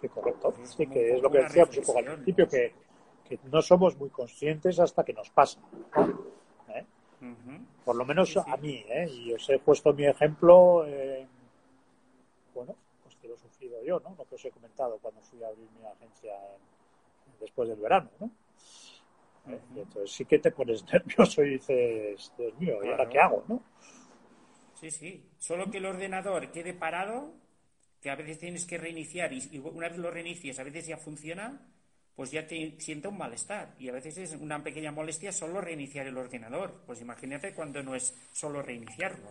Sí, 0.00 0.08
correcto. 0.08 0.54
sí, 0.64 0.86
que 0.86 1.14
es 1.14 1.22
lo 1.22 1.30
que 1.30 1.38
decíamos 1.38 1.76
un 1.76 1.84
poco 1.84 1.98
al 1.98 2.04
principio, 2.04 2.48
que, 2.48 2.72
que, 3.24 3.38
no 3.50 3.62
somos 3.62 3.96
muy 3.96 4.10
conscientes 4.10 4.78
hasta 4.78 5.04
que 5.04 5.12
nos 5.12 5.30
pasa. 5.30 5.60
¿eh? 6.68 6.84
Por 7.84 7.96
lo 7.96 8.04
menos 8.04 8.36
a 8.36 8.56
mí, 8.56 8.84
¿eh? 8.88 9.08
y 9.10 9.32
os 9.32 9.48
he 9.50 9.58
puesto 9.58 9.92
mi 9.92 10.06
ejemplo, 10.06 10.84
bueno, 12.54 12.74
pues 13.02 13.16
que 13.16 13.28
lo 13.28 13.34
he 13.34 13.38
sufrido 13.38 13.75
yo, 13.86 14.00
¿no? 14.00 14.14
Lo 14.18 14.24
que 14.24 14.34
os 14.34 14.44
he 14.44 14.50
comentado 14.50 14.98
cuando 14.98 15.20
fui 15.22 15.42
a 15.42 15.48
abrir 15.48 15.68
mi 15.70 15.86
agencia 15.86 16.34
después 17.40 17.68
del 17.68 17.78
verano, 17.78 18.10
¿no? 18.20 18.30
entonces 19.76 20.10
sí 20.10 20.24
que 20.24 20.40
te 20.40 20.50
pones 20.50 20.84
nervioso 20.92 21.44
y 21.44 21.50
dices, 21.50 22.32
Dios 22.36 22.58
mío, 22.58 22.78
¿y 22.82 22.88
ahora 22.88 23.08
qué 23.08 23.20
hago, 23.20 23.44
no? 23.46 23.62
Sí, 24.74 24.90
sí. 24.90 25.30
Solo 25.38 25.70
que 25.70 25.78
el 25.78 25.86
ordenador 25.86 26.50
quede 26.50 26.74
parado, 26.74 27.32
que 28.00 28.10
a 28.10 28.16
veces 28.16 28.38
tienes 28.38 28.66
que 28.66 28.78
reiniciar 28.78 29.32
y 29.32 29.58
una 29.58 29.88
vez 29.88 29.98
lo 29.98 30.10
reinicies, 30.10 30.58
a 30.58 30.64
veces 30.64 30.86
ya 30.86 30.96
funciona, 30.96 31.60
pues 32.14 32.30
ya 32.30 32.46
te 32.46 32.74
siente 32.78 33.08
un 33.08 33.18
malestar. 33.18 33.74
Y 33.78 33.88
a 33.88 33.92
veces 33.92 34.18
es 34.18 34.32
una 34.32 34.62
pequeña 34.62 34.92
molestia 34.92 35.32
solo 35.32 35.60
reiniciar 35.60 36.06
el 36.06 36.16
ordenador. 36.16 36.82
Pues 36.86 37.00
imagínate 37.00 37.54
cuando 37.54 37.82
no 37.82 37.94
es 37.94 38.14
solo 38.32 38.62
reiniciarlo. 38.62 39.30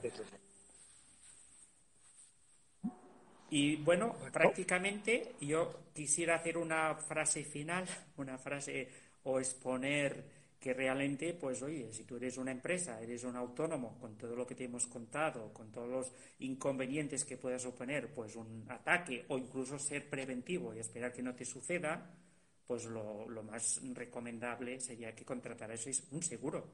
Y 3.56 3.78
bueno, 3.78 4.18
prácticamente 4.34 5.36
yo 5.40 5.86
quisiera 5.94 6.36
hacer 6.36 6.58
una 6.58 6.94
frase 6.94 7.46
final, 7.46 7.86
una 8.18 8.38
frase 8.38 8.90
o 9.24 9.40
exponer 9.40 10.26
que 10.60 10.74
realmente, 10.74 11.34
pues 11.36 11.62
oye, 11.62 11.94
si 11.94 12.04
tú 12.04 12.18
eres 12.18 12.36
una 12.36 12.52
empresa, 12.52 13.00
eres 13.00 13.24
un 13.24 13.38
autónomo, 13.38 13.98
con 13.98 14.18
todo 14.18 14.36
lo 14.36 14.46
que 14.46 14.56
te 14.56 14.66
hemos 14.66 14.88
contado, 14.88 15.54
con 15.54 15.72
todos 15.72 15.88
los 15.88 16.12
inconvenientes 16.40 17.24
que 17.24 17.38
pueda 17.38 17.58
suponer, 17.58 18.14
pues 18.14 18.36
un 18.36 18.66
ataque 18.68 19.24
o 19.30 19.38
incluso 19.38 19.80
ser 19.80 20.10
preventivo 20.10 20.74
y 20.74 20.80
esperar 20.80 21.14
que 21.14 21.24
no 21.24 21.34
te 21.34 21.46
suceda, 21.46 22.14
pues 22.68 22.84
lo, 22.84 23.26
más 23.44 23.80
recomendable 23.94 24.82
sería 24.82 25.16
que 25.16 25.24
contrataras 25.24 25.88
un 26.12 26.22
seguro. 26.22 26.74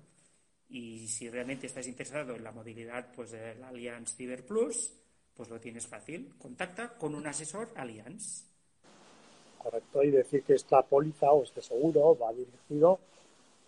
Y 0.69 1.07
si 1.07 1.29
realmente 1.29 1.67
estás 1.67 1.86
interesado 1.86 2.36
en 2.36 2.43
la 2.43 2.51
movilidad 2.51 3.11
pues 3.13 3.29
del 3.29 3.63
Allianz 3.63 4.15
Cyber 4.15 4.43
Plus, 4.43 5.00
pues 5.41 5.49
lo 5.49 5.59
tienes 5.59 5.87
fácil. 5.87 6.35
Contacta 6.37 6.89
con 6.99 7.15
un 7.15 7.25
asesor 7.25 7.69
Allianz 7.75 8.43
correcto, 9.57 10.03
y 10.03 10.11
decir 10.11 10.43
que 10.43 10.53
esta 10.53 10.83
póliza 10.83 11.31
o 11.31 11.41
este 11.41 11.63
seguro 11.63 12.15
va 12.15 12.31
dirigido 12.31 12.99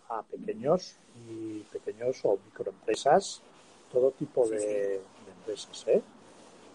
a 0.08 0.22
pequeños 0.22 0.94
y 1.28 1.58
pequeños 1.72 2.20
o 2.22 2.38
microempresas, 2.44 3.42
todo 3.90 4.12
tipo 4.12 4.46
de, 4.48 5.00
empresas. 5.36 5.84
¿eh? 5.88 6.00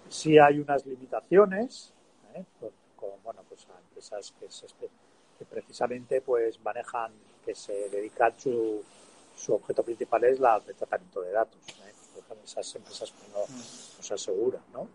Sí 0.10 0.38
hay 0.38 0.60
unas 0.60 0.86
limitaciones, 0.86 1.94
¿eh? 2.36 2.44
como, 2.98 3.20
bueno, 3.24 3.42
pues 3.48 3.66
a 3.70 3.80
empresas 3.80 4.34
que, 4.38 4.48
que 5.38 5.46
precisamente 5.46 6.20
pues 6.20 6.60
manejan, 6.60 7.14
que 7.46 7.56
se 7.56 7.88
dedican 7.88 8.38
su, 8.38 8.84
su 9.34 9.54
objeto 9.54 9.82
principal 9.82 10.26
es 10.26 10.42
la, 10.42 10.62
el 10.68 10.76
tratamiento 10.76 11.22
de 11.22 11.32
datos. 11.32 11.62
¿eh? 11.70 11.99
Esas 12.44 12.76
empresas 12.76 13.12
pues, 13.12 13.30
no, 13.32 13.40
no 13.40 14.04
se 14.04 14.14
aseguran, 14.14 14.64
¿no? 14.74 14.88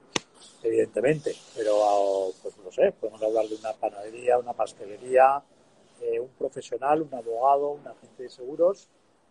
evidentemente, 0.63 1.35
pero 1.55 2.33
pues 2.43 2.57
no 2.59 2.73
sé, 2.73 2.93
podemos 2.93 3.23
hablar 3.23 3.47
de 3.47 3.57
una 3.57 3.73
panadería, 3.75 4.39
una 4.39 4.53
pastelería, 4.53 5.43
eh, 6.01 6.19
un 6.19 6.31
profesional, 6.31 7.03
un 7.03 7.15
abogado, 7.15 7.71
un 7.73 7.87
agente 7.87 8.25
de 8.25 8.31
seguros 8.31 8.89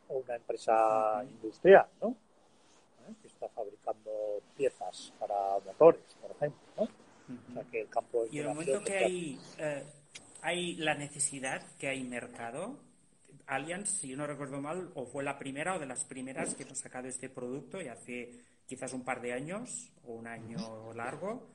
o 0.10 0.18
una 0.18 0.36
empresa 0.36 1.24
industrial, 1.24 1.88
¿no? 2.02 2.10
¿Eh? 2.10 3.14
Que 3.22 3.28
está 3.28 3.50
fabricando 3.50 4.12
piezas 4.56 5.14
para 5.20 5.60
motores, 5.66 6.04
por 6.22 6.32
ejemplo, 6.32 6.62
¿no? 6.78 6.84
O 6.84 7.54
sea 7.54 7.64
que 7.72 7.82
el 7.82 7.90
campo 7.90 8.24
de 8.24 8.30
Y 8.32 8.40
en 8.40 8.48
el 8.48 8.54
momento 8.54 8.84
que 8.84 8.98
hay, 8.98 9.40
eh, 9.58 9.84
hay 10.42 10.76
la 10.76 10.94
necesidad, 10.94 11.64
que 11.78 11.88
hay 11.88 12.04
mercado, 12.04 12.78
Allianz, 13.48 13.90
si 13.90 14.10
yo 14.10 14.18
no 14.18 14.28
recuerdo 14.28 14.62
mal, 14.62 14.92
o 14.96 15.06
fue 15.06 15.24
la 15.24 15.38
primera 15.38 15.76
o 15.76 15.80
de 15.80 15.86
las 15.86 16.04
primeras 16.06 16.56
que 16.56 16.64
hemos 16.64 16.80
sacado 16.80 17.08
este 17.08 17.30
producto 17.30 17.82
y 17.82 17.88
hace 17.88 18.32
quizás 18.66 18.94
un 18.94 19.04
par 19.04 19.22
de 19.22 19.34
años 19.34 19.92
o 20.04 20.14
un 20.14 20.28
año 20.28 20.94
largo. 20.94 21.50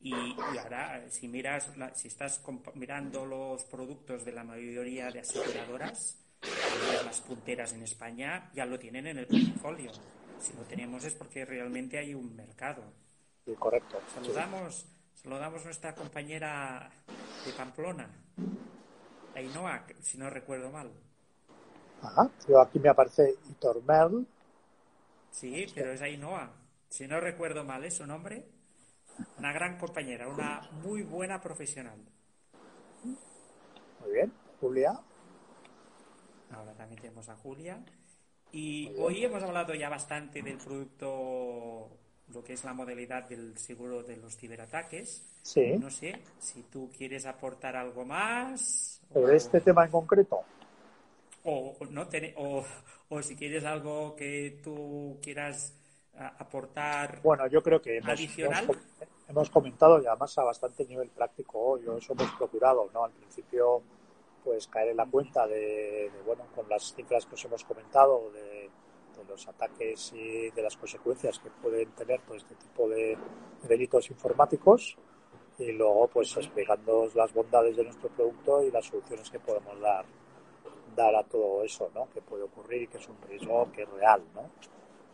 Y, 0.00 0.12
ahora, 0.58 1.10
si 1.10 1.26
miras, 1.26 1.72
si 1.94 2.08
estás 2.08 2.42
mirando 2.74 3.24
los 3.24 3.64
productos 3.64 4.24
de 4.24 4.32
la 4.32 4.44
mayoría 4.44 5.10
de 5.10 5.20
aseguradoras, 5.20 6.18
las 7.04 7.20
punteras 7.22 7.72
en 7.72 7.82
España 7.82 8.50
ya 8.54 8.66
lo 8.66 8.78
tienen 8.78 9.06
en 9.06 9.18
el 9.18 9.26
portfolio. 9.26 9.90
Si 10.38 10.52
lo 10.52 10.62
tenemos 10.62 11.04
es 11.04 11.14
porque 11.14 11.44
realmente 11.44 11.98
hay 11.98 12.14
un 12.14 12.36
mercado. 12.36 12.92
Sí, 13.44 13.54
correcto. 13.58 14.00
Saludamos, 14.14 14.86
saludamos 15.14 15.62
a 15.62 15.64
nuestra 15.64 15.94
compañera 15.94 16.90
de 17.44 17.52
Pamplona, 17.52 18.08
Ainhoa, 19.34 19.86
si 20.00 20.18
no 20.18 20.30
recuerdo 20.30 20.70
mal. 20.70 20.90
Ajá, 22.06 22.30
yo 22.48 22.60
aquí 22.60 22.78
me 22.78 22.88
aparece 22.88 23.34
Itor 23.50 23.82
Merl, 23.82 24.26
Sí, 25.30 25.66
pero 25.74 25.92
es 25.92 26.00
Ainhoa. 26.00 26.50
Si 26.88 27.06
no 27.06 27.20
recuerdo 27.20 27.62
mal, 27.64 27.84
¿es 27.84 27.94
su 27.94 28.06
nombre? 28.06 28.46
Una 29.38 29.52
gran 29.52 29.76
compañera, 29.78 30.28
una 30.28 30.62
muy 30.82 31.02
buena 31.02 31.40
profesional. 31.42 31.98
Muy 34.00 34.12
bien. 34.12 34.32
Julia. 34.60 34.98
Ahora 36.52 36.72
también 36.74 37.00
tenemos 37.02 37.28
a 37.28 37.36
Julia. 37.36 37.84
Y 38.52 38.94
hoy 38.98 39.24
hemos 39.24 39.42
hablado 39.42 39.74
ya 39.74 39.90
bastante 39.90 40.40
del 40.40 40.56
producto, 40.56 41.90
lo 42.32 42.42
que 42.42 42.54
es 42.54 42.64
la 42.64 42.72
modalidad 42.72 43.28
del 43.28 43.58
seguro 43.58 44.02
de 44.02 44.16
los 44.16 44.36
ciberataques. 44.36 45.22
Sí. 45.42 45.76
No 45.78 45.90
sé 45.90 46.22
si 46.38 46.62
tú 46.62 46.90
quieres 46.96 47.26
aportar 47.26 47.76
algo 47.76 48.04
más. 48.06 49.02
¿Sobre 49.12 49.32
o- 49.32 49.36
este 49.36 49.60
tema 49.60 49.84
en 49.84 49.90
concreto? 49.90 50.40
O, 51.46 51.76
no 51.90 52.08
ten- 52.08 52.34
o, 52.36 52.64
o 53.08 53.22
si 53.22 53.36
quieres 53.36 53.64
algo 53.64 54.14
que 54.16 54.60
tú 54.62 55.18
quieras 55.22 55.74
a- 56.18 56.34
aportar. 56.38 57.20
Bueno, 57.22 57.46
yo 57.46 57.62
creo 57.62 57.80
que 57.80 57.98
hemos, 57.98 58.10
Adicional. 58.10 58.64
hemos, 58.64 58.76
hemos 59.28 59.50
comentado 59.50 60.02
y 60.02 60.06
además 60.06 60.36
a 60.38 60.44
bastante 60.44 60.84
nivel 60.84 61.08
práctico 61.10 61.58
hoy, 61.58 61.82
eso 61.98 62.12
hemos 62.12 62.30
procurado, 62.32 62.90
¿no? 62.92 63.04
Al 63.04 63.12
principio, 63.12 63.82
pues 64.44 64.66
caer 64.66 64.90
en 64.90 64.96
la 64.98 65.06
cuenta 65.06 65.46
de, 65.46 66.10
de, 66.12 66.22
bueno, 66.24 66.44
con 66.54 66.68
las 66.68 66.94
cifras 66.94 67.26
que 67.26 67.34
os 67.34 67.44
hemos 67.44 67.64
comentado, 67.64 68.30
de, 68.32 68.70
de 69.16 69.24
los 69.28 69.46
ataques 69.48 70.12
y 70.14 70.50
de 70.50 70.62
las 70.62 70.76
consecuencias 70.76 71.38
que 71.38 71.50
pueden 71.50 71.90
tener 71.92 72.20
todo 72.22 72.36
este 72.36 72.54
tipo 72.56 72.88
de 72.88 73.16
delitos 73.68 74.10
informáticos 74.10 74.96
y 75.58 75.72
luego, 75.72 76.08
pues 76.08 76.36
explicando 76.36 77.08
las 77.14 77.32
bondades 77.32 77.76
de 77.76 77.84
nuestro 77.84 78.08
producto 78.10 78.62
y 78.62 78.70
las 78.70 78.84
soluciones 78.84 79.30
que 79.30 79.38
podemos 79.40 79.80
dar 79.80 80.04
dar 80.96 81.14
a 81.14 81.22
todo 81.22 81.62
eso, 81.62 81.90
¿no? 81.94 82.08
Que 82.12 82.20
puede 82.22 82.42
ocurrir 82.42 82.82
y 82.82 82.86
que 82.88 82.98
es 82.98 83.08
un 83.08 83.20
riesgo 83.28 83.70
que 83.72 83.82
es 83.82 83.90
real, 83.90 84.22
¿no? 84.34 84.50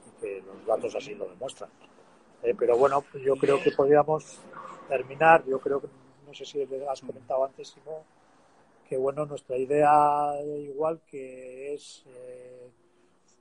Y 0.06 0.20
que 0.20 0.42
los 0.42 0.64
datos 0.64 0.94
así 0.94 1.14
lo 1.14 1.28
demuestran. 1.28 1.70
Eh, 2.42 2.54
pero 2.58 2.78
bueno, 2.78 3.04
yo 3.22 3.36
creo 3.36 3.62
que 3.62 3.72
podríamos 3.72 4.38
terminar. 4.88 5.44
Yo 5.44 5.60
creo 5.60 5.80
que, 5.80 5.88
no 6.26 6.32
sé 6.32 6.44
si 6.44 6.66
has 6.88 7.00
comentado 7.00 7.44
antes, 7.44 7.68
Simón, 7.68 8.02
que 8.88 8.96
bueno, 8.96 9.26
nuestra 9.26 9.56
idea 9.56 10.40
igual 10.58 11.00
que 11.06 11.74
es 11.74 12.04
eh, 12.06 12.70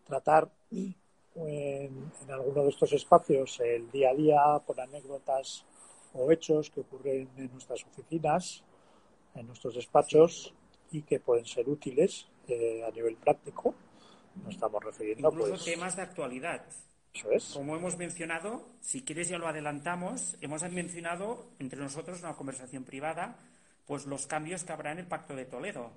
tratar 0.06 0.50
en, 0.72 0.96
en 1.36 2.32
alguno 2.32 2.64
de 2.64 2.70
estos 2.70 2.92
espacios 2.94 3.60
el 3.60 3.89
día 3.92 4.10
a 4.10 4.14
día 4.14 4.62
con 4.66 4.80
anécdotas 4.80 5.66
o 6.14 6.30
hechos 6.32 6.70
que 6.70 6.82
ocurren 6.82 7.30
en 7.38 7.52
nuestras 7.52 7.86
oficinas, 7.86 8.64
en 9.36 9.48
nuestros 9.48 9.76
despachos 9.76 10.54
y 10.92 11.02
que 11.04 11.20
pueden 11.20 11.46
ser 11.46 11.68
útiles 11.70 12.28
eh, 12.48 12.84
a 12.88 12.92
nivel 12.92 13.16
práctico. 13.16 13.74
Nos 14.44 14.54
estamos 14.56 14.84
refiriendo 14.84 15.30
Incluso 15.30 15.50
pues 15.52 15.66
temas 15.66 15.96
de 15.96 16.02
actualidad. 16.04 16.66
eso 17.14 17.32
es. 17.32 17.46
Como 17.54 17.76
hemos 17.76 17.98
mencionado, 17.98 18.66
si 18.80 19.02
quieres 19.04 19.30
ya 19.30 19.38
lo 19.38 19.48
adelantamos, 19.48 20.38
hemos 20.42 20.64
mencionado 20.72 21.48
entre 21.60 21.80
nosotros 21.80 22.20
una 22.22 22.36
conversación 22.36 22.84
privada, 22.84 23.38
pues 23.86 24.06
los 24.06 24.28
cambios 24.28 24.64
que 24.64 24.72
habrá 24.74 24.92
en 24.94 25.00
el 25.00 25.08
Pacto 25.08 25.36
de 25.36 25.46
Toledo. 25.46 25.92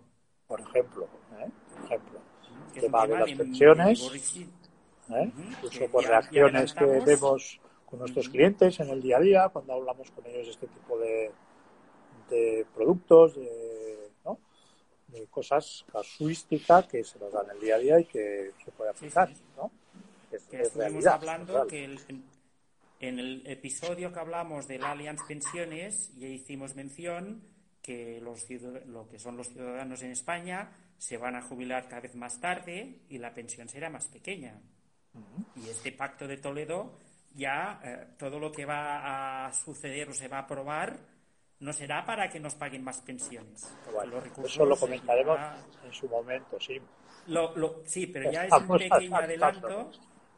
Por 0.49 0.61
ejemplo, 0.61 1.09
¿eh? 1.39 1.49
por 1.75 1.85
ejemplo, 1.87 2.19
el 2.75 2.81
tema 2.81 3.07
de 3.07 3.19
las 3.19 3.33
pensiones, 3.33 4.11
¿eh? 5.11 5.33
Incluso 5.39 5.87
por 5.91 6.03
ya- 6.03 6.09
ya 6.09 6.21
reacciones 6.21 6.75
que 6.75 6.85
vemos 6.85 7.61
con 7.87 7.99
nuestros 8.01 8.29
clientes 8.29 8.81
en 8.81 8.91
el 8.91 9.01
día 9.01 9.19
a 9.19 9.21
día 9.21 9.49
cuando 9.51 9.75
hablamos 9.75 10.11
con 10.11 10.27
ellos 10.27 10.47
de 10.47 10.51
este 10.53 10.67
tipo 10.67 10.99
de, 10.99 11.31
de 12.31 12.67
productos, 12.75 13.37
de. 13.37 13.94
De 15.21 15.27
cosas 15.27 15.85
casuísticas 15.93 16.87
que 16.87 17.05
se 17.05 17.19
nos 17.19 17.33
dan 17.33 17.47
el 17.55 17.61
día 17.61 17.77
a 17.77 17.79
día 17.79 18.01
y 18.01 18.05
que 18.05 18.53
se 18.65 18.71
puede 18.73 18.91
aplicar. 18.91 19.29
sí. 19.29 19.43
¿no? 19.57 19.71
Es- 20.31 20.43
que 20.45 20.57
es 20.61 20.67
estuvimos 20.69 20.93
realidad, 21.05 21.15
hablando 21.15 21.63
es 21.65 21.71
que 21.71 21.85
el- 21.85 22.01
en, 23.01 23.19
el 23.19 23.47
episodio 23.47 24.13
que 24.13 24.21
hablamos 24.21 24.67
del 24.67 24.85
Allianz 24.85 25.21
Pensiones 25.29 26.15
ya 26.17 26.27
hicimos 26.27 26.75
mención 26.75 27.43
que 27.83 28.19
los 28.21 28.47
lo 28.87 29.07
que 29.09 29.19
son 29.19 29.37
los 29.37 29.49
ciudadanos 29.49 30.03
en 30.03 30.11
España 30.13 30.73
se 30.97 31.19
van 31.19 31.37
a 31.37 31.43
jubilar 31.43 31.87
cada 31.89 32.01
vez 32.01 32.15
más 32.15 32.41
tarde 32.41 33.01
y 33.11 33.19
la 33.19 33.35
pensión 33.35 33.69
será 33.69 33.91
más 33.91 34.07
pequeña. 34.09 34.59
Y 35.55 35.69
este 35.69 35.93
pacto 35.93 36.27
de 36.27 36.39
Toledo 36.39 36.99
ya 37.35 37.81
eh, 37.85 38.07
todo 38.19 38.39
lo 38.41 38.51
que 38.51 38.65
va 38.65 39.47
a 39.47 39.53
suceder 39.53 40.09
o 40.09 40.15
se 40.15 40.29
va 40.29 40.39
a 40.39 40.43
aprobar 40.43 40.99
no 41.65 41.73
será 41.73 42.05
para 42.05 42.29
que 42.29 42.39
nos 42.39 42.55
paguen 42.55 42.85
más 42.85 43.01
pensiones. 43.01 43.69
Bueno, 43.93 44.21
los 44.37 44.47
eso 44.51 44.65
lo 44.65 44.77
comentaremos 44.77 45.39
en 45.85 45.93
su 45.93 46.09
momento, 46.09 46.61
sí. 46.61 46.81
lo- 47.29 47.57
lo- 47.57 47.83
sí, 47.87 48.07
pero 48.07 48.31
ya 48.31 48.45
es 48.47 48.53
un 48.53 48.69
pequeño 48.79 49.17
adelanto 49.17 49.91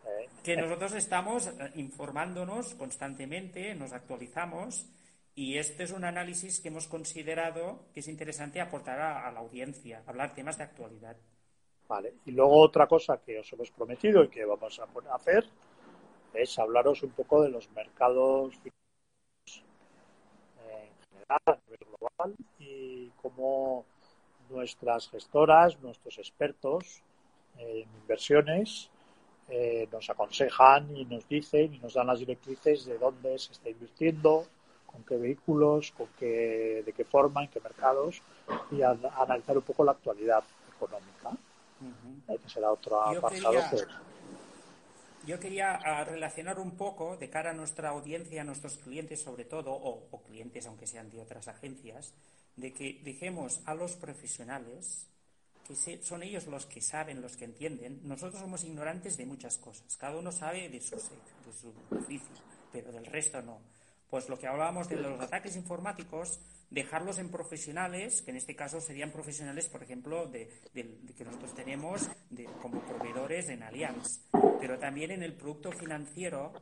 ¿eh? 0.07 0.29
que 0.45 0.57
nosotros 0.57 0.93
estamos 0.95 1.49
eh, 1.49 1.72
informándonos 1.74 2.74
constantemente, 2.77 3.74
nos 3.74 3.93
actualizamos 3.93 4.87
y 5.35 5.59
este 5.59 5.83
es 5.85 5.91
un 5.91 6.05
análisis 6.05 6.61
que 6.61 6.68
hemos 6.68 6.87
considerado 6.87 7.87
que 7.93 8.01
es 8.01 8.09
interesante 8.09 8.61
aportar 8.61 9.01
a, 9.01 9.27
a 9.29 9.33
la 9.33 9.41
audiencia, 9.41 10.03
hablar 10.07 10.33
temas 10.35 10.57
de 10.57 10.64
actualidad. 10.64 11.16
Vale. 11.89 12.14
Y 12.24 12.33
luego 12.33 12.61
otra 12.62 12.87
cosa 12.87 13.20
que 13.20 13.39
os 13.39 13.53
hemos 13.53 13.70
prometido 13.70 14.24
y 14.24 14.29
que 14.29 14.45
vamos 14.45 14.81
a 14.81 15.14
hacer 15.14 15.45
es 16.35 16.59
hablaros 16.59 17.03
un 17.03 17.11
poco 17.11 17.43
de 17.43 17.51
los 17.51 17.70
mercados 17.72 18.55
eh, 18.64 18.70
general 21.27 21.41
a 21.47 21.59
nivel 21.66 21.87
global 21.99 22.35
y 22.59 23.11
cómo 23.22 23.85
nuestras 24.51 25.09
gestoras, 25.09 25.81
nuestros 25.81 26.18
expertos 26.18 27.03
en 27.59 27.89
inversiones 28.03 28.91
eh, 29.49 29.89
nos 29.93 30.09
aconsejan 30.11 30.95
y 30.97 31.05
nos 31.05 31.29
dicen 31.29 31.72
y 31.74 31.79
nos 31.79 31.95
dan 31.95 32.09
las 32.09 32.18
directrices 32.18 32.85
de 32.85 32.99
dónde 32.99 33.39
se 33.39 33.53
está 33.53 33.68
invirtiendo, 33.70 34.47
con 34.87 35.03
qué 35.05 35.16
vehículos, 35.16 35.93
con 35.93 36.09
qué, 36.18 36.83
de 36.85 36.93
qué 36.93 37.05
forma, 37.05 37.43
en 37.45 37.49
qué 37.51 37.61
mercados 37.61 38.22
y 38.70 38.83
a- 38.83 38.91
a 38.91 39.22
analizar 39.22 39.57
un 39.57 39.62
poco 39.62 39.85
la 39.85 39.93
actualidad 39.93 40.43
económica. 40.74 41.31
Eh, 42.29 42.39
que 42.43 42.49
será 42.49 42.72
otro 42.72 43.12
Yo 43.12 43.18
apartado 43.18 43.53
quería- 43.53 43.70
que 43.70 43.77
Yo 45.27 45.41
quería 45.41 45.72
ah, 45.74 46.05
relacionar 46.05 46.59
un 46.61 46.77
poco 46.77 47.16
de 47.16 47.29
cara 47.29 47.51
a 47.51 47.55
nuestra 47.55 47.89
audiencia, 47.91 48.43
a 48.43 48.45
nuestros 48.45 48.79
clientes 48.79 49.20
sobre 49.20 49.45
todo, 49.45 49.72
o, 49.72 50.22
clientes 50.22 50.66
aunque 50.66 50.87
sean 50.87 51.11
de 51.11 51.20
otras 51.20 51.49
agencias, 51.49 52.14
de 52.55 52.72
que 52.72 53.01
dejemos 53.03 53.61
a 53.66 53.74
los 53.74 53.97
profesionales, 53.97 55.07
que 55.66 55.74
se- 55.74 56.03
son 56.03 56.22
ellos 56.22 56.47
los 56.47 56.66
que 56.66 56.81
saben, 56.81 57.20
los 57.20 57.37
que 57.37 57.45
entienden. 57.45 58.01
Nosotros 58.05 58.41
somos 58.41 58.62
ignorantes 58.64 59.16
de 59.16 59.27
muchas 59.27 59.59
cosas, 59.59 59.97
cada 59.97 60.16
uno 60.16 60.31
sabe 60.31 60.68
de 60.68 60.81
su, 60.81 60.95
de 60.95 61.53
su 61.61 61.72
oficio, 61.97 62.37
pero 62.72 62.93
del 62.93 63.07
resto 63.07 63.43
no. 63.43 63.59
Pues 64.09 64.29
lo 64.29 64.39
que 64.39 64.47
hablábamos 64.47 64.89
de 64.89 64.97
los 64.97 65.20
ataques 65.20 65.57
informáticos, 65.57 66.39
dejarlos 66.71 67.19
en 67.19 67.31
profesionales, 67.31 68.23
que 68.23 68.31
en 68.33 68.37
este 68.37 68.57
caso 68.57 68.81
serían 68.81 69.12
profesionales, 69.12 69.69
por 69.69 69.83
ejemplo, 69.83 70.27
de, 70.27 70.51
de- 70.75 70.99
de 71.03 71.14
que 71.14 71.25
nosotros 71.25 71.55
tenemos 71.55 72.09
de- 72.31 72.45
como 72.62 72.81
proveedores 72.81 73.49
en 73.49 73.62
Allianz, 73.62 74.21
pero 74.61 74.79
también 74.79 75.11
en 75.12 75.23
el 75.23 75.35
producto 75.35 75.71
financiero, 75.73 76.53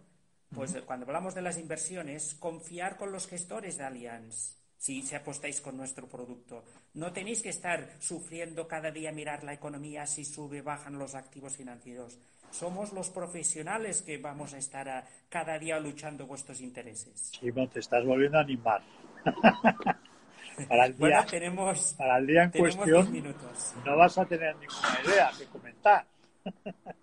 pues 0.55 0.73
cuando 0.87 1.07
hablamos 1.07 1.35
de 1.35 1.43
las 1.43 1.59
inversiones, 1.59 2.35
confiar 2.35 2.97
con 2.97 3.13
los 3.13 3.27
gestores 3.27 3.79
de 3.79 3.85
Allianz. 3.85 4.57
Si, 4.77 5.01
si 5.01 5.15
apostáis 5.15 5.63
con 5.63 5.79
nuestro 5.79 6.07
producto. 6.07 6.63
No 6.93 7.11
tenéis 7.11 7.41
que 7.41 7.49
estar 7.49 7.89
sufriendo 8.01 8.69
cada 8.69 8.91
día 8.91 9.13
mirar 9.13 9.43
la 9.43 9.55
economía 9.55 10.07
si 10.07 10.27
sube, 10.27 10.61
bajan 10.61 10.99
los 10.99 11.15
activos 11.15 11.57
financieros. 11.57 12.19
Somos 12.51 12.93
los 12.93 13.09
profesionales 13.09 14.03
que 14.03 14.19
vamos 14.19 14.53
a 14.53 14.59
estar 14.59 14.87
a- 14.91 15.09
cada 15.31 15.59
día 15.59 15.81
luchando 15.81 16.27
vuestros 16.27 16.61
intereses. 16.61 17.33
Simón, 17.41 17.71
te 17.71 17.81
estás 17.81 18.05
volviendo 18.05 18.37
a 18.37 18.43
animar. 18.43 18.83
para, 20.69 20.87
el 20.87 20.93
día, 20.93 20.99
Bueno, 20.99 21.25
tenemos, 21.27 21.95
para 21.99 22.19
el 22.19 22.27
día 22.27 22.43
en 22.45 22.51
cuestión 22.51 22.87
10 22.87 23.11
minutos. 23.11 23.75
no 23.85 23.97
vas 23.97 24.19
a 24.19 24.25
tener 24.27 24.55
ninguna 24.57 24.99
idea 25.05 25.31
que 25.39 25.47
comentar. 25.47 26.07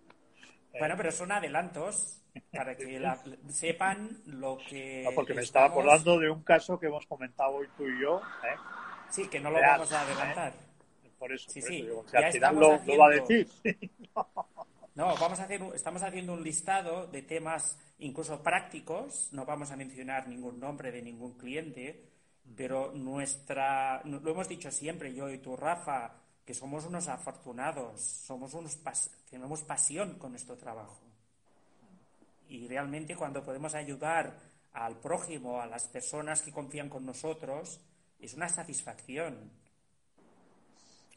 Bueno, 0.79 0.95
pero 0.97 1.11
son 1.11 1.31
adelantos 1.33 2.21
para 2.53 2.75
que 2.77 2.97
la- 2.97 3.21
sepan 3.49 4.09
lo 4.25 4.57
que. 4.69 5.03
No, 5.03 5.11
porque 5.13 5.33
me 5.33 5.41
estaba 5.41 5.65
acordando 5.65 6.17
de 6.17 6.29
un 6.29 6.43
caso 6.43 6.79
que 6.79 6.87
hemos 6.87 7.05
comentado 7.05 7.51
hoy 7.55 7.67
tú 7.77 7.85
y 7.85 8.01
yo. 8.01 8.19
¿eh? 8.19 8.55
Sí, 9.09 9.27
que 9.27 9.41
no 9.41 9.51
lo 9.51 9.57
Real, 9.57 9.71
vamos 9.79 9.91
a 9.91 10.01
adelantar. 10.01 10.53
Por 11.19 11.33
eso, 11.33 11.49
Sí, 11.51 11.59
por 11.59 11.69
sí, 11.69 11.79
eso 11.81 11.99
al 11.99 12.07
final 12.07 12.29
estamos 12.33 12.61
lo, 12.61 12.93
lo 12.93 12.97
va 12.99 13.05
a 13.05 13.09
haciendo- 13.09 13.27
decir. 13.27 13.91
No, 14.95 15.05
vamos 15.17 15.39
a 15.39 15.43
hacer, 15.43 15.61
estamos 15.73 16.03
haciendo 16.03 16.33
un 16.33 16.43
listado 16.43 17.07
de 17.07 17.21
temas 17.21 17.77
incluso 17.99 18.41
prácticos. 18.41 19.27
No 19.33 19.45
vamos 19.45 19.71
a 19.71 19.75
mencionar 19.75 20.27
ningún 20.29 20.59
nombre 20.59 20.91
de 20.91 21.01
ningún 21.01 21.37
cliente, 21.37 22.10
pero 22.55 22.91
nuestra, 22.93 24.01
lo 24.03 24.31
hemos 24.31 24.47
dicho 24.47 24.71
siempre, 24.71 25.13
yo 25.13 25.29
y 25.29 25.37
tú, 25.39 25.55
Rafa, 25.55 26.11
que 26.45 26.53
somos 26.53 26.85
unos 26.85 27.07
afortunados, 27.07 28.01
somos 28.01 28.53
unos 28.53 28.83
pas- 28.83 29.09
tenemos 29.29 29.61
pasión 29.63 30.17
con 30.17 30.31
nuestro 30.31 30.55
trabajo. 30.57 30.99
Y 32.49 32.67
realmente 32.67 33.15
cuando 33.15 33.43
podemos 33.43 33.73
ayudar 33.75 34.37
al 34.73 34.97
prójimo, 34.97 35.61
a 35.61 35.65
las 35.67 35.87
personas 35.87 36.41
que 36.41 36.51
confían 36.51 36.89
con 36.89 37.05
nosotros, 37.05 37.79
es 38.19 38.33
una 38.33 38.49
satisfacción. 38.49 39.51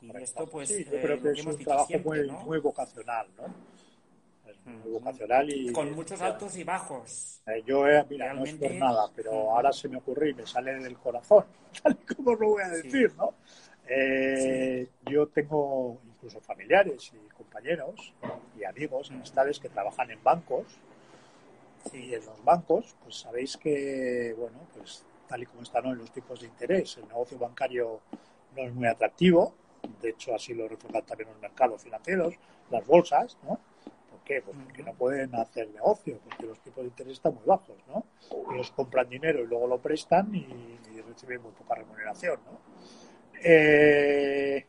Y 0.01 0.11
esto, 0.23 0.49
pues, 0.49 0.69
sí, 0.69 0.85
yo 0.85 0.97
eh, 0.99 1.01
creo 1.03 1.17
lo 1.17 1.23
que 1.23 1.31
es 1.31 1.39
hemos 1.41 1.55
un 1.55 1.59
dicho 1.59 1.71
trabajo 1.71 1.87
siempre, 1.89 2.21
muy, 2.21 2.29
¿no? 2.29 2.41
muy 2.43 2.59
vocacional, 2.61 3.27
¿no? 3.37 3.74
Vocacional 4.87 5.51
y... 5.51 5.73
Con 5.73 5.93
muchos 5.95 6.21
altos 6.23 6.57
y 6.57 6.65
bajos. 6.65 7.43
Eh, 7.47 7.63
yo, 7.67 7.87
eh, 7.87 8.05
mira, 8.09 8.33
no 8.33 8.45
es 8.45 8.55
por 8.55 8.71
nada, 8.73 9.11
pero 9.15 9.51
ahora 9.51 9.73
se 9.73 9.89
me 9.89 9.99
ocurrió 9.99 10.31
y 10.31 10.35
me 10.35 10.47
sale 10.47 10.75
del 10.75 10.97
corazón, 10.97 11.45
tal 11.83 11.99
y 12.01 12.15
como 12.15 12.35
lo 12.35 12.49
voy 12.49 12.63
a 12.63 12.69
decir, 12.69 13.13
¿no? 13.17 13.35
Eh, 13.87 14.89
yo 15.11 15.27
tengo 15.27 16.01
incluso 16.07 16.41
familiares 16.41 17.13
y 17.13 17.35
compañeros 17.35 18.15
y 18.59 18.65
amigos, 18.65 19.11
amistades 19.11 19.59
que 19.59 19.69
trabajan 19.69 20.11
en 20.11 20.23
bancos 20.23 20.65
y 21.93 22.15
en 22.15 22.25
los 22.25 22.43
bancos, 22.43 22.97
pues 23.03 23.17
sabéis 23.17 23.59
que, 23.59 24.35
bueno, 24.39 24.59
pues 24.75 25.05
tal 25.29 25.43
y 25.43 25.47
como 25.47 25.63
están 25.63 25.85
hoy 25.87 25.97
los 25.97 26.11
tipos 26.11 26.41
de 26.41 26.47
interés, 26.47 26.97
el 26.97 27.09
negocio 27.09 27.39
bancario 27.39 28.01
no 28.57 28.63
es 28.63 28.73
muy 28.73 28.87
atractivo, 28.87 29.53
de 30.01 30.11
hecho 30.11 30.35
así 30.35 30.55
lo 30.55 30.67
reflejan 30.67 31.03
también 31.03 31.29
los 31.29 31.41
mercados 31.41 31.83
financieros, 31.83 32.35
las 32.71 32.87
bolsas, 32.87 33.37
¿no? 33.43 33.61
¿Por 34.25 34.37
qué? 34.37 34.41
Pues 34.41 34.57
porque 34.65 34.83
no 34.83 34.95
pueden 34.95 35.35
hacer 35.35 35.69
negocio, 35.69 36.19
porque 36.25 36.47
los 36.47 36.59
tipos 36.61 36.83
de 36.83 36.89
interés 36.89 37.13
están 37.13 37.35
muy 37.35 37.45
bajos, 37.45 37.77
¿no? 37.87 38.07
Ellos 38.55 38.71
compran 38.71 39.07
dinero 39.07 39.43
y 39.43 39.47
luego 39.47 39.67
lo 39.67 39.79
prestan 39.79 40.35
y, 40.35 40.47
reciben 41.07 41.43
muy 41.43 41.53
poca 41.53 41.75
remuneración, 41.75 42.41
¿no? 42.47 42.59
Eh, 43.43 44.67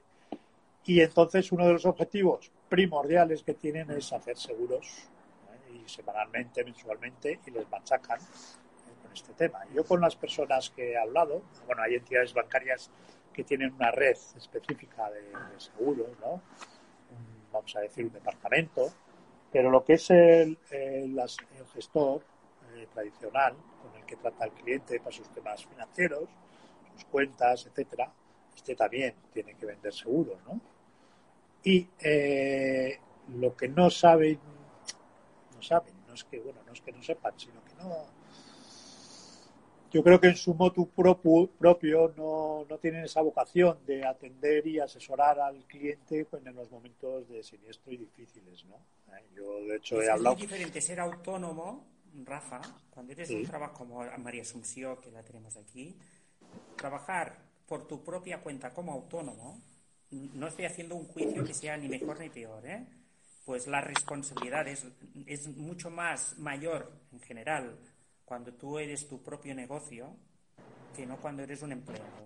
y 0.84 0.99
entonces 0.99 1.49
uno 1.53 1.68
de 1.68 1.74
los 1.74 1.86
objetivos 1.86 2.51
primordiales 2.68 3.43
que 3.43 3.53
tienen 3.53 3.89
es 3.91 4.12
hacer 4.12 4.38
seguros 4.38 5.08
¿eh? 5.49 5.82
y 5.86 5.89
semanalmente, 5.89 6.62
mensualmente 6.66 7.39
y 7.45 7.51
les 7.51 7.70
machacan 7.70 8.20
¿eh? 8.20 9.01
con 9.01 9.14
este 9.14 9.34
tema. 9.34 9.60
Yo 9.74 9.86
con 9.86 10.01
las 10.01 10.18
personas 10.18 10.70
que 10.72 10.91
he 10.91 10.97
hablado, 10.97 11.43
bueno, 11.66 11.82
hay 11.82 11.95
entidades 11.95 12.34
bancarias 12.34 12.91
que 13.32 13.45
tienen 13.45 13.74
una 13.74 13.91
red 13.91 14.18
específica 14.36 15.10
de, 15.10 15.24
seguros, 15.58 16.10
¿no? 16.20 16.41
vamos 17.53 17.74
a 17.78 17.80
decir 17.80 18.06
un 18.06 18.12
departamento, 18.12 18.91
pero 19.56 19.70
lo 19.70 19.86
que 19.86 19.93
es 19.93 20.10
el, 20.10 20.60
el, 20.70 21.18
gestor 21.74 22.22
eh, 22.76 22.88
tradicional 22.93 23.56
con 23.82 23.97
el 23.97 24.06
que 24.06 24.18
trata 24.18 24.43
el 24.43 24.51
cliente 24.51 24.99
para 24.99 25.16
sus 25.16 25.30
temas 25.30 25.66
financieros, 25.66 26.28
sus 26.93 27.06
cuentas, 27.06 27.66
etcétera, 27.66 28.12
este 28.53 28.76
también 28.76 29.16
tiene 29.32 29.56
que 29.56 29.66
vender 29.66 29.93
seguros, 29.93 30.38
¿no? 30.45 30.60
Y 31.64 31.88
eh, 32.01 32.99
lo 33.39 33.56
que 33.56 33.70
no 33.70 33.89
saben, 33.89 34.38
no 35.56 35.62
saben, 35.62 35.93
no 36.06 36.16
es 36.16 36.26
que, 36.26 36.41
bueno, 36.41 36.60
no 36.68 36.74
es 36.74 36.82
que 36.82 36.91
no 36.91 37.01
sepan, 37.01 37.39
sino 37.39 37.64
que 37.64 37.76
no, 37.76 38.08
yo 39.96 40.04
creo 40.04 40.20
que 40.20 40.28
en 40.28 40.36
su 40.36 40.54
motu 40.54 40.89
propio, 40.89 41.50
propio 41.58 42.14
no, 42.18 42.66
no, 42.70 42.78
tienen 42.80 43.06
esa 43.06 43.22
vocación 43.22 43.78
de 43.88 44.06
atender 44.06 44.68
y 44.68 44.78
asesorar 44.78 45.39
al 45.39 45.64
cliente 45.68 46.26
pues, 46.26 46.46
en 46.46 46.54
los 46.54 46.70
momentos 46.70 47.30
de 47.30 47.41
siniestro 47.41 47.93
y 47.93 47.98
difíciles, 48.00 48.66
¿no? 48.66 48.76
Eh, 49.16 49.24
yo, 49.34 49.66
de 49.66 49.78
hecho, 49.78 50.02
he 50.02 50.10
hablado... 50.10 50.36
Es 50.36 50.41
muy 50.41 50.48
diferente 50.48 50.82
ser 50.82 51.00
autónomo, 51.00 51.88
Rafa, 52.26 52.60
cuando 52.89 53.14
eres 53.14 53.30
un 53.30 53.46
trabajo 53.46 53.78
como 53.78 54.04
María 54.18 54.41
Asunción, 54.41 54.98
que 54.98 55.12
la 55.12 55.24
tenemos 55.24 55.56
aquí, 55.56 55.98
trabajar 56.76 57.38
por 57.66 57.88
tu 57.88 58.04
propia 58.04 58.41
cuenta 58.41 58.74
como 58.74 58.91
autónomo 58.91 59.62
no 60.12 60.48
estoy 60.48 60.66
haciendo 60.66 60.96
un 60.96 61.06
juicio 61.08 61.46
que 61.46 61.54
sea 61.54 61.78
ni 61.78 61.88
mejor 61.88 62.20
ni 62.20 62.30
peor, 62.30 62.66
¿eh? 62.66 62.86
Pues 63.46 63.66
la 63.68 63.80
responsabilidad 63.80 64.68
es, 64.68 64.86
es 65.26 65.48
mucho 65.48 65.89
más 65.89 66.38
mayor 66.38 66.91
en 67.14 67.22
general 67.22 67.78
cuando 68.26 68.51
tú 68.53 68.80
eres 68.80 69.07
tu 69.07 69.21
propio 69.23 69.53
negocio 69.55 70.17
que 70.95 71.05
no 71.05 71.17
cuando 71.17 71.43
eres 71.43 71.61
un 71.61 71.71
empleado. 71.71 72.26